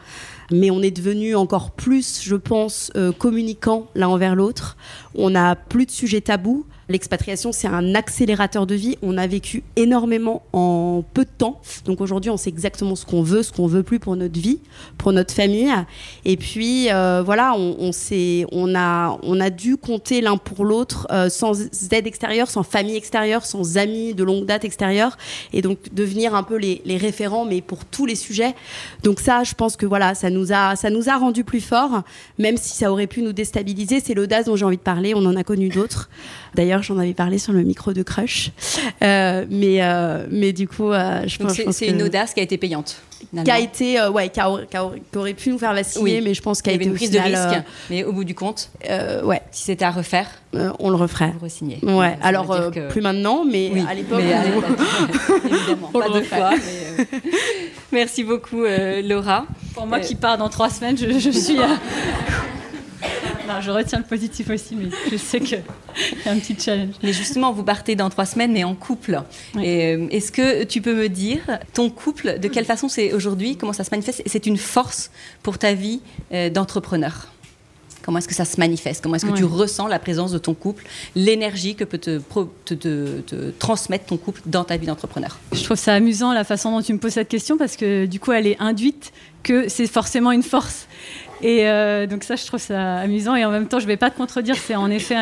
mais 0.51 0.71
on 0.71 0.81
est 0.81 0.91
devenu 0.91 1.35
encore 1.35 1.71
plus, 1.71 2.21
je 2.23 2.35
pense, 2.35 2.91
euh, 2.95 3.11
communicant 3.11 3.87
l'un 3.95 4.07
envers 4.07 4.35
l'autre. 4.35 4.77
On 5.15 5.29
n'a 5.29 5.55
plus 5.55 5.85
de 5.85 5.91
sujets 5.91 6.21
tabous. 6.21 6.65
L'expatriation, 6.89 7.51
c'est 7.51 7.67
un 7.67 7.93
accélérateur 7.93 8.65
de 8.65 8.73
vie. 8.73 8.97
On 9.03 9.17
a 9.19 9.27
vécu 9.27 9.61
énormément 9.75 10.41
en 10.53 11.03
peu 11.13 11.23
de 11.23 11.29
temps. 11.29 11.61
Donc 11.85 12.01
aujourd'hui, 12.01 12.31
on 12.31 12.37
sait 12.37 12.49
exactement 12.49 12.95
ce 12.95 13.05
qu'on 13.05 13.21
veut, 13.21 13.43
ce 13.43 13.51
qu'on 13.51 13.67
veut 13.67 13.83
plus 13.83 13.99
pour 13.99 14.15
notre 14.15 14.39
vie, 14.39 14.59
pour 14.97 15.13
notre 15.13 15.31
famille. 15.31 15.71
Et 16.25 16.35
puis 16.35 16.91
euh, 16.91 17.21
voilà, 17.23 17.53
on, 17.55 17.75
on, 17.79 17.91
on, 18.51 18.75
a, 18.75 19.19
on 19.21 19.39
a 19.39 19.49
dû 19.51 19.77
compter 19.77 20.21
l'un 20.21 20.37
pour 20.37 20.65
l'autre 20.65 21.05
euh, 21.11 21.29
sans 21.29 21.61
aide 21.91 22.07
extérieure, 22.07 22.49
sans 22.49 22.63
famille 22.63 22.95
extérieure, 22.95 23.45
sans 23.45 23.77
amis 23.77 24.15
de 24.15 24.23
longue 24.23 24.45
date 24.45 24.65
extérieure. 24.65 25.15
Et 25.53 25.61
donc 25.61 25.93
devenir 25.93 26.33
un 26.33 26.41
peu 26.41 26.55
les, 26.55 26.81
les 26.85 26.97
référents, 26.97 27.45
mais 27.45 27.61
pour 27.61 27.85
tous 27.85 28.07
les 28.07 28.15
sujets. 28.15 28.55
Donc 29.03 29.19
ça, 29.19 29.43
je 29.43 29.53
pense 29.53 29.77
que 29.77 29.85
voilà, 29.85 30.15
ça 30.15 30.31
nous 30.31 30.51
a, 30.51 30.75
ça 30.75 30.89
nous 30.89 31.07
a 31.07 31.17
rendu 31.17 31.43
plus 31.43 31.61
forts, 31.61 32.01
même 32.39 32.57
si 32.57 32.75
ça 32.75 32.91
aurait 32.91 33.05
pu 33.05 33.21
nous 33.21 33.33
déstabiliser. 33.33 33.99
C'est 33.99 34.15
l'audace 34.15 34.45
dont 34.45 34.55
j'ai 34.55 34.65
envie 34.65 34.77
de 34.77 34.81
parler. 34.81 35.13
On 35.15 35.23
en 35.25 35.35
a 35.35 35.43
connu 35.43 35.69
d'autres. 35.69 36.09
D'ailleurs, 36.55 36.78
j'en 36.81 36.97
avais 36.97 37.13
parlé 37.13 37.37
sur 37.37 37.53
le 37.53 37.63
micro 37.63 37.93
de 37.93 38.03
Crush. 38.03 38.51
Euh, 39.01 39.45
mais, 39.49 39.81
euh, 39.81 40.25
mais 40.31 40.53
du 40.53 40.67
coup, 40.67 40.91
euh, 40.91 41.23
je 41.25 41.37
pense, 41.37 41.53
c'est 41.71 41.87
une 41.87 42.01
audace 42.03 42.33
qui 42.33 42.39
a 42.39 42.43
été 42.43 42.57
payante. 42.57 42.97
Qui 43.43 43.51
a 43.51 43.59
été, 43.59 44.01
ouais, 44.07 44.29
qui, 44.29 44.39
aurait 45.17 45.33
pu 45.33 45.49
nous 45.49 45.57
faire 45.57 45.73
vaciller, 45.73 46.21
mais 46.21 46.33
je 46.33 46.41
pense 46.41 46.61
qu'elle 46.61 46.73
a 46.73 46.75
été 46.77 46.85
une 46.85 46.93
prise 46.93 47.11
de 47.11 47.19
risque. 47.19 47.63
mais 47.89 48.03
au 48.03 48.13
bout 48.13 48.23
du 48.23 48.35
compte, 48.35 48.69
ouais. 48.89 49.41
si 49.51 49.63
c'était 49.63 49.85
à 49.85 49.91
refaire, 49.91 50.27
on 50.79 50.89
le 50.89 50.95
referait. 50.95 51.33
Vous 51.39 51.47
re 51.47 51.97
Ouais. 51.97 52.17
Alors 52.21 52.55
plus 52.89 53.01
maintenant, 53.01 53.43
mais 53.45 53.71
à 53.87 53.93
l'époque, 53.93 54.21
évidemment, 54.21 55.87
pas 55.91 56.09
deux 56.09 56.23
fois. 56.23 56.51
Merci 57.91 58.23
beaucoup, 58.23 58.63
Laura. 59.03 59.45
Pour 59.73 59.85
moi 59.85 59.99
qui 59.99 60.15
pars 60.15 60.37
dans 60.37 60.49
trois 60.49 60.69
semaines, 60.69 60.97
je, 60.97 61.19
je 61.19 61.29
suis. 61.29 61.57
je 63.61 63.71
retiens 63.71 63.99
le 63.99 64.03
positif 64.03 64.49
aussi, 64.49 64.75
mais 64.75 64.89
je 65.11 65.17
sais 65.17 65.39
qu'il 65.39 65.61
y 66.25 66.29
a 66.29 66.31
un 66.31 66.39
petit 66.39 66.55
challenge. 66.57 66.95
Mais 67.03 67.13
justement, 67.13 67.51
vous 67.51 67.63
partez 67.63 67.95
dans 67.95 68.09
trois 68.09 68.25
semaines, 68.25 68.51
mais 68.51 68.63
en 68.63 68.75
couple. 68.75 69.21
Euh, 69.55 70.07
est-ce 70.09 70.31
que 70.31 70.63
tu 70.63 70.81
peux 70.81 70.95
me 70.95 71.09
dire, 71.09 71.39
ton 71.73 71.89
couple, 71.89 72.39
de 72.39 72.47
quelle 72.47 72.65
façon 72.65 72.87
c'est 72.89 73.13
aujourd'hui, 73.13 73.57
comment 73.57 73.73
ça 73.73 73.83
se 73.83 73.91
manifeste? 73.91 74.21
C'est 74.25 74.45
une 74.45 74.57
force 74.57 75.11
pour 75.43 75.57
ta 75.57 75.73
vie 75.73 76.01
euh, 76.31 76.49
d'entrepreneur? 76.49 77.27
Comment 78.01 78.19
est-ce 78.19 78.27
que 78.27 78.33
ça 78.33 78.45
se 78.45 78.59
manifeste? 78.59 79.03
Comment 79.03 79.15
est-ce 79.15 79.25
que 79.25 79.35
tu 79.35 79.43
ressens 79.43 79.87
la 79.87 79.99
présence 79.99 80.31
de 80.31 80.37
ton 80.37 80.53
couple, 80.53 80.85
l'énergie 81.15 81.75
que 81.75 81.83
peut 81.83 81.97
te, 81.97 82.19
te, 82.65 83.49
transmettre 83.59 84.05
ton 84.05 84.17
couple 84.17 84.41
dans 84.45 84.63
ta 84.63 84.77
vie 84.77 84.87
d'entrepreneur? 84.87 85.37
Je 85.51 85.63
trouve 85.63 85.77
ça 85.77 85.93
amusant 85.93 86.33
la 86.33 86.43
façon 86.43 86.71
dont 86.71 86.81
tu 86.81 86.93
me 86.93 86.97
poses 86.97 87.13
cette 87.13 87.27
question 87.27 87.57
parce 87.57 87.75
que 87.75 88.05
du 88.05 88.19
coup, 88.19 88.31
elle 88.31 88.47
est 88.47 88.59
induite 88.59 89.11
que 89.43 89.67
c'est 89.67 89.85
forcément 89.85 90.31
une 90.31 90.43
force. 90.43 90.87
Et 91.41 91.67
euh, 91.67 92.05
donc 92.05 92.23
ça, 92.23 92.35
je 92.35 92.45
trouve 92.45 92.59
ça 92.59 92.97
amusant. 92.97 93.35
Et 93.35 93.45
en 93.45 93.51
même 93.51 93.67
temps, 93.67 93.79
je 93.79 93.85
ne 93.85 93.89
vais 93.89 93.97
pas 93.97 94.09
te 94.09 94.17
contredire, 94.17 94.55
c'est 94.55 94.75
en 94.75 94.89
effet 94.89 95.15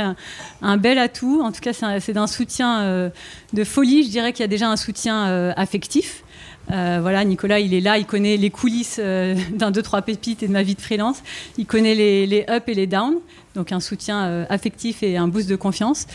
un, 0.61 0.77
bel 0.77 0.97
atout. 0.97 1.41
En 1.43 1.51
tout 1.51 1.61
cas, 1.61 1.73
c'est 1.73 2.13
d'un 2.13 2.27
soutien 2.27 2.81
euh, 2.81 3.09
de 3.53 3.63
folie. 3.63 4.03
Je 4.03 4.09
dirais 4.09 4.33
qu'il 4.33 4.41
y 4.41 4.45
a 4.45 4.47
déjà 4.49 4.69
un 4.69 4.77
soutien 4.77 5.27
euh, 5.27 5.53
affectif. 5.55 6.23
Voilà, 6.67 7.23
Nicolas, 7.23 7.59
il 7.59 7.73
est 7.73 7.81
là, 7.81 7.97
il 7.97 8.05
connaît 8.05 8.37
les 8.37 8.49
coulisses 8.49 8.99
d'un 8.99 9.71
2-3 9.71 10.03
pépites 10.03 10.43
et 10.43 10.47
de 10.47 10.51
ma 10.51 10.63
vie 10.63 10.75
de 10.75 10.81
freelance. 10.81 11.23
Il 11.57 11.65
connaît 11.65 11.95
les, 11.95 12.45
ups 12.49 12.67
et 12.67 12.73
les 12.73 12.87
downs 12.87 13.19
donc 13.57 13.71
un 13.71 13.79
soutien 13.79 14.25
euh, 14.25 14.45
affectif 14.49 15.03
et 15.03 15.17
un 15.17 15.27
boost 15.27 15.49
de 15.49 15.55
confiance. 15.55 16.05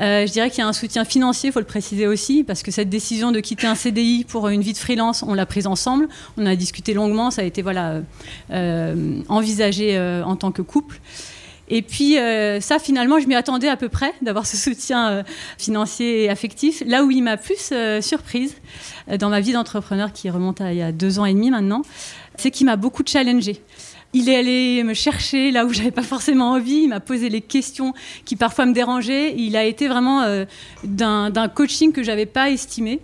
Euh, 0.00 0.26
je 0.26 0.32
dirais 0.32 0.50
qu'il 0.50 0.58
y 0.58 0.62
a 0.62 0.68
un 0.68 0.72
soutien 0.72 1.04
financier, 1.04 1.48
il 1.48 1.52
faut 1.52 1.58
le 1.58 1.66
préciser 1.66 2.06
aussi, 2.06 2.44
parce 2.44 2.62
que 2.62 2.70
cette 2.70 2.90
décision 2.90 3.32
de 3.32 3.40
quitter 3.40 3.66
un 3.66 3.74
CDI 3.74 4.24
pour 4.28 4.48
une 4.48 4.60
vie 4.60 4.74
de 4.74 4.78
freelance, 4.78 5.24
on 5.26 5.34
l'a 5.34 5.46
prise 5.46 5.66
ensemble, 5.66 6.08
on 6.36 6.46
a 6.46 6.54
discuté 6.54 6.94
longuement, 6.94 7.30
ça 7.30 7.42
a 7.42 7.44
été 7.44 7.62
voilà, 7.62 8.02
euh, 8.52 9.20
envisagé 9.28 9.98
en 9.98 10.36
tant 10.36 10.52
que 10.52 10.62
couple. 10.62 11.00
Et 11.70 11.82
puis 11.82 12.16
ça, 12.60 12.78
finalement, 12.78 13.18
je 13.20 13.26
m'y 13.26 13.34
attendais 13.34 13.68
à 13.68 13.76
peu 13.76 13.88
près 13.88 14.12
d'avoir 14.22 14.46
ce 14.46 14.56
soutien 14.56 15.24
financier 15.56 16.24
et 16.24 16.30
affectif. 16.30 16.82
Là 16.84 17.04
où 17.04 17.10
il 17.10 17.22
m'a 17.22 17.36
plus 17.36 17.72
surprise 18.00 18.56
dans 19.18 19.28
ma 19.28 19.40
vie 19.40 19.52
d'entrepreneur 19.52 20.12
qui 20.12 20.30
remonte 20.30 20.60
à 20.60 20.72
il 20.72 20.78
y 20.78 20.82
a 20.82 20.92
deux 20.92 21.18
ans 21.18 21.24
et 21.24 21.32
demi 21.32 21.50
maintenant, 21.50 21.82
c'est 22.36 22.50
qu'il 22.50 22.66
m'a 22.66 22.76
beaucoup 22.76 23.02
challengé. 23.06 23.62
Il 24.12 24.28
est 24.28 24.36
allé 24.36 24.82
me 24.82 24.92
chercher 24.92 25.52
là 25.52 25.64
où 25.64 25.72
j'avais 25.72 25.92
pas 25.92 26.02
forcément 26.02 26.52
envie. 26.52 26.82
Il 26.82 26.88
m'a 26.88 27.00
posé 27.00 27.28
les 27.28 27.40
questions 27.40 27.94
qui 28.24 28.36
parfois 28.36 28.66
me 28.66 28.72
dérangeaient. 28.72 29.34
Il 29.36 29.56
a 29.56 29.64
été 29.64 29.88
vraiment 29.88 30.22
euh, 30.22 30.44
d'un 30.82 31.48
coaching 31.48 31.92
que 31.92 32.02
j'avais 32.02 32.26
pas 32.26 32.50
estimé. 32.50 33.00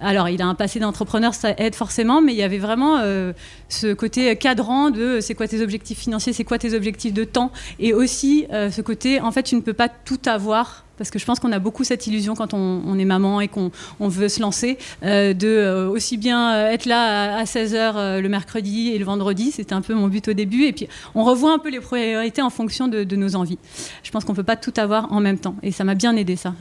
Alors, 0.00 0.28
il 0.28 0.40
a 0.42 0.46
un 0.46 0.54
passé 0.54 0.78
d'entrepreneur, 0.78 1.34
ça 1.34 1.54
aide 1.56 1.74
forcément, 1.74 2.20
mais 2.20 2.32
il 2.32 2.38
y 2.38 2.42
avait 2.42 2.58
vraiment 2.58 2.98
euh, 2.98 3.32
ce 3.72 3.92
côté 3.94 4.34
cadrant 4.36 4.90
de 4.90 5.20
c'est 5.20 5.34
quoi 5.34 5.48
tes 5.48 5.62
objectifs 5.62 5.98
financiers, 5.98 6.32
c'est 6.32 6.44
quoi 6.44 6.58
tes 6.58 6.74
objectifs 6.74 7.12
de 7.12 7.24
temps, 7.24 7.52
et 7.78 7.92
aussi 7.92 8.46
euh, 8.52 8.70
ce 8.70 8.80
côté 8.82 9.20
en 9.20 9.32
fait 9.32 9.42
tu 9.44 9.54
ne 9.56 9.60
peux 9.60 9.72
pas 9.72 9.88
tout 9.88 10.20
avoir 10.26 10.84
parce 11.00 11.10
que 11.10 11.18
je 11.18 11.24
pense 11.24 11.40
qu'on 11.40 11.50
a 11.52 11.58
beaucoup 11.58 11.82
cette 11.82 12.06
illusion 12.06 12.34
quand 12.34 12.52
on, 12.52 12.98
est 12.98 13.06
maman 13.06 13.40
et 13.40 13.48
qu'on 13.48 13.70
veut 14.00 14.28
se 14.28 14.38
lancer, 14.38 14.76
euh, 15.02 15.32
de 15.32 15.48
euh, 15.48 15.88
aussi 15.88 16.18
bien 16.18 16.52
euh, 16.52 16.72
être 16.72 16.84
là 16.84 17.38
à, 17.38 17.44
16h 17.44 18.20
le 18.20 18.28
mercredi 18.28 18.90
et 18.90 18.98
le 18.98 19.06
vendredi, 19.06 19.50
c'était 19.50 19.72
un 19.72 19.80
peu 19.80 19.94
mon 19.94 20.08
but 20.08 20.28
au 20.28 20.34
début, 20.34 20.64
et 20.64 20.74
puis 20.74 20.88
on 21.14 21.24
revoit 21.24 21.54
un 21.54 21.58
peu 21.58 21.70
les 21.70 21.80
priorités 21.80 22.42
en 22.42 22.50
fonction 22.50 22.86
de, 22.86 23.04
de 23.04 23.16
nos 23.16 23.34
envies. 23.34 23.56
Je 24.02 24.10
pense 24.10 24.26
qu'on 24.26 24.32
ne 24.32 24.36
peut 24.36 24.42
pas 24.42 24.56
tout 24.56 24.74
avoir 24.76 25.10
en 25.10 25.20
même 25.20 25.38
temps, 25.38 25.54
et 25.62 25.72
ça 25.72 25.84
m'a 25.84 25.94
bien 25.94 26.14
aidé 26.16 26.36
ça. 26.36 26.52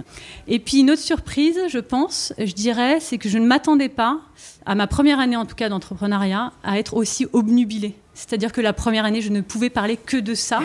Et 0.48 0.60
puis 0.60 0.80
une 0.80 0.92
autre 0.92 1.02
surprise, 1.02 1.60
je 1.68 1.80
pense, 1.80 2.32
je 2.38 2.54
dirais, 2.54 3.02
c'est 3.02 3.18
que 3.18 3.28
je 3.28 3.40
ne 3.40 3.46
m'attendais 3.46 3.90
pas, 3.90 4.22
à 4.66 4.74
ma 4.74 4.88
première 4.88 5.20
année 5.20 5.36
en 5.36 5.46
tout 5.46 5.56
cas 5.56 5.68
d'entrepreneuriat, 5.68 6.54
à 6.64 6.80
être 6.80 6.94
aussi 7.00 7.28
obnubilée. 7.34 7.96
C'est-à-dire 8.20 8.52
que 8.52 8.60
la 8.60 8.74
première 8.74 9.06
année, 9.06 9.22
je 9.22 9.30
ne 9.30 9.40
pouvais 9.40 9.70
parler 9.70 9.96
que 9.96 10.18
de 10.18 10.34
ça. 10.34 10.60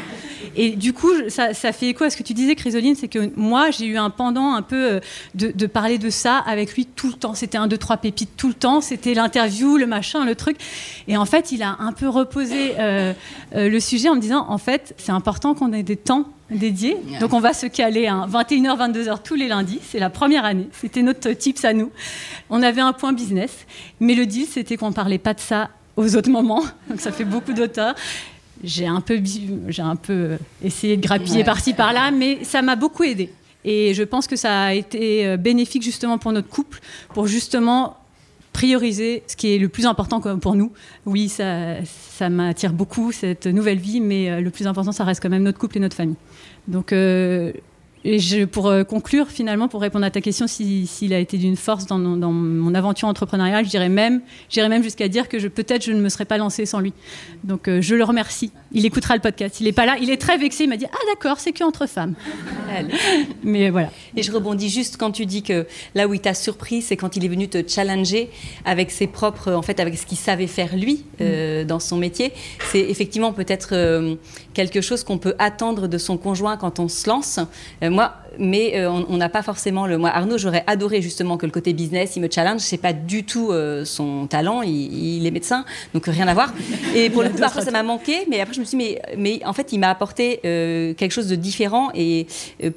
Et 0.56 0.70
du 0.70 0.92
coup, 0.92 1.12
ça, 1.28 1.52
fait 1.54 1.86
écho 1.86 2.02
à 2.02 2.10
ce 2.10 2.16
que 2.16 2.24
tu 2.24 2.34
disais, 2.34 2.56
Chrysoline, 2.56 2.96
c'est 2.96 3.06
que 3.06 3.30
moi, 3.36 3.70
j'ai 3.70 3.86
eu 3.86 3.96
un 3.96 4.10
pendant 4.10 4.54
un 4.54 4.62
peu 4.62 4.94
euh, 4.94 5.00
de, 5.34 5.66
parler 5.66 5.98
de 5.98 6.10
ça 6.10 6.38
avec 6.38 6.74
lui 6.74 6.84
tout 6.84 7.06
le 7.06 7.12
temps. 7.12 7.34
C'était 7.34 7.56
un, 7.56 7.68
deux, 7.68 7.78
trois 7.78 7.96
pépites 7.96 8.36
tout 8.36 8.48
le 8.48 8.54
temps. 8.54 8.80
C'était 8.80 9.14
l'interview, 9.14 9.76
le 9.76 9.86
machin, 9.86 10.24
le 10.24 10.34
truc. 10.34 10.56
Et 11.06 11.16
en 11.16 11.26
fait, 11.26 11.52
il 11.52 11.62
a 11.62 11.76
un 11.78 11.92
peu 11.92 12.08
reposé 12.08 12.72
euh, 12.80 13.12
euh, 13.54 13.68
le 13.68 13.80
sujet 13.80 14.08
en 14.08 14.16
me 14.16 14.20
disant, 14.20 14.46
en 14.48 14.58
fait, 14.58 14.92
c'est 14.98 15.12
important 15.12 15.54
qu'on 15.54 15.72
ait 15.72 15.84
des 15.84 15.96
temps 15.96 16.26
dédiés. 16.50 16.96
Donc 17.20 17.32
on 17.34 17.40
va 17.40 17.52
se 17.52 17.66
caler 17.66 18.08
à 18.08 18.26
21h, 18.26 18.92
22h 18.92 19.22
tous 19.22 19.36
les 19.36 19.46
lundis. 19.46 19.78
C'est 19.82 20.00
la 20.00 20.10
première 20.10 20.44
année. 20.44 20.68
C'était 20.72 21.02
notre 21.02 21.30
tips 21.30 21.64
à 21.64 21.72
nous. 21.72 21.92
On 22.50 22.62
avait 22.62 22.80
un 22.80 22.92
point 22.92 23.12
business. 23.12 23.64
Mais 24.00 24.14
le 24.14 24.26
deal, 24.26 24.46
c'était 24.46 24.76
qu'on 24.76 24.88
ne 24.88 24.94
parlait 24.94 25.18
pas 25.18 25.34
de 25.34 25.40
ça 25.40 25.70
aux 25.96 26.16
autres 26.16 26.30
moments. 26.30 26.62
Donc 26.88 27.00
ça 27.00 27.12
fait 27.12 27.24
beaucoup 27.24 27.52
d'auteurs. 27.52 27.94
J'ai 28.62 28.86
un 28.86 29.00
peu, 29.00 29.20
j'ai 29.68 29.82
un 29.82 29.96
peu 29.96 30.38
essayé 30.62 30.96
de 30.96 31.02
grappiller 31.02 31.44
par-ci 31.44 31.74
par-là, 31.74 32.10
mais 32.10 32.44
ça 32.44 32.62
m'a 32.62 32.76
beaucoup 32.76 33.02
aidé. 33.02 33.30
Et 33.64 33.94
je 33.94 34.02
pense 34.02 34.26
que 34.26 34.36
ça 34.36 34.64
a 34.64 34.74
été 34.74 35.26
euh, 35.26 35.36
bénéfique 35.36 35.82
justement 35.82 36.18
pour 36.18 36.32
notre 36.32 36.48
couple, 36.48 36.80
pour 37.14 37.26
justement 37.26 37.96
prioriser 38.52 39.24
ce 39.26 39.34
qui 39.36 39.54
est 39.54 39.58
le 39.58 39.68
plus 39.68 39.86
important 39.86 40.20
pour 40.20 40.54
nous. 40.54 40.70
Oui, 41.06 41.28
ça, 41.28 41.82
ça 41.84 42.28
m'attire 42.28 42.72
beaucoup, 42.72 43.10
cette 43.10 43.46
nouvelle 43.46 43.78
vie, 43.78 44.00
mais 44.00 44.40
le 44.40 44.50
plus 44.50 44.68
important, 44.68 44.92
ça 44.92 45.02
reste 45.02 45.20
quand 45.20 45.28
même 45.28 45.42
notre 45.42 45.58
couple 45.58 45.78
et 45.78 45.80
notre 45.80 45.96
famille. 45.96 46.14
Donc, 46.68 46.94
et 48.06 48.18
je, 48.18 48.44
pour 48.44 48.66
euh, 48.66 48.84
conclure, 48.84 49.28
finalement, 49.28 49.66
pour 49.66 49.80
répondre 49.80 50.04
à 50.04 50.10
ta 50.10 50.20
question, 50.20 50.46
s'il 50.46 51.14
a 51.14 51.18
été 51.18 51.38
d'une 51.38 51.56
force 51.56 51.86
dans, 51.86 51.98
mon 51.98 52.74
aventure 52.74 53.08
entrepreneuriale, 53.08 53.64
je 53.64 53.70
dirais 53.70 53.88
même, 53.88 54.20
j'irais 54.50 54.68
même 54.68 54.82
jusqu'à 54.82 55.08
dire 55.08 55.26
que 55.26 55.48
peut-être 55.48 55.82
je 55.82 55.92
ne 55.92 56.00
me 56.00 56.10
serais 56.10 56.26
pas 56.26 56.36
lancée 56.36 56.66
sans 56.66 56.80
lui. 56.80 56.92
Donc 57.44 57.66
euh, 57.66 57.80
je 57.80 57.94
le 57.94 58.04
remercie. 58.04 58.52
Il 58.72 58.84
écoutera 58.84 59.14
le 59.14 59.22
podcast. 59.22 59.58
Il 59.60 59.66
est 59.66 59.72
pas 59.72 59.86
là. 59.86 59.96
Il 60.00 60.10
est 60.10 60.20
très 60.20 60.36
vexé. 60.36 60.64
Il 60.64 60.68
m'a 60.68 60.76
dit 60.76 60.84
ah 60.92 60.98
d'accord, 61.14 61.40
c'est 61.40 61.52
que 61.52 61.64
entre 61.64 61.86
femmes. 61.86 62.14
Mais 63.42 63.70
voilà. 63.70 63.90
Et 64.16 64.22
je 64.22 64.30
rebondis 64.32 64.68
juste 64.68 64.98
quand 64.98 65.10
tu 65.10 65.24
dis 65.24 65.42
que 65.42 65.66
là 65.94 66.06
où 66.06 66.12
il 66.12 66.20
t'a 66.20 66.34
surpris, 66.34 66.82
c'est 66.82 66.96
quand 66.96 67.16
il 67.16 67.24
est 67.24 67.28
venu 67.28 67.48
te 67.48 67.66
challenger 67.66 68.28
avec 68.66 68.90
ses 68.90 69.06
propres, 69.06 69.52
en 69.52 69.62
fait, 69.62 69.80
avec 69.80 69.96
ce 69.96 70.04
qu'il 70.04 70.18
savait 70.18 70.46
faire 70.46 70.76
lui 70.76 71.04
euh, 71.22 71.62
mm. 71.62 71.66
dans 71.66 71.80
son 71.80 71.96
métier. 71.96 72.32
C'est 72.70 72.80
effectivement 72.80 73.32
peut-être 73.32 74.16
quelque 74.52 74.82
chose 74.82 75.04
qu'on 75.04 75.18
peut 75.18 75.34
attendre 75.38 75.88
de 75.88 75.96
son 75.96 76.18
conjoint 76.18 76.58
quand 76.58 76.80
on 76.80 76.88
se 76.88 77.08
lance 77.08 77.40
moi, 77.94 78.24
mais 78.38 78.72
euh, 78.76 78.90
on 78.90 79.16
n'a 79.16 79.28
pas 79.28 79.42
forcément 79.42 79.86
le. 79.86 79.98
Moi, 79.98 80.10
Arnaud, 80.10 80.38
j'aurais 80.38 80.64
adoré 80.66 81.02
justement 81.02 81.36
que 81.36 81.46
le 81.46 81.52
côté 81.52 81.72
business, 81.72 82.16
il 82.16 82.22
me 82.22 82.28
challenge. 82.30 82.60
C'est 82.60 82.78
pas 82.78 82.92
du 82.92 83.24
tout 83.24 83.50
euh, 83.50 83.84
son 83.84 84.26
talent. 84.26 84.62
Il, 84.62 85.26
est 85.26 85.30
médecin, 85.30 85.64
donc 85.94 86.06
rien 86.06 86.28
à 86.28 86.34
voir. 86.34 86.52
Et 86.94 87.10
pour 87.10 87.22
le 87.22 87.30
coup, 87.30 87.38
parfois, 87.40 87.62
ça 87.62 87.70
m'a 87.70 87.82
manqué. 87.82 88.26
Mais 88.28 88.40
après, 88.40 88.54
je 88.54 88.60
me 88.60 88.64
suis 88.64 88.76
dit, 88.76 88.84
mais, 88.84 89.16
mais 89.16 89.46
en 89.46 89.52
fait, 89.52 89.72
il 89.72 89.78
m'a 89.78 89.90
apporté 89.90 90.40
euh, 90.44 90.94
quelque 90.94 91.12
chose 91.12 91.28
de 91.28 91.36
différent. 91.36 91.90
Et 91.94 92.26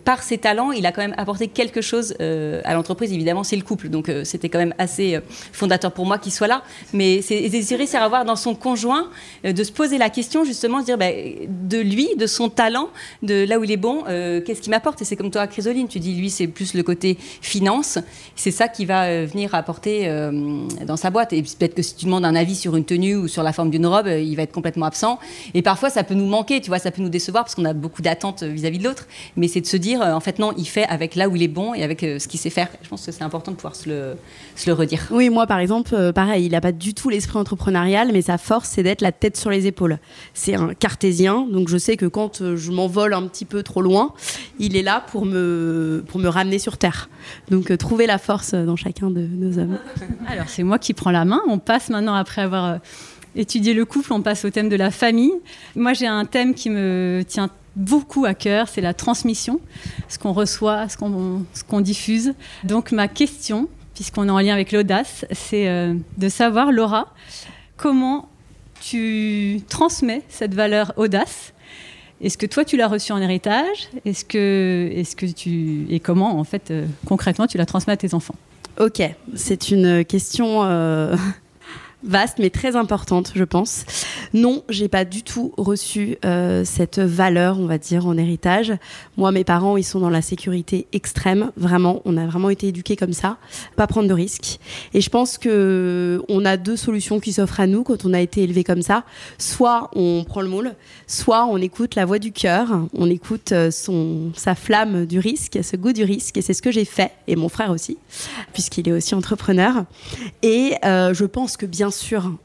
par 0.06 0.24
ses 0.24 0.38
talents, 0.38 0.72
il 0.72 0.86
a 0.86 0.92
quand 0.92 1.02
même 1.02 1.16
apporté 1.18 1.48
quelque 1.48 1.82
chose 1.82 2.16
à 2.20 2.74
l'entreprise. 2.74 3.12
Évidemment, 3.12 3.44
c'est 3.44 3.56
le 3.56 3.64
couple. 3.64 3.90
Donc, 3.90 4.12
c'était 4.24 4.50
quand 4.50 4.60
même 4.60 4.74
assez 4.78 5.20
fondateur 5.52 5.92
pour 5.92 6.06
moi 6.06 6.18
qu'il 6.18 6.32
soit 6.32 6.48
là. 6.48 6.64
Mais 6.94 7.22
c'est 7.22 7.76
réussir 7.76 8.02
à 8.02 8.08
voir 8.08 8.26
dans 8.26 8.36
son 8.36 8.56
conjoint, 8.56 9.10
de 9.44 9.64
se 9.64 9.72
poser 9.72 9.98
la 9.98 10.10
question, 10.10 10.44
justement, 10.44 10.80
de 10.80 10.86
dire 10.86 10.98
bah, 10.98 11.08
de 11.12 11.80
lui, 11.80 12.10
de 12.18 12.28
son 12.28 12.50
talent, 12.50 12.90
de 13.24 13.46
là 13.48 13.60
où 13.60 13.64
il 13.64 13.72
est 13.72 13.78
bon, 13.78 14.04
qu'est-ce 14.04 14.62
qui 14.62 14.70
m'apporte? 14.70 15.02
C'est 15.08 15.16
comme 15.16 15.32
toi, 15.32 15.48
Chrysoline. 15.48 15.88
Tu 15.88 16.00
dis, 16.00 16.14
lui, 16.16 16.30
c'est 16.30 16.48
plus 16.48 16.74
le 16.74 16.84
côté 16.84 17.18
finance. 17.42 17.98
C'est 18.36 18.52
ça 18.52 18.68
qui 18.68 18.84
va 18.84 19.06
euh, 19.06 19.26
venir 19.26 19.56
apporter 19.56 20.10
euh, 20.10 20.68
dans 20.86 20.98
sa 20.98 21.12
boîte. 21.12 21.32
Et 21.32 21.42
peut-être 21.42 21.76
que 21.76 21.82
si 21.82 21.96
tu 21.96 22.06
demandes 22.06 22.26
un 22.26 22.36
avis 22.36 22.56
sur 22.56 22.76
une 22.76 22.84
tenue 22.84 23.16
ou 23.16 23.30
sur 23.30 23.42
la 23.42 23.54
forme 23.54 23.70
d'une 23.70 23.86
robe, 23.86 24.08
euh, 24.08 24.20
il 24.20 24.36
va 24.36 24.44
être 24.44 24.52
complètement 24.52 24.86
absent. 24.86 25.18
Et 25.54 25.62
parfois, 25.62 25.90
ça 25.90 26.04
peut 26.04 26.14
nous 26.14 26.26
manquer, 26.26 26.60
tu 26.60 26.68
vois, 26.68 26.80
ça 26.80 26.92
peut 26.92 27.02
nous 27.02 27.08
décevoir 27.08 27.46
parce 27.46 27.56
qu'on 27.56 27.64
a 27.64 27.72
beaucoup 27.72 28.02
d'attentes 28.02 28.44
vis-à-vis 28.44 28.80
de 28.80 28.84
l'autre. 28.84 29.08
Mais 29.38 29.48
c'est 29.48 29.62
de 29.62 29.66
se 29.66 29.78
dire, 29.78 30.02
en 30.02 30.20
fait, 30.20 30.40
non, 30.40 30.52
il 30.58 30.68
fait 30.68 30.86
avec 30.90 31.16
là 31.16 31.30
où 31.30 31.38
il 31.38 31.44
est 31.44 31.48
bon 31.48 31.74
et 31.74 31.84
avec 31.84 32.02
ce 32.02 32.28
qu'il 32.28 32.40
sait 32.40 32.50
faire. 32.50 32.68
Je 32.82 32.90
pense 32.90 33.06
que 33.06 33.14
c'est 33.14 33.24
important 33.24 33.52
de 33.52 33.56
pouvoir 33.56 33.78
se 33.78 33.88
le, 33.88 34.18
se 34.58 34.70
le 34.70 34.74
redire. 34.74 35.08
Oui, 35.12 35.30
moi, 35.30 35.48
par 35.48 35.60
exemple, 35.60 36.12
pareil, 36.14 36.46
il 36.46 36.52
n'a 36.52 36.62
pas 36.62 36.72
du 36.72 36.94
tout 36.94 37.10
l'esprit 37.10 37.38
entrepreneurial, 37.38 38.12
mais 38.12 38.22
sa 38.22 38.38
force, 38.38 38.70
c'est 38.70 38.84
d'être 38.84 39.02
la 39.02 39.12
tête 39.12 39.38
sur 39.38 39.50
les 39.50 39.68
épaules. 39.68 40.00
C'est 40.34 40.56
un 40.56 40.74
cartésien, 40.74 41.48
donc 41.50 41.70
je 41.70 41.78
sais 41.78 41.98
que 41.98 42.06
quand 42.06 42.56
je 42.56 42.72
m'envole 42.72 43.14
un 43.14 43.28
petit 43.28 43.46
peu 43.46 43.64
trop 43.64 43.82
loin, 43.82 44.14
il 44.60 44.76
est 44.76 44.82
là 44.82 45.04
pour 45.12 45.26
me 45.26 46.04
pour 46.08 46.20
me 46.20 46.28
ramener 46.28 46.60
sur 46.60 46.78
Terre. 46.78 47.10
Donc 47.50 47.72
euh, 47.72 47.78
trouver 47.78 48.08
la 48.08 48.18
force 48.18 48.54
dans 48.54 48.76
chacun 48.76 49.10
de 49.10 49.22
nos 49.22 49.60
hommes. 49.60 49.78
Alors 50.28 50.50
c'est 50.50 50.64
moi 50.64 50.80
qui 50.80 50.94
prends 50.94 51.12
la 51.12 51.26
main. 51.26 51.42
On 51.48 51.60
passe 51.60 51.90
maintenant, 51.90 52.16
après 52.16 52.42
avoir 52.42 52.66
euh, 52.66 52.78
étudié 53.36 53.74
le 53.74 53.86
couple, 53.86 54.14
on 54.14 54.22
passe 54.22 54.46
au 54.46 54.50
thème 54.50 54.70
de 54.70 54.76
la 54.76 54.92
famille. 54.92 55.34
Moi 55.76 55.94
j'ai 55.94 56.08
un 56.08 56.26
thème 56.26 56.54
qui 56.54 56.70
me 56.70 57.24
tient 57.28 57.50
beaucoup 57.76 58.26
à 58.26 58.34
cœur, 58.34 58.68
c'est 58.68 58.82
la 58.82 58.96
transmission, 58.96 59.60
ce 60.10 60.18
qu'on 60.18 60.34
reçoit, 60.34 60.88
ce 60.90 60.98
qu'on 60.98 61.82
diffuse. 61.82 62.34
Donc 62.64 62.92
ma 62.92 63.08
question, 63.08 63.70
puisqu'on 63.98 64.28
est 64.28 64.32
en 64.32 64.40
lien 64.40 64.54
avec 64.54 64.72
l'audace, 64.72 65.26
c'est 65.32 65.68
euh, 65.68 65.96
de 66.20 66.30
savoir, 66.30 66.72
Laura, 66.72 67.08
comment 67.78 68.30
tu 68.80 69.60
transmets 69.70 70.22
cette 70.30 70.54
valeur 70.54 70.94
audace. 70.98 71.52
Est-ce 72.22 72.38
que 72.38 72.46
toi, 72.46 72.64
tu 72.64 72.78
l'as 72.78 72.88
reçu 72.88 73.12
en 73.12 73.20
héritage? 73.20 73.90
Est-ce 74.06 74.24
que, 74.24 74.92
est-ce 74.94 75.16
que 75.16 75.26
tu 75.26 75.88
et 75.90 76.00
comment 76.00 76.40
en 76.40 76.44
fait 76.44 76.70
euh, 76.70 76.86
concrètement 77.08 77.48
tu 77.48 77.58
la 77.58 77.66
transmets 77.66 77.94
à 77.94 77.98
tes 77.98 78.14
enfants? 78.14 78.36
Ok, 78.80 79.02
c'est 79.34 79.72
une 79.72 80.06
question 80.06 80.64
euh, 80.64 81.16
vaste 82.08 82.38
mais 82.40 82.50
très 82.50 82.76
importante, 82.76 83.32
je 83.36 83.44
pense. 83.44 83.86
Non, 84.34 84.64
j'ai 84.70 84.88
pas 84.88 85.06
du 85.06 85.24
tout 85.24 85.54
reçu 85.58 86.18
euh, 86.26 86.64
cette 86.66 87.00
valeur, 87.00 87.60
on 87.60 87.66
va 87.66 87.78
dire, 87.78 88.08
en 88.08 88.18
héritage. 88.18 88.74
Moi, 89.18 89.32
mes 89.32 89.44
parents, 89.44 89.78
ils 89.78 89.84
sont 89.84 90.00
dans 90.00 90.10
la 90.10 90.22
sécurité 90.22 90.88
extrême, 90.94 91.52
vraiment. 91.58 92.02
On 92.06 92.18
a 92.18 92.26
vraiment 92.26 92.50
été 92.50 92.68
éduqués 92.68 92.96
comme 92.96 93.14
ça, 93.14 93.38
pas 93.76 93.88
prendre 93.88 94.08
de 94.08 94.14
risques. 94.14 94.60
Et 94.94 95.02
je 95.02 95.10
pense 95.10 95.38
que 95.38 96.22
on 96.30 96.46
a 96.46 96.58
deux 96.58 96.78
solutions 96.78 97.20
qui 97.20 97.34
s'offrent 97.34 97.60
à 97.60 97.68
nous 97.68 97.84
quand 97.84 98.06
on 98.06 98.14
a 98.14 98.20
été 98.20 98.44
élevé 98.44 98.64
comme 98.64 98.82
ça. 98.82 99.04
Soit 99.38 99.90
on 99.96 100.24
prend 100.24 100.42
le 100.42 100.50
moule, 100.50 100.74
soit 101.08 101.46
on 101.46 101.58
écoute 101.58 101.96
la 101.96 102.06
voix 102.06 102.20
du 102.20 102.32
cœur, 102.32 102.70
on 102.94 103.10
écoute 103.10 103.52
euh, 103.52 103.72
son 103.72 104.32
sa 104.36 104.56
flamme 104.56 105.06
du 105.06 105.20
risque, 105.20 105.60
ce 105.62 105.76
goût 105.76 105.94
du 105.94 106.04
risque. 106.04 106.38
Et 106.38 106.42
c'est 106.42 106.54
ce 106.54 106.62
que 106.62 106.72
j'ai 106.72 106.86
fait, 106.86 107.12
et 107.28 107.36
mon 107.36 107.50
frère 107.50 107.72
aussi, 107.72 107.98
puisqu'il 108.54 108.88
est 108.88 108.92
aussi 108.92 109.16
entrepreneur. 109.16 109.86
Et 110.42 110.74
euh, 110.86 111.14
je 111.14 111.26
pense 111.26 111.58
que 111.58 111.66
bien 111.66 111.92
sûr, 111.92 111.97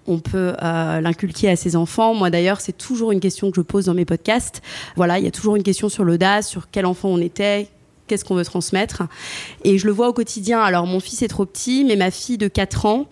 on 0.06 0.18
peut 0.18 0.54
l'inculquer 0.60 1.48
à 1.50 1.56
ses 1.56 1.76
enfants. 1.76 2.14
Moi 2.14 2.30
d'ailleurs, 2.30 2.60
c'est 2.60 2.76
toujours 2.76 3.12
une 3.12 3.20
question 3.20 3.50
que 3.50 3.56
je 3.56 3.62
pose 3.62 3.86
dans 3.86 3.94
mes 3.94 4.04
podcasts. 4.04 4.62
Voilà, 4.96 5.18
il 5.18 5.24
y 5.24 5.28
a 5.28 5.30
toujours 5.30 5.56
une 5.56 5.62
question 5.62 5.88
sur 5.88 6.04
l'audace, 6.04 6.48
sur 6.48 6.70
quel 6.70 6.86
enfant 6.86 7.08
on 7.08 7.18
était, 7.18 7.68
qu'est-ce 8.06 8.24
qu'on 8.24 8.34
veut 8.34 8.44
transmettre. 8.44 9.04
Et 9.64 9.78
je 9.78 9.86
le 9.86 9.92
vois 9.92 10.08
au 10.08 10.12
quotidien. 10.12 10.60
Alors 10.60 10.86
mon 10.86 11.00
fils 11.00 11.22
est 11.22 11.28
trop 11.28 11.46
petit, 11.46 11.84
mais 11.84 11.96
ma 11.96 12.10
fille 12.10 12.38
de 12.38 12.48
4 12.48 12.86
ans, 12.86 13.06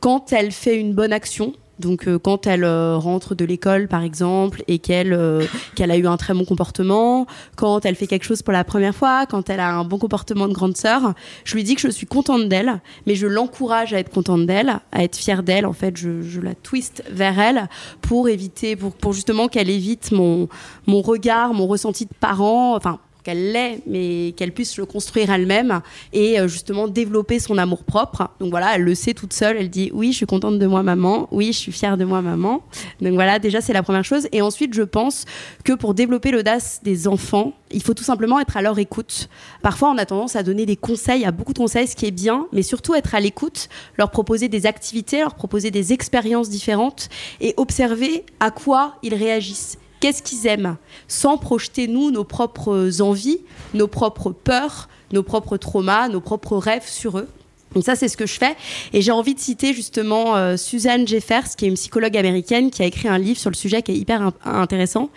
quand 0.00 0.32
elle 0.32 0.52
fait 0.52 0.76
une 0.76 0.94
bonne 0.94 1.12
action, 1.12 1.54
donc 1.78 2.06
euh, 2.06 2.18
quand 2.18 2.46
elle 2.46 2.64
euh, 2.64 2.96
rentre 2.96 3.34
de 3.34 3.44
l'école 3.44 3.88
par 3.88 4.02
exemple 4.02 4.62
et 4.68 4.78
qu'elle 4.78 5.12
euh, 5.12 5.44
qu'elle 5.74 5.90
a 5.90 5.96
eu 5.96 6.06
un 6.06 6.16
très 6.16 6.34
bon 6.34 6.44
comportement, 6.44 7.26
quand 7.56 7.84
elle 7.84 7.94
fait 7.94 8.06
quelque 8.06 8.24
chose 8.24 8.42
pour 8.42 8.52
la 8.52 8.64
première 8.64 8.94
fois, 8.94 9.26
quand 9.26 9.50
elle 9.50 9.60
a 9.60 9.74
un 9.74 9.84
bon 9.84 9.98
comportement 9.98 10.48
de 10.48 10.52
grande 10.52 10.76
sœur, 10.76 11.14
je 11.44 11.54
lui 11.54 11.64
dis 11.64 11.74
que 11.74 11.80
je 11.80 11.88
suis 11.88 12.06
contente 12.06 12.48
d'elle, 12.48 12.80
mais 13.06 13.14
je 13.14 13.26
l'encourage 13.26 13.94
à 13.94 13.98
être 13.98 14.10
contente 14.10 14.46
d'elle, 14.46 14.80
à 14.92 15.02
être 15.02 15.16
fière 15.16 15.42
d'elle. 15.42 15.66
En 15.66 15.72
fait, 15.72 15.96
je, 15.96 16.22
je, 16.22 16.40
la 16.40 16.54
twist 16.54 17.02
vers 17.10 17.38
elle 17.38 17.68
pour 18.00 18.28
éviter, 18.28 18.76
pour, 18.76 18.92
pour 18.92 19.12
justement 19.12 19.48
qu'elle 19.48 19.70
évite 19.70 20.12
mon 20.12 20.48
mon 20.86 21.02
regard, 21.02 21.54
mon 21.54 21.66
ressenti 21.66 22.04
de 22.04 22.14
parent. 22.18 22.76
Enfin, 22.76 22.98
qu'elle 23.22 23.52
l'ait, 23.52 23.80
mais 23.86 24.32
qu'elle 24.36 24.52
puisse 24.52 24.76
le 24.76 24.86
construire 24.86 25.30
elle-même 25.30 25.80
et 26.12 26.40
euh, 26.40 26.48
justement 26.48 26.88
développer 26.88 27.38
son 27.38 27.58
amour 27.58 27.84
propre. 27.84 28.30
Donc 28.40 28.50
voilà, 28.50 28.74
elle 28.74 28.82
le 28.82 28.94
sait 28.94 29.14
toute 29.14 29.32
seule, 29.32 29.56
elle 29.56 29.70
dit 29.70 29.90
oui, 29.94 30.12
je 30.12 30.18
suis 30.18 30.26
contente 30.26 30.58
de 30.58 30.66
moi 30.66 30.82
maman, 30.82 31.28
oui, 31.30 31.52
je 31.52 31.58
suis 31.58 31.72
fière 31.72 31.96
de 31.96 32.04
moi 32.04 32.22
maman. 32.22 32.62
Donc 33.00 33.14
voilà, 33.14 33.38
déjà 33.38 33.60
c'est 33.60 33.72
la 33.72 33.82
première 33.82 34.04
chose. 34.04 34.28
Et 34.32 34.42
ensuite, 34.42 34.74
je 34.74 34.82
pense 34.82 35.24
que 35.64 35.72
pour 35.72 35.94
développer 35.94 36.30
l'audace 36.30 36.80
des 36.82 37.08
enfants, 37.08 37.52
il 37.70 37.82
faut 37.82 37.94
tout 37.94 38.04
simplement 38.04 38.38
être 38.40 38.56
à 38.56 38.62
leur 38.62 38.78
écoute. 38.78 39.28
Parfois, 39.62 39.90
on 39.90 39.98
a 39.98 40.06
tendance 40.06 40.36
à 40.36 40.42
donner 40.42 40.66
des 40.66 40.76
conseils, 40.76 41.24
à 41.24 41.32
beaucoup 41.32 41.52
de 41.52 41.58
conseils, 41.58 41.86
ce 41.86 41.96
qui 41.96 42.06
est 42.06 42.10
bien, 42.10 42.46
mais 42.52 42.62
surtout 42.62 42.94
être 42.94 43.14
à 43.14 43.20
l'écoute, 43.20 43.68
leur 43.96 44.10
proposer 44.10 44.48
des 44.48 44.66
activités, 44.66 45.20
leur 45.20 45.34
proposer 45.34 45.70
des 45.70 45.92
expériences 45.92 46.50
différentes 46.50 47.08
et 47.40 47.54
observer 47.56 48.24
à 48.40 48.50
quoi 48.50 48.96
ils 49.02 49.14
réagissent 49.14 49.78
qu'est-ce 50.02 50.22
qu'ils 50.22 50.48
aiment, 50.48 50.76
sans 51.06 51.38
projeter 51.38 51.86
nous 51.86 52.10
nos 52.10 52.24
propres 52.24 53.00
envies, 53.00 53.38
nos 53.72 53.86
propres 53.86 54.32
peurs, 54.32 54.88
nos 55.12 55.22
propres 55.22 55.56
traumas, 55.56 56.08
nos 56.08 56.20
propres 56.20 56.56
rêves 56.56 56.88
sur 56.88 57.18
eux. 57.20 57.28
Donc 57.74 57.84
ça, 57.84 57.96
c'est 57.96 58.08
ce 58.08 58.16
que 58.16 58.26
je 58.26 58.34
fais. 58.34 58.56
Et 58.92 59.02
j'ai 59.02 59.12
envie 59.12 59.34
de 59.34 59.40
citer 59.40 59.72
justement 59.74 60.36
euh, 60.36 60.56
Suzanne 60.56 61.06
Jeffers, 61.06 61.56
qui 61.56 61.64
est 61.64 61.68
une 61.68 61.74
psychologue 61.74 62.16
américaine, 62.16 62.70
qui 62.70 62.82
a 62.82 62.86
écrit 62.86 63.08
un 63.08 63.18
livre 63.18 63.38
sur 63.38 63.50
le 63.50 63.56
sujet 63.56 63.82
qui 63.82 63.92
est 63.92 63.96
hyper 63.96 64.32
intéressant 64.44 65.10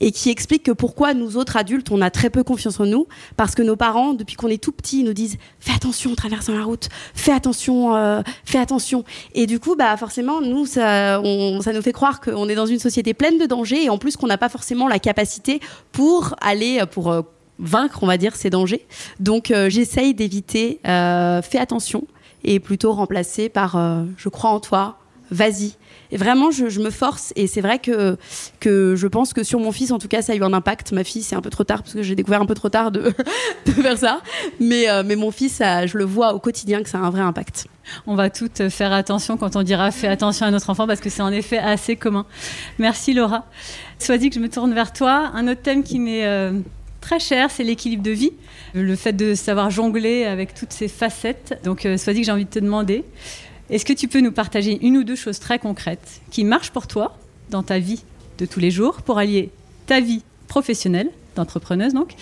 et 0.00 0.12
qui 0.12 0.30
explique 0.30 0.64
que 0.64 0.72
pourquoi 0.72 1.14
nous 1.14 1.36
autres 1.36 1.56
adultes, 1.56 1.90
on 1.90 2.00
a 2.00 2.10
très 2.10 2.30
peu 2.30 2.44
confiance 2.44 2.80
en 2.80 2.86
nous, 2.86 3.06
parce 3.36 3.54
que 3.54 3.62
nos 3.62 3.76
parents, 3.76 4.14
depuis 4.14 4.36
qu'on 4.36 4.48
est 4.48 4.62
tout 4.62 4.72
petit, 4.72 5.04
nous 5.04 5.12
disent 5.12 5.36
fais 5.60 5.72
attention 5.72 6.12
en 6.12 6.14
traversant 6.14 6.54
la 6.54 6.64
route, 6.64 6.88
fais 7.14 7.32
attention, 7.32 7.94
euh, 7.96 8.22
fais 8.44 8.58
attention. 8.58 9.04
Et 9.34 9.46
du 9.46 9.60
coup, 9.60 9.76
bah 9.76 9.96
forcément, 9.96 10.40
nous, 10.40 10.66
ça, 10.66 11.20
ça 11.60 11.72
nous 11.72 11.82
fait 11.82 11.92
croire 11.92 12.20
qu'on 12.20 12.48
est 12.48 12.54
dans 12.54 12.66
une 12.66 12.78
société 12.78 13.14
pleine 13.14 13.38
de 13.38 13.46
dangers 13.46 13.84
et 13.84 13.90
en 13.90 13.98
plus 13.98 14.16
qu'on 14.16 14.26
n'a 14.26 14.38
pas 14.38 14.48
forcément 14.48 14.88
la 14.88 14.98
capacité 14.98 15.60
pour 15.92 16.34
aller 16.40 16.82
pour 16.90 17.10
euh, 17.10 17.22
vaincre, 17.58 18.02
on 18.02 18.06
va 18.06 18.16
dire, 18.16 18.36
ces 18.36 18.50
dangers. 18.50 18.86
Donc 19.20 19.50
euh, 19.50 19.70
j'essaye 19.70 20.14
d'éviter, 20.14 20.80
euh, 20.86 21.42
fais 21.42 21.58
attention, 21.58 22.06
et 22.44 22.60
plutôt 22.60 22.92
remplacer 22.92 23.48
par 23.48 23.76
euh, 23.76 24.04
je 24.16 24.28
crois 24.28 24.50
en 24.50 24.60
toi, 24.60 24.98
vas-y. 25.30 25.74
Et 26.12 26.18
vraiment, 26.18 26.52
je, 26.52 26.78
me 26.78 26.90
force, 26.90 27.32
et 27.34 27.48
c'est 27.48 27.60
vrai 27.60 27.80
que, 27.80 28.16
que 28.60 28.94
je 28.94 29.08
pense 29.08 29.32
que 29.32 29.42
sur 29.42 29.58
mon 29.58 29.72
fils, 29.72 29.90
en 29.90 29.98
tout 29.98 30.06
cas, 30.06 30.22
ça 30.22 30.34
a 30.34 30.36
eu 30.36 30.42
un 30.44 30.52
impact. 30.52 30.92
Ma 30.92 31.02
fille, 31.02 31.24
c'est 31.24 31.34
un 31.34 31.40
peu 31.40 31.50
trop 31.50 31.64
tard, 31.64 31.82
parce 31.82 31.94
que 31.94 32.02
j'ai 32.02 32.14
découvert 32.14 32.40
un 32.40 32.46
peu 32.46 32.54
trop 32.54 32.68
tard 32.68 32.92
de, 32.92 33.12
faire 33.66 33.98
ça. 33.98 34.20
Mais, 34.60 34.86
mais 35.04 35.16
mon 35.16 35.32
fils, 35.32 35.58
je 35.58 35.98
le 35.98 36.04
vois 36.04 36.32
au 36.32 36.38
quotidien 36.38 36.84
que 36.84 36.88
ça 36.88 36.98
a 36.98 37.00
un 37.00 37.10
vrai 37.10 37.22
impact. 37.22 37.66
On 38.06 38.14
va 38.14 38.30
toutes 38.30 38.68
faire 38.68 38.92
attention 38.92 39.36
quand 39.36 39.56
on 39.56 39.64
dira 39.64 39.90
fais 39.90 40.06
attention 40.06 40.46
à 40.46 40.52
notre 40.52 40.70
enfant, 40.70 40.86
parce 40.86 41.00
que 41.00 41.10
c'est 41.10 41.22
en 41.22 41.32
effet 41.32 41.58
assez 41.58 41.96
commun. 41.96 42.24
Merci 42.78 43.12
Laura. 43.12 43.46
Soit 43.98 44.18
dit 44.18 44.28
que 44.28 44.36
je 44.36 44.40
me 44.40 44.48
tourne 44.48 44.74
vers 44.74 44.92
toi. 44.92 45.32
Un 45.34 45.48
autre 45.48 45.62
thème 45.62 45.82
qui 45.82 45.98
m'est 45.98 46.24
très 47.06 47.20
cher, 47.20 47.52
c'est 47.52 47.62
l'équilibre 47.62 48.02
de 48.02 48.10
vie, 48.10 48.32
le 48.74 48.96
fait 48.96 49.12
de 49.12 49.36
savoir 49.36 49.70
jongler 49.70 50.24
avec 50.24 50.54
toutes 50.54 50.72
ces 50.72 50.88
facettes. 50.88 51.60
Donc, 51.62 51.86
euh, 51.86 51.96
soit 51.96 52.12
dit 52.12 52.20
que 52.22 52.26
j'ai 52.26 52.32
envie 52.32 52.46
de 52.46 52.50
te 52.50 52.58
demander, 52.58 53.04
Est-ce 53.70 53.84
que 53.84 53.92
tu 53.92 54.08
peux 54.08 54.20
nous 54.20 54.32
partager 54.32 54.76
une 54.84 54.96
ou 54.96 55.04
deux 55.04 55.14
choses 55.14 55.38
très 55.38 55.60
concrètes 55.60 56.20
qui 56.32 56.44
marchent 56.44 56.72
pour 56.72 56.88
toi 56.88 57.16
dans 57.50 57.62
ta 57.62 57.78
vie 57.78 58.02
de 58.38 58.46
tous 58.46 58.58
les 58.58 58.72
jours 58.72 59.02
pour 59.02 59.18
allier 59.18 59.50
ta 59.86 60.00
vie 60.00 60.22
professionnelle, 60.48 61.10
d'entrepreneuse 61.36 61.94
donc, 61.94 62.14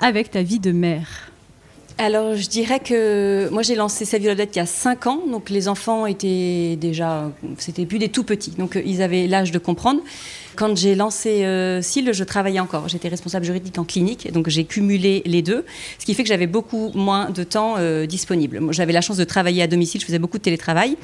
avec 0.00 0.30
ta 0.30 0.42
vie 0.42 0.58
de 0.58 0.72
mère? 0.72 1.29
Alors, 2.02 2.34
je 2.34 2.48
dirais 2.48 2.80
que 2.80 3.50
moi, 3.50 3.60
j'ai 3.60 3.74
lancé 3.74 4.06
Sa 4.06 4.16
Violette 4.16 4.56
il 4.56 4.58
y 4.58 4.62
a 4.62 4.66
5 4.66 5.06
ans. 5.06 5.22
Donc, 5.30 5.50
les 5.50 5.68
enfants 5.68 6.06
étaient 6.06 6.78
déjà, 6.80 7.30
c'était 7.58 7.84
plus 7.84 7.98
des 7.98 8.08
tout 8.08 8.24
petits. 8.24 8.52
Donc, 8.52 8.76
euh, 8.76 8.82
ils 8.86 9.02
avaient 9.02 9.26
l'âge 9.26 9.52
de 9.52 9.58
comprendre. 9.58 10.00
Quand 10.56 10.74
j'ai 10.76 10.94
lancé 10.94 11.44
euh, 11.44 11.80
je 11.82 12.24
travaillais 12.24 12.60
encore. 12.60 12.88
J'étais 12.88 13.08
responsable 13.08 13.44
juridique 13.44 13.78
en 13.78 13.84
clinique, 13.84 14.32
donc 14.32 14.48
j'ai 14.48 14.64
cumulé 14.64 15.22
les 15.26 15.42
deux, 15.42 15.64
ce 15.98 16.06
qui 16.06 16.14
fait 16.14 16.22
que 16.22 16.28
j'avais 16.28 16.46
beaucoup 16.46 16.90
moins 16.94 17.30
de 17.30 17.44
temps 17.44 17.74
euh, 17.78 18.06
disponible. 18.06 18.60
J'avais 18.70 18.92
la 18.92 19.00
chance 19.00 19.16
de 19.16 19.24
travailler 19.24 19.62
à 19.62 19.66
domicile, 19.66 20.00
je 20.00 20.06
faisais 20.06 20.18
beaucoup 20.18 20.38
de 20.38 20.42
télétravail, 20.42 20.96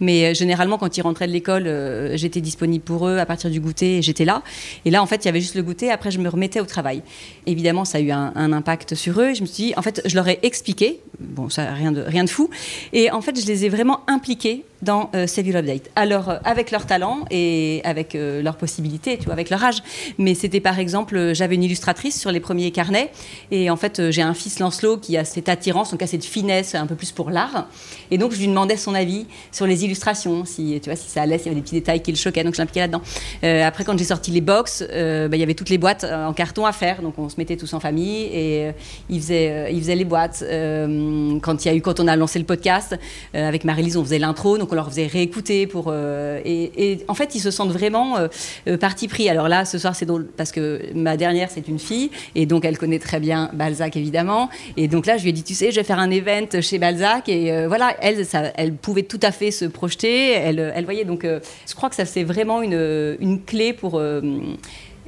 mais 0.00 0.26
euh, 0.26 0.34
généralement, 0.34 0.78
quand 0.78 0.96
ils 0.96 1.02
rentraient 1.02 1.26
de 1.26 1.32
l'école, 1.32 1.66
euh, 1.66 2.16
j'étais 2.16 2.40
disponible 2.40 2.84
pour 2.84 3.08
eux 3.08 3.18
à 3.18 3.26
partir 3.26 3.50
du 3.50 3.60
goûter, 3.60 4.02
j'étais 4.02 4.24
là. 4.24 4.42
Et 4.84 4.90
là, 4.90 5.02
en 5.02 5.06
fait, 5.06 5.24
il 5.24 5.26
y 5.26 5.28
avait 5.28 5.40
juste 5.40 5.54
le 5.54 5.62
goûter, 5.62 5.90
après, 5.90 6.10
je 6.10 6.18
me 6.18 6.28
remettais 6.28 6.60
au 6.60 6.66
travail. 6.66 7.02
Évidemment, 7.46 7.84
ça 7.84 7.98
a 7.98 8.00
eu 8.00 8.10
un, 8.10 8.52
impact 8.52 8.94
sur 8.94 9.20
eux. 9.20 9.34
Je 9.34 9.40
me 9.42 9.46
suis 9.46 9.64
dit, 9.64 9.74
en 9.76 9.82
fait, 9.82 10.02
je 10.04 10.14
leur 10.14 10.28
ai 10.28 10.38
expliqué, 10.42 11.00
bon, 11.20 11.48
ça, 11.48 11.72
rien 11.72 11.92
de, 11.92 12.02
rien 12.02 12.24
de 12.24 12.30
fou, 12.30 12.50
et 12.92 13.10
en 13.10 13.20
fait, 13.20 13.40
je 13.40 13.46
les 13.46 13.64
ai 13.64 13.68
vraiment 13.68 14.00
impliqués 14.06 14.64
dans 14.82 15.10
euh, 15.14 15.26
Your 15.36 15.56
Update. 15.56 15.90
Alors, 15.96 16.28
euh, 16.28 16.38
avec 16.44 16.70
leur 16.70 16.86
talent 16.86 17.24
et 17.30 17.80
avec 17.84 18.14
euh, 18.14 18.42
leurs 18.42 18.56
possibilités, 18.56 19.16
tu 19.16 19.24
vois, 19.24 19.32
avec 19.32 19.48
leur 19.48 19.62
âge. 19.62 19.82
Mais 20.18 20.34
c'était 20.34 20.60
par 20.60 20.78
exemple, 20.78 21.16
euh, 21.16 21.34
j'avais 21.34 21.54
une 21.54 21.62
illustratrice 21.62 22.20
sur 22.20 22.32
les 22.32 22.40
premiers 22.40 22.70
carnets. 22.72 23.10
Et 23.50 23.70
en 23.70 23.76
fait, 23.76 24.10
j'ai 24.10 24.22
un 24.22 24.34
fils 24.34 24.58
Lancelot 24.58 24.98
qui 24.98 25.16
a 25.16 25.24
cette 25.24 25.48
attirance, 25.48 25.92
donc 25.92 26.02
a 26.02 26.06
cette 26.06 26.24
finesse 26.24 26.74
un 26.74 26.86
peu 26.86 26.96
plus 26.96 27.12
pour 27.12 27.30
l'art. 27.30 27.68
Et 28.10 28.18
donc, 28.18 28.32
je 28.32 28.38
lui 28.38 28.48
demandais 28.48 28.76
son 28.76 28.94
avis 28.94 29.26
sur 29.52 29.66
les 29.66 29.84
illustrations, 29.84 30.44
si, 30.44 30.78
tu 30.82 30.90
vois, 30.90 30.96
si 30.96 31.08
ça 31.08 31.22
allait, 31.22 31.38
s'il 31.38 31.46
y 31.46 31.50
avait 31.50 31.60
des 31.60 31.62
petits 31.62 31.74
détails 31.76 32.02
qui 32.02 32.10
le 32.10 32.18
choquaient. 32.18 32.44
Donc, 32.44 32.54
je 32.54 32.58
l'impliquais 32.58 32.80
là-dedans. 32.80 33.02
après, 33.42 33.84
quand 33.84 33.96
j'ai 33.96 34.04
sorti 34.04 34.30
les 34.32 34.40
box, 34.40 34.82
bah, 34.82 35.28
il 35.32 35.40
y 35.40 35.42
avait 35.42 35.54
toutes 35.54 35.70
les 35.70 35.78
boîtes 35.78 36.04
en 36.04 36.32
carton 36.32 36.66
à 36.66 36.72
faire. 36.72 37.02
Donc, 37.02 37.14
on 37.18 37.28
se 37.28 37.36
mettait 37.38 37.56
tous 37.56 37.72
en 37.72 37.80
famille 37.80 38.24
et 38.32 38.72
il, 39.08 39.20
faisait, 39.20 39.72
il 39.72 39.80
faisait 39.80 39.94
les 39.94 40.04
boîtes. 40.04 40.21
Quand, 40.30 41.64
il 41.64 41.68
y 41.68 41.70
a 41.70 41.74
eu, 41.74 41.80
quand 41.80 42.00
on 42.00 42.08
a 42.08 42.16
lancé 42.16 42.38
le 42.38 42.44
podcast, 42.44 42.98
avec 43.34 43.64
Marie-Lise, 43.64 43.96
on 43.96 44.04
faisait 44.04 44.18
l'intro. 44.18 44.58
Donc, 44.58 44.72
on 44.72 44.74
leur 44.74 44.88
faisait 44.88 45.06
réécouter 45.06 45.66
pour 45.66 45.86
euh, 45.88 46.40
et, 46.44 46.98
en 47.08 47.14
fait 47.14 47.34
ils 47.34 47.40
se 47.40 47.50
sentent 47.50 47.72
vraiment 47.72 48.16
euh, 48.16 48.28
euh, 48.68 48.76
parti 48.76 49.08
pris. 49.08 49.28
Alors 49.28 49.48
là 49.48 49.64
ce 49.64 49.78
soir 49.78 49.94
c'est 49.94 50.06
drôle 50.06 50.26
parce 50.36 50.52
que 50.52 50.92
ma 50.94 51.16
dernière 51.16 51.50
c'est 51.50 51.68
une 51.68 51.78
fille 51.78 52.10
et 52.34 52.46
donc 52.46 52.64
elle 52.64 52.78
connaît 52.78 52.98
très 52.98 53.20
bien 53.20 53.50
Balzac 53.52 53.96
évidemment 53.96 54.48
et 54.76 54.88
donc 54.88 55.06
là 55.06 55.16
je 55.16 55.22
lui 55.22 55.30
ai 55.30 55.32
dit 55.32 55.42
tu 55.42 55.54
sais 55.54 55.70
je 55.70 55.76
vais 55.76 55.84
faire 55.84 55.98
un 55.98 56.10
event 56.10 56.60
chez 56.60 56.78
Balzac 56.78 57.28
et 57.28 57.52
euh, 57.52 57.68
voilà 57.68 57.94
elle 58.00 58.24
elle 58.56 58.74
pouvait 58.74 59.02
tout 59.02 59.20
à 59.22 59.32
fait 59.32 59.50
se 59.50 59.64
projeter 59.64 60.32
elle, 60.32 60.72
elle 60.74 60.84
voyait 60.84 61.04
donc 61.04 61.24
euh, 61.24 61.40
je 61.68 61.74
crois 61.74 61.88
que 61.88 61.96
ça 61.96 62.04
c'est 62.04 62.24
vraiment 62.24 62.62
une, 62.62 63.16
une 63.20 63.42
clé 63.42 63.72
pour 63.72 64.00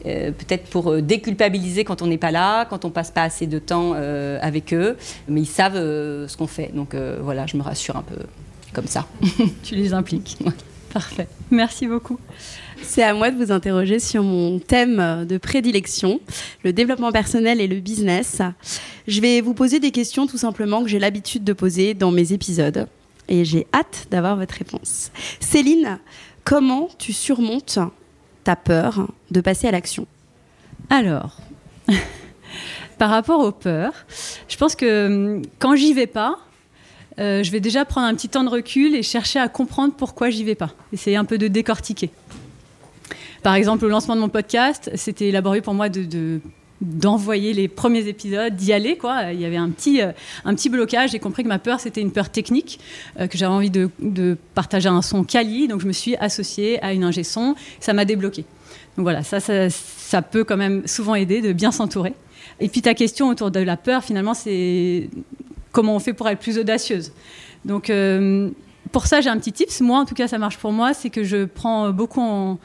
euh, 0.06 0.32
peut-être 0.32 0.64
pour 0.64 1.00
déculpabiliser 1.00 1.84
quand 1.84 2.02
on 2.02 2.06
n'est 2.06 2.18
pas 2.18 2.30
là, 2.30 2.64
quand 2.66 2.84
on 2.84 2.90
passe 2.90 3.10
pas 3.10 3.22
assez 3.22 3.46
de 3.46 3.58
temps 3.58 3.92
euh, 3.94 4.38
avec 4.42 4.72
eux, 4.72 4.96
mais 5.28 5.40
ils 5.42 5.46
savent 5.46 5.76
euh, 5.76 6.28
ce 6.28 6.36
qu'on 6.36 6.46
fait. 6.46 6.70
Donc 6.74 6.94
euh, 6.94 7.18
voilà, 7.22 7.46
je 7.46 7.56
me 7.56 7.62
rassure 7.62 7.96
un 7.96 8.02
peu 8.02 8.16
comme 8.72 8.86
ça. 8.86 9.06
tu 9.62 9.74
les 9.74 9.94
impliques. 9.94 10.38
Parfait. 10.92 11.26
Merci 11.50 11.86
beaucoup. 11.86 12.18
C'est 12.82 13.02
à 13.02 13.14
moi 13.14 13.30
de 13.30 13.36
vous 13.36 13.50
interroger 13.50 13.98
sur 13.98 14.22
mon 14.22 14.58
thème 14.58 15.24
de 15.26 15.38
prédilection, 15.38 16.20
le 16.62 16.72
développement 16.72 17.10
personnel 17.10 17.60
et 17.60 17.66
le 17.66 17.80
business. 17.80 18.42
Je 19.08 19.20
vais 19.20 19.40
vous 19.40 19.54
poser 19.54 19.80
des 19.80 19.90
questions 19.90 20.26
tout 20.26 20.38
simplement 20.38 20.82
que 20.82 20.88
j'ai 20.88 20.98
l'habitude 20.98 21.42
de 21.42 21.52
poser 21.52 21.94
dans 21.94 22.10
mes 22.10 22.32
épisodes 22.32 22.86
et 23.28 23.44
j'ai 23.44 23.66
hâte 23.74 24.06
d'avoir 24.10 24.36
votre 24.36 24.54
réponse. 24.54 25.10
Céline, 25.40 25.98
comment 26.44 26.88
tu 26.98 27.12
surmontes 27.12 27.78
ta 28.44 28.56
peur 28.56 29.08
de 29.30 29.40
passer 29.40 29.66
à 29.66 29.70
l'action 29.70 30.06
Alors, 30.90 31.38
par 32.98 33.10
rapport 33.10 33.40
aux 33.40 33.52
peurs, 33.52 33.94
je 34.48 34.56
pense 34.56 34.76
que 34.76 35.06
hum, 35.06 35.42
quand 35.58 35.76
j'y 35.76 35.94
vais 35.94 36.06
pas, 36.06 36.38
euh, 37.18 37.42
je 37.42 37.50
vais 37.50 37.60
déjà 37.60 37.84
prendre 37.84 38.06
un 38.06 38.14
petit 38.14 38.28
temps 38.28 38.44
de 38.44 38.50
recul 38.50 38.94
et 38.94 39.02
chercher 39.02 39.38
à 39.38 39.48
comprendre 39.48 39.94
pourquoi 39.96 40.30
j'y 40.30 40.44
vais 40.44 40.54
pas. 40.54 40.70
Essayer 40.92 41.16
un 41.16 41.24
peu 41.24 41.38
de 41.38 41.48
décortiquer. 41.48 42.10
Par 43.42 43.54
exemple, 43.54 43.84
au 43.84 43.88
lancement 43.88 44.16
de 44.16 44.20
mon 44.20 44.28
podcast, 44.28 44.90
c'était 44.94 45.30
laborieux 45.30 45.62
pour 45.62 45.74
moi 45.74 45.88
de 45.88 46.40
d'envoyer 46.80 47.52
les 47.52 47.68
premiers 47.68 48.08
épisodes, 48.08 48.54
d'y 48.54 48.72
aller. 48.72 48.96
Quoi. 48.96 49.32
Il 49.32 49.40
y 49.40 49.44
avait 49.44 49.56
un 49.56 49.70
petit, 49.70 50.02
euh, 50.02 50.12
un 50.44 50.54
petit 50.54 50.68
blocage. 50.68 51.10
J'ai 51.10 51.18
compris 51.18 51.42
que 51.42 51.48
ma 51.48 51.58
peur, 51.58 51.80
c'était 51.80 52.00
une 52.00 52.12
peur 52.12 52.28
technique, 52.30 52.80
euh, 53.18 53.26
que 53.26 53.38
j'avais 53.38 53.52
envie 53.52 53.70
de, 53.70 54.36
partager 54.54 54.88
un 54.88 55.02
son 55.02 55.24
quali. 55.24 55.68
Donc, 55.68 55.80
je 55.80 55.86
me 55.86 55.92
suis 55.92 56.16
associée 56.16 56.82
à 56.82 56.92
une 56.92 57.04
ingé 57.04 57.24
son. 57.24 57.54
Ça 57.80 57.92
m'a 57.92 58.04
débloqué. 58.04 58.44
Donc, 58.96 59.04
voilà, 59.04 59.22
ça, 59.22 59.40
ça, 59.40 59.70
ça, 59.70 60.22
peut 60.22 60.44
quand 60.44 60.56
même 60.56 60.86
souvent 60.86 61.14
aider 61.14 61.40
de 61.40 61.52
bien 61.52 61.72
s'entourer. 61.72 62.14
Et 62.60 62.68
puis, 62.68 62.82
ta 62.82 62.94
question 62.94 63.28
autour 63.28 63.50
de 63.50 63.60
la 63.60 63.76
peur, 63.76 64.04
finalement, 64.04 64.34
c'est 64.34 65.08
comment 65.72 65.96
on 65.96 66.00
fait 66.00 66.12
pour 66.12 66.28
être 66.28 66.38
plus 66.38 66.58
audacieuse. 66.58 67.12
Donc, 67.64 67.90
euh, 67.90 68.50
pour 68.92 69.06
ça, 69.06 69.20
j'ai 69.20 69.30
un 69.30 69.38
petit 69.38 69.52
tips. 69.52 69.80
Moi, 69.80 69.98
en 69.98 70.04
tout 70.04 70.14
cas, 70.14 70.28
ça 70.28 70.38
marche 70.38 70.58
pour 70.58 70.72
moi. 70.72 70.94
C'est 70.94 71.10
que 71.10 71.24
je 71.24 71.44
prends 71.46 71.90
beaucoup 71.90 72.20
en 72.20 72.58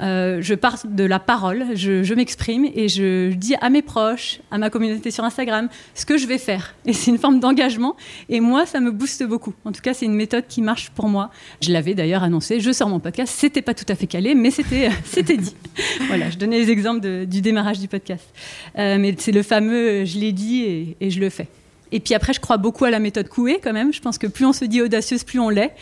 euh, 0.00 0.38
je 0.42 0.54
pars 0.54 0.78
de 0.84 1.04
la 1.04 1.18
parole, 1.18 1.64
je, 1.74 2.14
m'exprime 2.14 2.66
et 2.74 2.88
je, 2.88 3.32
dis 3.32 3.54
à 3.60 3.70
mes 3.70 3.82
proches, 3.82 4.40
à 4.50 4.58
ma 4.58 4.70
communauté 4.70 5.10
sur 5.10 5.24
Instagram, 5.24 5.68
ce 5.94 6.04
que 6.04 6.18
je 6.18 6.26
vais 6.26 6.38
faire. 6.38 6.74
Et 6.84 6.92
c'est 6.92 7.10
une 7.10 7.18
forme 7.18 7.40
d'engagement. 7.40 7.96
Et 8.28 8.40
moi, 8.40 8.66
ça 8.66 8.80
me 8.80 8.90
booste 8.90 9.24
beaucoup. 9.24 9.54
En 9.64 9.72
tout 9.72 9.80
cas, 9.80 9.94
c'est 9.94 10.06
une 10.06 10.14
méthode 10.14 10.44
qui 10.48 10.62
marche 10.62 10.90
pour 10.90 11.08
moi. 11.08 11.30
Je 11.60 11.72
l'avais 11.72 11.94
d'ailleurs 11.94 12.22
annoncé. 12.22 12.60
Je 12.60 12.72
sors 12.72 12.88
mon 12.88 13.00
podcast. 13.00 13.34
C'était 13.36 13.62
pas 13.62 13.74
tout 13.74 13.86
à 13.88 13.94
fait 13.94 14.06
calé, 14.06 14.34
mais 14.34 14.50
c'était 14.50 14.90
c'était 15.04 15.36
dit. 15.36 15.54
voilà, 16.08 16.30
je 16.30 16.36
donnais 16.36 16.58
les 16.58 16.70
exemples 16.70 17.26
du 17.26 17.40
démarrage 17.40 17.78
du 17.78 17.88
podcast. 17.88 18.24
Euh, 18.78 18.98
mais 18.98 19.14
c'est 19.18 19.32
le 19.32 19.42
fameux, 19.42 20.04
je 20.04 20.18
l'ai 20.18 20.32
dit 20.32 20.62
et, 20.62 20.96
et 21.00 21.10
je 21.10 21.20
le 21.20 21.30
fais. 21.30 21.48
Et 21.92 22.00
puis 22.00 22.14
après, 22.14 22.32
je 22.32 22.40
crois 22.40 22.56
beaucoup 22.56 22.84
à 22.84 22.90
la 22.90 22.98
méthode 22.98 23.28
Coué 23.28 23.60
quand 23.62 23.72
même. 23.72 23.92
Je 23.92 24.00
pense 24.00 24.18
que 24.18 24.26
plus 24.26 24.44
on 24.44 24.52
se 24.52 24.64
dit 24.64 24.82
audacieuse, 24.82 25.24
plus 25.24 25.38
on 25.38 25.48
l'est. 25.48 25.74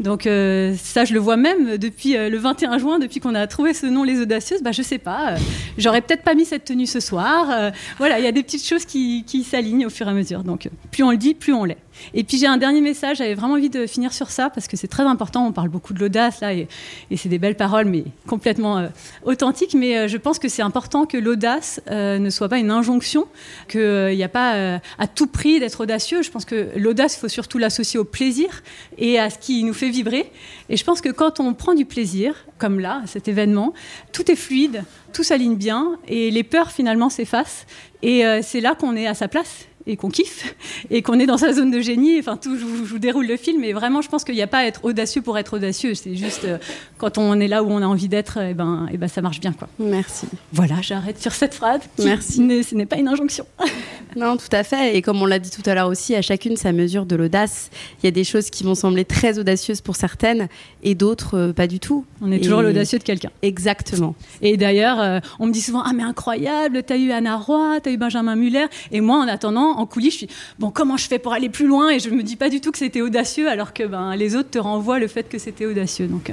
Donc 0.00 0.26
euh, 0.26 0.74
ça, 0.82 1.04
je 1.04 1.12
le 1.12 1.20
vois 1.20 1.36
même 1.36 1.76
depuis 1.76 2.16
euh, 2.16 2.30
le 2.30 2.38
21 2.38 2.78
juin, 2.78 2.98
depuis 2.98 3.20
qu'on 3.20 3.34
a 3.34 3.46
trouvé 3.46 3.74
ce 3.74 3.86
nom, 3.86 4.02
les 4.02 4.20
audacieuses. 4.20 4.62
Bah 4.62 4.72
je 4.72 4.82
sais 4.82 4.98
pas, 4.98 5.32
euh, 5.32 5.36
j'aurais 5.76 6.00
peut-être 6.00 6.22
pas 6.22 6.34
mis 6.34 6.46
cette 6.46 6.64
tenue 6.64 6.86
ce 6.86 7.00
soir. 7.00 7.48
Euh, 7.50 7.70
voilà, 7.98 8.18
il 8.18 8.24
y 8.24 8.28
a 8.28 8.32
des 8.32 8.42
petites 8.42 8.66
choses 8.66 8.86
qui, 8.86 9.24
qui 9.26 9.44
s'alignent 9.44 9.86
au 9.86 9.90
fur 9.90 10.08
et 10.08 10.10
à 10.10 10.14
mesure. 10.14 10.42
Donc 10.42 10.70
plus 10.90 11.02
on 11.02 11.10
le 11.10 11.18
dit, 11.18 11.34
plus 11.34 11.52
on 11.52 11.64
l'est. 11.64 11.76
Et 12.14 12.24
puis 12.24 12.38
j'ai 12.38 12.46
un 12.46 12.56
dernier 12.56 12.80
message, 12.80 13.18
j'avais 13.18 13.34
vraiment 13.34 13.54
envie 13.54 13.70
de 13.70 13.86
finir 13.86 14.12
sur 14.12 14.30
ça 14.30 14.50
parce 14.50 14.68
que 14.68 14.76
c'est 14.76 14.88
très 14.88 15.02
important. 15.02 15.46
On 15.46 15.52
parle 15.52 15.68
beaucoup 15.68 15.92
de 15.92 16.00
l'audace 16.00 16.40
là 16.40 16.52
et, 16.52 16.68
c'est 17.16 17.28
des 17.28 17.38
belles 17.38 17.56
paroles, 17.56 17.84
mais 17.84 18.04
complètement 18.26 18.78
euh, 18.78 18.88
authentiques. 19.24 19.74
Mais 19.74 19.96
euh, 19.96 20.08
je 20.08 20.16
pense 20.16 20.38
que 20.38 20.48
c'est 20.48 20.62
important 20.62 21.04
que 21.04 21.16
l'audace 21.16 21.80
euh, 21.90 22.18
ne 22.18 22.30
soit 22.30 22.48
pas 22.48 22.58
une 22.58 22.70
injonction, 22.70 23.26
qu'il 23.68 24.16
n'y 24.16 24.24
a 24.24 24.28
pas 24.28 24.80
à 24.98 25.06
tout 25.06 25.26
prix 25.26 25.60
d'être 25.60 25.80
audacieux. 25.80 26.22
Je 26.22 26.30
pense 26.30 26.44
que 26.44 26.68
l'audace, 26.76 27.16
il 27.16 27.20
faut 27.20 27.28
surtout 27.28 27.58
l'associer 27.58 27.98
au 27.98 28.04
plaisir 28.04 28.62
et 28.98 29.18
à 29.18 29.30
ce 29.30 29.38
qui 29.38 29.64
nous 29.64 29.74
fait 29.74 29.90
vibrer. 29.90 30.32
Et 30.68 30.76
je 30.76 30.84
pense 30.84 31.00
que 31.00 31.10
quand 31.10 31.40
on 31.40 31.54
prend 31.54 31.74
du 31.74 31.84
plaisir, 31.84 32.34
comme 32.58 32.80
là, 32.80 33.02
cet 33.06 33.28
événement, 33.28 33.74
tout 34.12 34.30
est 34.30 34.36
fluide, 34.36 34.84
tout 35.12 35.22
s'aligne 35.22 35.56
bien 35.56 35.98
et 36.08 36.30
les 36.30 36.42
peurs 36.42 36.70
finalement 36.70 37.10
s'effacent. 37.10 37.66
Et 38.02 38.22
c'est 38.42 38.60
là 38.60 38.74
qu'on 38.74 38.96
est 38.96 39.06
à 39.06 39.14
sa 39.14 39.28
place 39.28 39.66
et 39.90 39.96
qu'on 39.96 40.08
kiffe 40.08 40.54
et 40.90 41.02
qu'on 41.02 41.18
est 41.18 41.26
dans 41.26 41.38
sa 41.38 41.52
zone 41.52 41.70
de 41.70 41.80
génie. 41.80 42.18
Enfin, 42.18 42.36
tout, 42.36 42.56
je, 42.56 42.64
vous, 42.64 42.86
je 42.86 42.90
vous 42.92 42.98
déroule 42.98 43.26
le 43.26 43.36
film, 43.36 43.60
mais 43.60 43.72
vraiment, 43.72 44.02
je 44.02 44.08
pense 44.08 44.24
qu'il 44.24 44.34
n'y 44.34 44.42
a 44.42 44.46
pas 44.46 44.58
à 44.58 44.64
être 44.64 44.84
audacieux 44.84 45.22
pour 45.22 45.36
être 45.38 45.54
audacieux. 45.54 45.94
C'est 45.94 46.14
juste 46.14 46.44
euh, 46.44 46.58
quand 46.98 47.18
on 47.18 47.38
est 47.40 47.48
là 47.48 47.62
où 47.62 47.70
on 47.70 47.82
a 47.82 47.86
envie 47.86 48.08
d'être, 48.08 48.38
et 48.38 48.50
eh 48.50 48.54
ben, 48.54 48.86
et 48.88 48.94
eh 48.94 48.96
ben, 48.96 49.08
ça 49.08 49.20
marche 49.20 49.40
bien, 49.40 49.52
quoi. 49.52 49.68
Merci. 49.78 50.26
Voilà, 50.52 50.76
j'arrête 50.80 51.20
sur 51.20 51.32
cette 51.32 51.54
phrase. 51.54 51.80
Merci. 51.98 52.36
Ce 52.62 52.74
n'est 52.74 52.86
pas 52.86 52.96
une 52.96 53.08
injonction. 53.08 53.46
non, 54.16 54.36
tout 54.36 54.48
à 54.52 54.62
fait. 54.62 54.96
Et 54.96 55.02
comme 55.02 55.20
on 55.20 55.26
l'a 55.26 55.38
dit 55.38 55.50
tout 55.50 55.62
à 55.66 55.74
l'heure 55.74 55.88
aussi, 55.88 56.14
à 56.14 56.22
chacune 56.22 56.56
sa 56.56 56.72
mesure 56.72 57.06
de 57.06 57.16
l'audace. 57.16 57.70
Il 58.02 58.06
y 58.06 58.08
a 58.08 58.12
des 58.12 58.24
choses 58.24 58.50
qui 58.50 58.64
vont 58.64 58.74
sembler 58.74 59.04
très 59.04 59.38
audacieuses 59.38 59.80
pour 59.80 59.96
certaines 59.96 60.48
et 60.82 60.94
d'autres 60.94 61.36
euh, 61.36 61.52
pas 61.52 61.66
du 61.66 61.80
tout. 61.80 62.04
On 62.20 62.30
est 62.30 62.36
et... 62.36 62.40
toujours 62.40 62.62
l'audacieux 62.62 62.98
de 62.98 63.04
quelqu'un. 63.04 63.30
Exactement. 63.42 64.14
Et 64.42 64.56
d'ailleurs, 64.56 65.00
euh, 65.00 65.20
on 65.38 65.46
me 65.46 65.52
dit 65.52 65.60
souvent 65.60 65.82
Ah, 65.84 65.92
mais 65.92 66.02
incroyable, 66.02 66.82
t'as 66.82 66.96
eu 66.96 67.10
Anna 67.10 67.36
Roy, 67.36 67.80
t'as 67.82 67.90
eu 67.90 67.96
Benjamin 67.96 68.36
Muller. 68.36 68.66
Et 68.92 69.00
moi, 69.00 69.18
en 69.18 69.28
attendant, 69.28 69.78
en 69.80 69.86
coulisses, 69.86 70.12
je 70.14 70.18
suis 70.18 70.28
bon, 70.58 70.70
comment 70.70 70.96
je 70.96 71.06
fais 71.06 71.18
pour 71.18 71.32
aller 71.32 71.48
plus 71.48 71.66
loin? 71.66 71.90
Et 71.90 71.98
je 71.98 72.10
me 72.10 72.22
dis 72.22 72.36
pas 72.36 72.48
du 72.48 72.60
tout 72.60 72.70
que 72.70 72.78
c'était 72.78 73.00
audacieux, 73.00 73.48
alors 73.48 73.72
que 73.72 73.84
ben, 73.84 74.14
les 74.16 74.36
autres 74.36 74.50
te 74.50 74.58
renvoient 74.58 74.98
le 74.98 75.08
fait 75.08 75.28
que 75.28 75.38
c'était 75.38 75.66
audacieux. 75.66 76.06
Donc, 76.06 76.32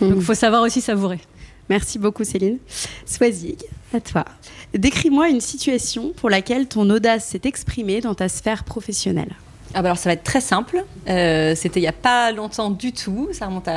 il 0.00 0.08
mmh. 0.08 0.20
faut 0.20 0.34
savoir 0.34 0.62
aussi 0.62 0.80
savourer. 0.80 1.20
Merci 1.68 1.98
beaucoup, 1.98 2.24
Céline. 2.24 2.58
Swazig, 3.06 3.64
à 3.92 4.00
toi. 4.00 4.24
Décris-moi 4.74 5.28
une 5.28 5.40
situation 5.40 6.12
pour 6.14 6.28
laquelle 6.28 6.66
ton 6.66 6.88
audace 6.90 7.28
s'est 7.28 7.40
exprimée 7.44 8.00
dans 8.00 8.14
ta 8.14 8.28
sphère 8.28 8.64
professionnelle. 8.64 9.34
Ah 9.74 9.82
bah 9.82 9.88
alors 9.88 9.98
ça 9.98 10.08
va 10.08 10.14
être 10.14 10.22
très 10.22 10.40
simple. 10.40 10.84
Euh, 11.08 11.54
C'était 11.56 11.80
il 11.80 11.82
n'y 11.82 11.88
a 11.88 11.92
pas 11.92 12.30
longtemps 12.30 12.70
du 12.70 12.92
tout. 12.92 13.28
Ça 13.32 13.46
remonte 13.46 13.68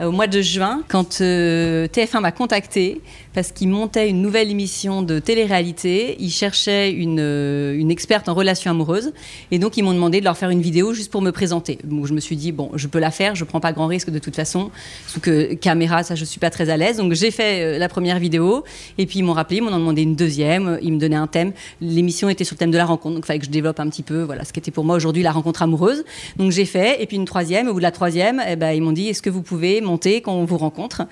au 0.00 0.12
mois 0.12 0.28
de 0.28 0.40
juin 0.40 0.82
quand 0.88 1.20
euh, 1.20 1.86
TF1 1.88 2.20
m'a 2.20 2.32
contacté 2.32 3.00
parce 3.32 3.50
qu'ils 3.50 3.68
montaient 3.68 4.08
une 4.08 4.22
nouvelle 4.22 4.50
émission 4.50 5.02
de 5.02 5.18
télé-réalité. 5.18 6.16
Ils 6.20 6.30
cherchaient 6.30 6.92
une, 6.92 7.18
euh, 7.20 7.76
une, 7.76 7.90
experte 7.90 8.28
en 8.28 8.34
relations 8.34 8.70
amoureuses 8.70 9.12
et 9.50 9.58
donc 9.58 9.76
ils 9.76 9.82
m'ont 9.82 9.92
demandé 9.92 10.20
de 10.20 10.24
leur 10.24 10.36
faire 10.36 10.50
une 10.50 10.62
vidéo 10.62 10.92
juste 10.94 11.10
pour 11.10 11.20
me 11.20 11.32
présenter. 11.32 11.78
Je 11.82 12.12
me 12.12 12.20
suis 12.20 12.36
dit 12.36 12.52
bon, 12.52 12.70
je 12.74 12.86
peux 12.86 13.00
la 13.00 13.10
faire, 13.10 13.34
je 13.34 13.44
prends 13.44 13.60
pas 13.60 13.72
grand 13.72 13.88
risque 13.88 14.10
de 14.10 14.20
toute 14.20 14.36
façon. 14.36 14.70
Sous 15.08 15.18
que 15.18 15.54
caméra, 15.54 16.04
ça 16.04 16.14
je 16.14 16.24
suis 16.24 16.38
pas 16.38 16.50
très 16.50 16.70
à 16.70 16.76
l'aise. 16.76 16.98
Donc 16.98 17.12
j'ai 17.12 17.32
fait 17.32 17.76
la 17.78 17.88
première 17.88 18.20
vidéo 18.20 18.62
et 18.98 19.06
puis 19.06 19.18
ils 19.18 19.24
m'ont 19.24 19.32
rappelé, 19.32 19.56
ils 19.56 19.62
m'ont 19.62 19.72
demandé 19.72 20.02
une 20.02 20.14
deuxième. 20.14 20.78
Ils 20.80 20.92
me 20.92 21.00
donnaient 21.00 21.16
un 21.16 21.26
thème. 21.26 21.52
L'émission 21.80 22.28
était 22.28 22.44
sur 22.44 22.54
le 22.54 22.58
thème 22.58 22.70
de 22.70 22.78
la 22.78 22.86
rencontre, 22.86 23.16
donc 23.16 23.24
il 23.24 23.26
fallait 23.26 23.40
que 23.40 23.46
je 23.46 23.50
développe 23.50 23.80
un 23.80 23.88
petit 23.88 24.04
peu. 24.04 24.22
Voilà 24.22 24.44
ce 24.44 24.52
qui 24.52 24.60
était 24.60 24.70
pour 24.70 24.84
moi 24.84 24.94
aujourd'hui 24.94 25.23
la 25.24 25.32
rencontre 25.32 25.62
amoureuse. 25.62 26.04
Donc 26.36 26.52
j'ai 26.52 26.64
fait, 26.64 27.02
et 27.02 27.06
puis 27.06 27.16
une 27.16 27.24
troisième, 27.24 27.68
au 27.68 27.72
bout 27.72 27.80
de 27.80 27.84
la 27.84 27.90
troisième, 27.90 28.42
eh 28.48 28.56
ben, 28.56 28.72
ils 28.72 28.82
m'ont 28.82 28.92
dit 28.92 29.08
est-ce 29.08 29.22
que 29.22 29.30
vous 29.30 29.42
pouvez 29.42 29.80
monter 29.80 30.20
quand 30.20 30.34
on 30.34 30.44
vous 30.44 30.58
rencontre? 30.58 31.02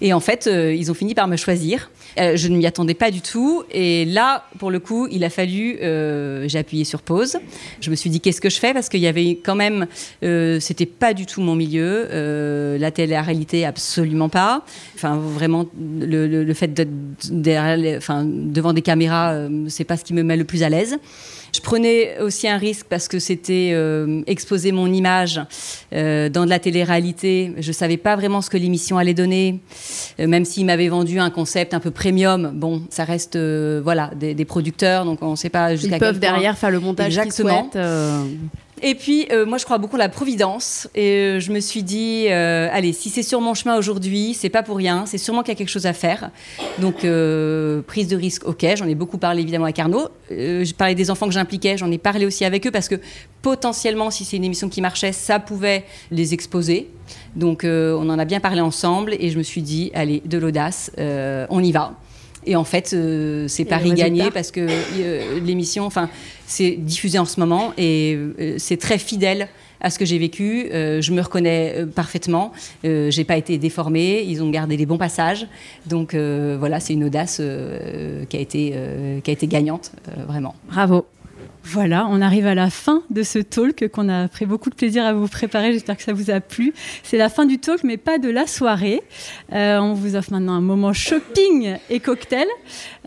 Et 0.00 0.12
en 0.12 0.20
fait, 0.20 0.46
euh, 0.46 0.74
ils 0.74 0.90
ont 0.90 0.94
fini 0.94 1.14
par 1.14 1.28
me 1.28 1.36
choisir. 1.36 1.90
Euh, 2.18 2.36
je 2.36 2.48
ne 2.48 2.56
m'y 2.56 2.66
attendais 2.66 2.94
pas 2.94 3.10
du 3.10 3.20
tout. 3.20 3.62
Et 3.70 4.04
là, 4.04 4.44
pour 4.58 4.70
le 4.70 4.78
coup, 4.78 5.06
il 5.10 5.24
a 5.24 5.30
fallu, 5.30 5.78
euh, 5.82 6.48
j'ai 6.48 6.58
appuyé 6.58 6.84
sur 6.84 7.02
pause. 7.02 7.38
Je 7.80 7.90
me 7.90 7.96
suis 7.96 8.10
dit 8.10 8.20
qu'est-ce 8.20 8.40
que 8.40 8.50
je 8.50 8.58
fais? 8.58 8.72
Parce 8.72 8.88
qu'il 8.88 9.00
y 9.00 9.06
avait 9.06 9.38
quand 9.42 9.54
même, 9.54 9.86
euh, 10.22 10.60
c'était 10.60 10.86
pas 10.86 11.14
du 11.14 11.26
tout 11.26 11.40
mon 11.40 11.54
milieu. 11.54 12.08
La 12.78 12.90
télé-réalité, 12.90 13.64
absolument 13.64 14.28
pas. 14.28 14.64
Enfin, 14.94 15.16
vraiment, 15.16 15.66
le, 15.78 16.52
fait 16.54 16.72
d'être 16.72 16.90
devant 17.30 18.72
des 18.72 18.82
caméras, 18.82 19.48
c'est 19.68 19.84
pas 19.84 19.96
ce 19.96 20.04
qui 20.04 20.14
me 20.14 20.22
met 20.22 20.36
le 20.36 20.44
plus 20.44 20.62
à 20.62 20.68
l'aise. 20.68 20.96
Je 21.52 21.60
prenais 21.60 22.18
aussi 22.20 22.48
un 22.48 22.56
risque 22.58 22.86
parce 22.88 23.08
que 23.08 23.18
c'était 23.18 23.70
euh, 23.72 24.22
exposer 24.26 24.72
mon 24.72 24.92
image 24.92 25.40
euh, 25.92 26.28
dans 26.28 26.44
de 26.44 26.50
la 26.50 26.58
télé-réalité. 26.58 27.54
Je 27.58 27.72
savais 27.72 27.96
pas 27.96 28.16
vraiment 28.16 28.40
ce 28.40 28.50
que 28.50 28.56
l'émission 28.56 28.98
allait 28.98 29.14
donner, 29.14 29.60
euh, 30.18 30.26
même 30.26 30.44
s'ils 30.44 30.66
m'avaient 30.66 30.88
vendu 30.88 31.18
un 31.18 31.30
concept 31.30 31.74
un 31.74 31.80
peu 31.80 31.90
premium. 31.90 32.52
Bon, 32.54 32.82
ça 32.90 33.04
reste 33.04 33.36
voilà 33.36 34.10
des, 34.16 34.34
des, 34.34 34.44
producteurs, 34.44 35.04
donc 35.04 35.22
on 35.22 35.32
ne 35.32 35.36
sait 35.36 35.48
pas 35.48 35.74
jusqu'à 35.76 35.96
Ils 35.96 36.00
peuvent 36.00 36.18
derrière 36.18 36.58
faire 36.58 36.70
le 36.70 36.80
montage 36.80 37.20
qu'ils 37.20 37.32
souhaitent. 37.32 37.78
Et 38.82 38.94
puis, 38.94 39.26
euh, 39.30 39.44
moi, 39.44 39.58
je 39.58 39.64
crois 39.64 39.78
beaucoup 39.78 39.96
à 39.96 39.98
la 39.98 40.08
providence. 40.08 40.88
Et 40.94 41.12
euh, 41.12 41.40
je 41.40 41.52
me 41.52 41.60
suis 41.60 41.82
dit, 41.82 42.26
euh, 42.28 42.68
allez, 42.72 42.92
si 42.92 43.10
c'est 43.10 43.22
sur 43.22 43.40
mon 43.40 43.52
chemin 43.52 43.76
aujourd'hui, 43.76 44.32
c'est 44.32 44.48
pas 44.48 44.62
pour 44.62 44.78
rien. 44.78 45.04
C'est 45.06 45.18
sûrement 45.18 45.42
qu'il 45.42 45.52
y 45.52 45.56
a 45.56 45.58
quelque 45.58 45.68
chose 45.68 45.86
à 45.86 45.92
faire. 45.92 46.30
Donc, 46.78 47.06
prise 47.86 48.08
de 48.08 48.16
risque, 48.16 48.46
ok. 48.46 48.64
J'en 48.76 48.86
ai 48.86 48.94
beaucoup 48.94 49.18
parlé 49.18 49.42
évidemment 49.42 49.68
Arnaud. 49.76 50.08
Euh, 50.30 50.64
j'ai 50.64 50.72
parlé 50.72 50.94
des 50.94 51.10
enfants 51.10 51.26
que 51.26 51.32
j'impliquais. 51.32 51.76
J'en 51.76 51.90
ai 51.90 51.98
parlé 51.98 52.24
aussi 52.24 52.44
avec 52.44 52.66
eux 52.66 52.70
parce 52.70 52.88
que 52.88 52.96
potentiellement, 53.42 54.10
si 54.10 54.24
c'est 54.24 54.36
une 54.36 54.44
émission 54.44 54.68
qui 54.68 54.80
marchait, 54.80 55.12
ça 55.12 55.38
pouvait 55.38 55.84
les 56.10 56.32
exposer. 56.32 56.88
Donc, 57.36 57.62
on 57.64 58.08
en 58.08 58.18
a 58.18 58.24
bien 58.24 58.40
parlé 58.40 58.60
ensemble. 58.60 59.14
Et 59.20 59.30
je 59.30 59.36
me 59.36 59.42
suis 59.42 59.62
dit, 59.62 59.90
allez, 59.94 60.22
de 60.24 60.38
l'audace, 60.38 60.90
on 60.96 61.62
y 61.62 61.72
va. 61.72 61.94
Et 62.46 62.56
en 62.56 62.64
fait, 62.64 62.92
euh, 62.92 63.46
c'est 63.48 63.64
pari 63.64 63.92
gagné 63.92 64.30
parce 64.30 64.50
que 64.50 64.60
euh, 64.60 65.40
l'émission, 65.40 65.84
enfin, 65.84 66.08
c'est 66.46 66.72
diffusé 66.72 67.18
en 67.18 67.24
ce 67.24 67.38
moment 67.38 67.72
et 67.76 68.14
euh, 68.16 68.54
c'est 68.58 68.78
très 68.78 68.98
fidèle 68.98 69.48
à 69.82 69.90
ce 69.90 69.98
que 69.98 70.04
j'ai 70.04 70.18
vécu. 70.18 70.68
Je 70.70 71.10
me 71.12 71.22
reconnais 71.22 71.86
parfaitement. 71.94 72.52
J'ai 72.84 73.24
pas 73.24 73.38
été 73.38 73.56
déformée. 73.56 74.22
Ils 74.26 74.42
ont 74.42 74.50
gardé 74.50 74.76
les 74.76 74.84
bons 74.84 74.98
passages. 74.98 75.46
Donc 75.86 76.14
voilà, 76.14 76.80
c'est 76.80 76.92
une 76.92 77.04
audace 77.04 77.40
qui 78.28 78.36
a 78.36 78.40
été 78.40 78.74
qui 79.24 79.30
a 79.30 79.32
été 79.32 79.46
gagnante, 79.46 79.92
vraiment. 80.28 80.54
Bravo. 80.68 81.06
Voilà, 81.62 82.06
on 82.08 82.20
arrive 82.22 82.46
à 82.46 82.54
la 82.54 82.70
fin 82.70 83.02
de 83.10 83.22
ce 83.22 83.38
talk 83.38 83.88
qu'on 83.88 84.08
a 84.08 84.28
pris 84.28 84.46
beaucoup 84.46 84.70
de 84.70 84.74
plaisir 84.74 85.04
à 85.04 85.12
vous 85.12 85.28
préparer. 85.28 85.72
J'espère 85.72 85.96
que 85.96 86.02
ça 86.02 86.12
vous 86.12 86.30
a 86.30 86.40
plu. 86.40 86.72
C'est 87.02 87.18
la 87.18 87.28
fin 87.28 87.44
du 87.44 87.58
talk, 87.58 87.84
mais 87.84 87.98
pas 87.98 88.18
de 88.18 88.30
la 88.30 88.46
soirée. 88.46 89.02
Euh, 89.52 89.78
on 89.78 89.92
vous 89.92 90.16
offre 90.16 90.32
maintenant 90.32 90.54
un 90.54 90.62
moment 90.62 90.92
shopping 90.92 91.76
et 91.90 92.00
cocktail. 92.00 92.46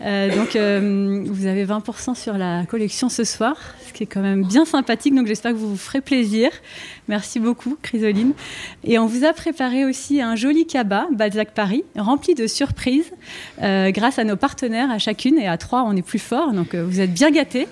Euh, 0.00 0.34
donc, 0.34 0.54
euh, 0.54 1.24
vous 1.26 1.46
avez 1.46 1.64
20% 1.64 2.14
sur 2.14 2.38
la 2.38 2.64
collection 2.66 3.08
ce 3.08 3.24
soir, 3.24 3.56
ce 3.88 3.92
qui 3.92 4.04
est 4.04 4.06
quand 4.06 4.22
même 4.22 4.44
bien 4.44 4.64
sympathique. 4.64 5.14
Donc, 5.14 5.26
j'espère 5.26 5.52
que 5.52 5.56
vous 5.56 5.70
vous 5.70 5.76
ferez 5.76 6.00
plaisir. 6.00 6.50
Merci 7.08 7.38
beaucoup, 7.38 7.76
Chrysoline. 7.82 8.32
Et 8.82 8.98
on 8.98 9.06
vous 9.06 9.24
a 9.24 9.32
préparé 9.32 9.84
aussi 9.84 10.20
un 10.20 10.36
joli 10.36 10.66
cabas, 10.66 11.06
Balzac 11.12 11.52
Paris, 11.52 11.84
rempli 11.96 12.34
de 12.34 12.46
surprises, 12.46 13.12
euh, 13.62 13.90
grâce 13.90 14.18
à 14.18 14.24
nos 14.24 14.36
partenaires, 14.36 14.90
à 14.90 14.98
chacune 14.98 15.38
et 15.38 15.46
à 15.46 15.58
trois, 15.58 15.84
on 15.84 15.94
est 15.96 16.02
plus 16.02 16.18
fort. 16.18 16.52
Donc, 16.52 16.74
vous 16.74 17.00
êtes 17.00 17.12
bien 17.12 17.30
gâtés. 17.30 17.68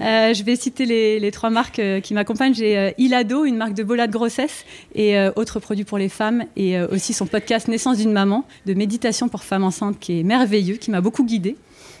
Euh, 0.00 0.32
je 0.32 0.42
vais 0.44 0.56
citer 0.56 0.86
les, 0.86 1.30
trois 1.30 1.50
marques 1.50 1.78
euh, 1.78 2.00
qui 2.00 2.14
m'accompagnent. 2.14 2.54
J'ai 2.54 2.78
euh, 2.78 2.90
Ilado, 2.98 3.44
une 3.44 3.56
marque 3.56 3.74
de 3.74 3.82
bola 3.82 4.06
de 4.06 4.12
grossesse 4.12 4.64
et 4.94 5.18
euh, 5.18 5.30
autres 5.36 5.60
produits 5.60 5.84
pour 5.84 5.98
les 5.98 6.08
femmes, 6.08 6.44
et 6.56 6.78
euh, 6.78 6.86
aussi 6.90 7.12
son 7.12 7.26
podcast 7.26 7.68
Naissance 7.68 7.98
d'une 7.98 8.12
maman, 8.12 8.44
de 8.66 8.74
méditation 8.74 9.28
pour 9.28 9.44
femmes 9.44 9.64
enceintes, 9.64 9.98
qui 9.98 10.20
est 10.20 10.22
merveilleux, 10.22 10.76
qui 10.76 10.90
m'a 10.90 11.00
beaucoup 11.00 11.24
guidée. 11.24 11.56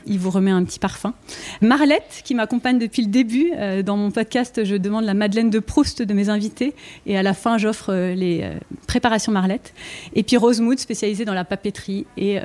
Il 0.06 0.18
vous 0.18 0.30
remet 0.30 0.50
un 0.50 0.64
petit 0.64 0.78
parfum. 0.78 1.14
Marlette, 1.60 2.22
qui 2.24 2.34
m'accompagne 2.34 2.78
depuis 2.78 3.02
le 3.02 3.08
début. 3.08 3.52
Euh, 3.56 3.82
dans 3.82 3.96
mon 3.96 4.10
podcast, 4.10 4.64
je 4.64 4.76
demande 4.76 5.04
la 5.04 5.14
Madeleine 5.14 5.50
de 5.50 5.58
Proust 5.58 6.02
de 6.02 6.14
mes 6.14 6.28
invités. 6.28 6.74
Et 7.06 7.16
à 7.16 7.22
la 7.22 7.34
fin, 7.34 7.58
j'offre 7.58 7.92
euh, 7.92 8.14
les 8.14 8.40
euh, 8.42 8.58
préparations 8.86 9.32
Marlette. 9.32 9.74
Et 10.14 10.22
puis 10.22 10.36
Rosemood, 10.36 10.78
spécialisée 10.78 11.24
dans 11.24 11.34
la 11.34 11.44
papeterie 11.44 12.06
et 12.16 12.40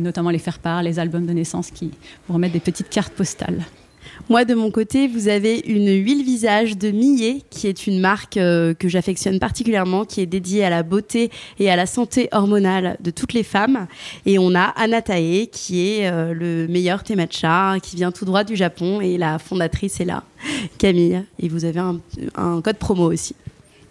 notamment 0.00 0.30
les 0.30 0.38
faire-part, 0.38 0.82
les 0.82 0.98
albums 0.98 1.26
de 1.26 1.32
naissance 1.32 1.70
qui 1.70 1.90
vous 2.26 2.34
remettent 2.34 2.52
des 2.52 2.60
petites 2.60 2.88
cartes 2.88 3.12
postales. 3.12 3.64
Moi, 4.28 4.44
de 4.44 4.54
mon 4.54 4.70
côté, 4.70 5.08
vous 5.08 5.28
avez 5.28 5.58
une 5.66 5.90
huile 5.90 6.24
visage 6.24 6.76
de 6.76 6.90
Millet, 6.90 7.42
qui 7.50 7.66
est 7.66 7.86
une 7.86 8.00
marque 8.00 8.36
euh, 8.36 8.74
que 8.74 8.88
j'affectionne 8.88 9.38
particulièrement, 9.38 10.04
qui 10.04 10.20
est 10.20 10.26
dédiée 10.26 10.64
à 10.64 10.70
la 10.70 10.82
beauté 10.82 11.30
et 11.58 11.70
à 11.70 11.76
la 11.76 11.86
santé 11.86 12.28
hormonale 12.32 12.96
de 13.00 13.10
toutes 13.10 13.32
les 13.32 13.42
femmes. 13.42 13.86
Et 14.26 14.38
on 14.38 14.54
a 14.54 14.72
Anatae, 14.76 15.48
qui 15.50 15.88
est 15.88 16.10
euh, 16.10 16.32
le 16.32 16.68
meilleur 16.68 17.02
thé 17.02 17.16
qui 17.82 17.96
vient 17.96 18.12
tout 18.12 18.24
droit 18.24 18.44
du 18.44 18.56
Japon, 18.56 19.00
et 19.00 19.18
la 19.18 19.38
fondatrice 19.38 20.00
est 20.00 20.04
là, 20.04 20.22
Camille. 20.78 21.22
Et 21.40 21.48
vous 21.48 21.64
avez 21.64 21.80
un 21.80 22.60
code 22.60 22.76
promo 22.76 23.12
aussi. 23.12 23.34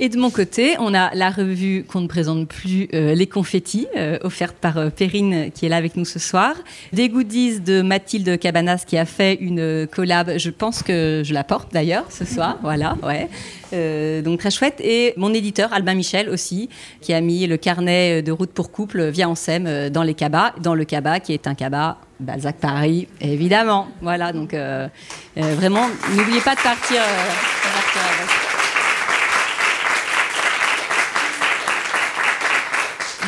Et 0.02 0.08
de 0.08 0.18
mon 0.18 0.30
côté, 0.30 0.76
on 0.80 0.93
a 0.93 1.14
la 1.14 1.30
revue 1.30 1.84
qu'on 1.84 2.02
ne 2.02 2.08
présente 2.08 2.47
plus, 2.47 2.88
euh, 2.93 3.14
Les 3.14 3.28
Confettis, 3.28 3.88
euh, 3.97 4.18
offerte 4.24 4.56
par 4.56 4.78
euh, 4.78 4.89
Perrine 4.89 5.52
qui 5.54 5.66
est 5.66 5.70
là 5.70 5.76
avec 5.76 5.97
nous 5.97 6.06
ce 6.06 6.20
soir. 6.20 6.56
Des 6.93 7.10
goodies 7.10 7.60
de 7.60 7.82
Mathilde 7.82 8.39
Cabanas 8.39 8.84
qui 8.88 8.97
a 8.97 9.06
fait 9.06 9.36
une 9.36 9.88
collab, 9.88 10.38
je 10.38 10.50
pense 10.50 10.84
que 10.84 11.22
je 11.26 11.34
la 11.34 11.43
porte 11.43 11.74
d'ailleurs 11.74 12.06
ce 12.10 12.24
soir, 12.24 12.58
voilà, 12.64 12.97
ouais. 13.04 13.28
Euh, 13.74 14.22
donc 14.22 14.39
très 14.39 14.52
chouette. 14.52 14.80
Et 14.80 15.14
mon 15.18 15.34
éditeur, 15.34 15.74
Albin 15.74 15.95
Michel 15.95 16.30
aussi, 16.30 16.70
qui 17.02 17.14
a 17.14 17.22
mis 17.22 17.45
le 17.45 17.58
carnet 17.58 18.22
de 18.22 18.32
route 18.32 18.52
pour 18.52 18.72
couple 18.72 19.10
via 19.10 19.30
Ansem 19.30 19.89
dans 19.89 20.04
les 20.04 20.14
cabas, 20.14 20.54
dans 20.62 20.76
le 20.76 20.86
cabas 20.86 21.20
qui 21.20 21.34
est 21.34 21.45
un 21.45 21.56
cabas 21.56 21.97
Balzac 22.20 22.58
Paris, 22.58 23.08
évidemment. 23.22 23.88
Voilà, 24.02 24.34
donc 24.34 24.54
euh, 24.54 24.88
euh, 25.38 25.56
vraiment, 25.56 25.88
n'oubliez 26.16 26.41
pas 26.41 26.56
de 26.56 26.62
partir, 26.62 26.97
de 27.00 27.74
partir 27.74 28.39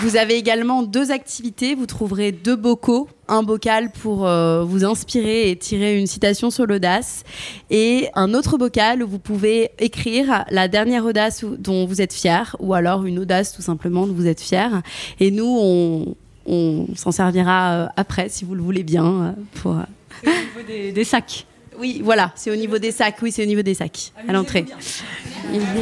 Vous 0.02 0.18
avez 0.18 0.36
également 0.36 0.82
deux 0.82 1.12
activités. 1.12 1.76
Vous 1.76 1.86
trouverez 1.86 2.32
deux 2.32 2.56
bocaux. 2.56 3.08
Un 3.28 3.44
bocal 3.44 3.92
pour 3.92 4.28
euh, 4.28 4.64
vous 4.64 4.84
inspirer 4.84 5.52
et 5.52 5.56
tirer 5.56 5.98
une 6.00 6.08
citation 6.08 6.50
sur 6.50 6.66
l'audace. 6.66 7.24
Et 7.70 8.10
un 8.16 8.34
autre 8.34 8.58
bocal 8.58 9.04
où 9.04 9.08
vous 9.08 9.20
pouvez 9.20 9.70
écrire 9.78 10.44
la 10.50 10.68
dernière 10.68 11.06
audace 11.06 11.46
dont 11.46 11.86
vous 11.86 12.02
êtes 12.02 12.14
fier. 12.14 12.56
Ou 12.60 12.74
alors 12.74 13.06
une 13.06 13.20
audace 13.20 13.54
tout 13.54 13.62
simplement 13.62 14.08
dont 14.08 14.14
vous 14.14 14.28
êtes 14.28 14.42
fier. 14.42 14.82
Et 15.20 15.30
nous, 15.30 15.46
on, 15.62 16.16
on 16.48 16.88
s'en 16.96 17.12
servira 17.12 17.72
euh, 17.74 17.88
après, 17.96 18.28
si 18.30 18.44
vous 18.44 18.56
le 18.56 18.62
voulez 18.64 18.84
bien. 18.84 19.06
euh, 19.06 19.32
pour... 19.62 19.74
Au 19.74 20.28
niveau 20.28 20.68
des, 20.68 20.92
des 20.92 21.04
sacs. 21.04 21.46
Oui, 21.80 22.02
voilà, 22.04 22.32
c'est 22.36 22.52
au 22.52 22.56
niveau 22.56 22.78
des 22.80 22.92
sacs. 22.92 23.16
Oui, 23.22 23.32
c'est 23.32 23.44
au 23.44 23.48
niveau 23.48 23.62
des 23.62 23.74
sacs, 23.74 24.12
à 24.28 24.34
l'entrée. 24.34 24.66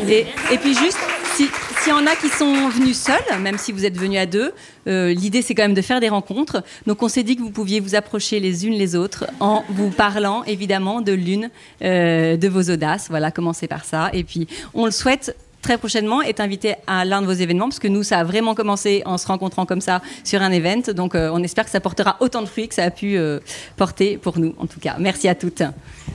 Et, 0.07 0.25
et 0.51 0.57
puis 0.57 0.73
juste, 0.75 0.99
si- 1.35 1.49
s'il 1.89 1.97
y 1.97 2.01
en 2.01 2.05
a 2.05 2.15
qui 2.15 2.29
sont 2.29 2.69
venus 2.69 2.99
seuls, 2.99 3.41
même 3.41 3.57
si 3.57 3.71
vous 3.71 3.83
êtes 3.83 3.97
venus 3.97 4.19
à 4.19 4.27
deux, 4.27 4.53
euh, 4.85 5.11
l'idée 5.11 5.41
c'est 5.41 5.55
quand 5.55 5.63
même 5.63 5.73
de 5.73 5.81
faire 5.81 5.99
des 5.99 6.09
rencontres. 6.09 6.63
Donc 6.85 7.01
on 7.01 7.09
s'est 7.09 7.23
dit 7.23 7.35
que 7.35 7.41
vous 7.41 7.49
pouviez 7.49 7.79
vous 7.79 7.95
approcher 7.95 8.39
les 8.39 8.67
unes 8.67 8.73
les 8.73 8.95
autres 8.95 9.25
en 9.39 9.63
vous 9.69 9.89
parlant 9.89 10.43
évidemment 10.43 11.01
de 11.01 11.13
l'une 11.13 11.49
euh, 11.81 12.37
de 12.37 12.47
vos 12.47 12.71
audaces. 12.71 13.07
Voilà, 13.09 13.31
commencez 13.31 13.67
par 13.67 13.85
ça. 13.85 14.11
Et 14.13 14.23
puis 14.23 14.47
on 14.75 14.85
le 14.85 14.91
souhaite 14.91 15.35
très 15.63 15.79
prochainement 15.79 16.21
être 16.21 16.41
invité 16.41 16.75
à 16.85 17.05
l'un 17.05 17.23
de 17.23 17.25
vos 17.25 17.33
événements 17.33 17.69
parce 17.69 17.79
que 17.79 17.87
nous 17.87 18.03
ça 18.03 18.19
a 18.19 18.23
vraiment 18.23 18.53
commencé 18.53 19.01
en 19.05 19.17
se 19.17 19.25
rencontrant 19.25 19.65
comme 19.65 19.81
ça 19.81 20.03
sur 20.23 20.43
un 20.43 20.51
event 20.51 20.93
donc 20.95 21.15
euh, 21.15 21.31
on 21.33 21.41
espère 21.43 21.65
que 21.65 21.71
ça 21.71 21.81
portera 21.81 22.17
autant 22.19 22.41
de 22.43 22.47
fruits 22.47 22.69
que 22.69 22.75
ça 22.75 22.83
a 22.83 22.91
pu 22.91 23.17
euh, 23.17 23.39
porter 23.75 24.17
pour 24.17 24.39
nous 24.39 24.53
en 24.57 24.67
tout 24.67 24.79
cas 24.79 24.95
merci 24.99 25.27
à 25.27 25.35
toutes 25.35 25.63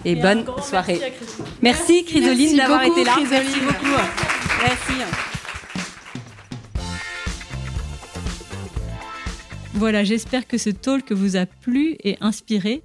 et, 0.07 0.14
bonne 0.14 0.47
soirée 0.62 0.99
merci, 1.61 2.05
Chrysoline 2.05 2.39
Merci 2.39 2.57
d'avoir 2.57 2.85
été 2.85 3.05
là 3.05 3.12
Chrysoline. 3.16 3.45
merci 3.45 3.61
beaucoup 3.61 3.97
merci 4.62 5.44
Voilà, 9.75 10.05
j'espère 10.05 10.47
que 10.47 10.57
ce 10.57 10.70
talk 10.70 11.11
vous 11.11 11.37
a 11.37 11.47
plu 11.47 11.97
et 12.05 12.16
inspiré. 12.20 12.83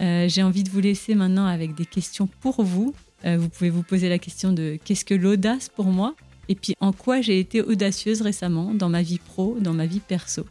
Euh, 0.00 0.28
J'ai 0.28 0.42
envie 0.42 0.64
de 0.64 0.70
vous 0.70 0.80
laisser 0.80 1.14
maintenant 1.14 1.46
avec 1.46 1.74
des 1.76 1.86
questions 1.86 2.28
pour 2.40 2.64
vous. 2.64 2.94
Euh, 3.24 3.38
vous 3.38 3.48
pouvez 3.48 3.70
vous 3.70 3.84
poser 3.84 4.08
la 4.08 4.18
question 4.18 4.52
de 4.52 4.76
qu'est-ce 4.84 5.04
que 5.04 5.14
l'audace 5.14 5.68
pour 5.68 5.86
moi 5.86 6.14
et 6.48 6.56
puis 6.56 6.74
en 6.80 6.92
quoi 6.92 7.20
j'ai 7.20 7.38
été 7.38 7.62
audacieuse 7.62 8.20
récemment 8.22 8.74
dans 8.74 8.88
ma 8.88 9.02
vie 9.02 9.20
pro, 9.20 9.56
dans 9.60 9.72
ma 9.72 9.86
vie 9.86 10.00
perso. 10.00 10.44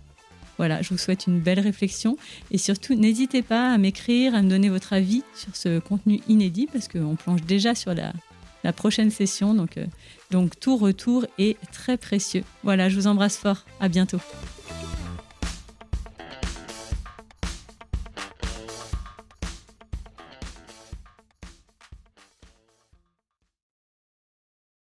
Voilà, 0.57 0.81
je 0.81 0.89
vous 0.89 0.97
souhaite 0.97 1.27
une 1.27 1.39
belle 1.39 1.59
réflexion 1.59 2.17
et 2.51 2.57
surtout 2.57 2.95
n'hésitez 2.95 3.41
pas 3.41 3.73
à 3.73 3.77
m'écrire, 3.77 4.33
à 4.33 4.41
me 4.41 4.49
donner 4.49 4.69
votre 4.69 4.93
avis 4.93 5.23
sur 5.35 5.55
ce 5.55 5.79
contenu 5.79 6.21
inédit 6.29 6.67
parce 6.71 6.87
qu'on 6.87 7.15
planche 7.15 7.41
déjà 7.41 7.75
sur 7.75 7.93
la, 7.93 8.13
prochaine 8.73 9.11
session. 9.11 9.53
Donc, 9.53 9.77
euh, 9.77 9.85
donc 10.29 10.57
tout 10.59 10.77
retour 10.77 11.25
est 11.37 11.57
très 11.71 11.97
précieux. 11.97 12.43
Voilà, 12.63 12.87
je 12.87 12.95
vous 12.95 13.07
embrasse 13.07 13.37
fort. 13.37 13.65
À 13.81 13.89
bientôt. 13.89 14.19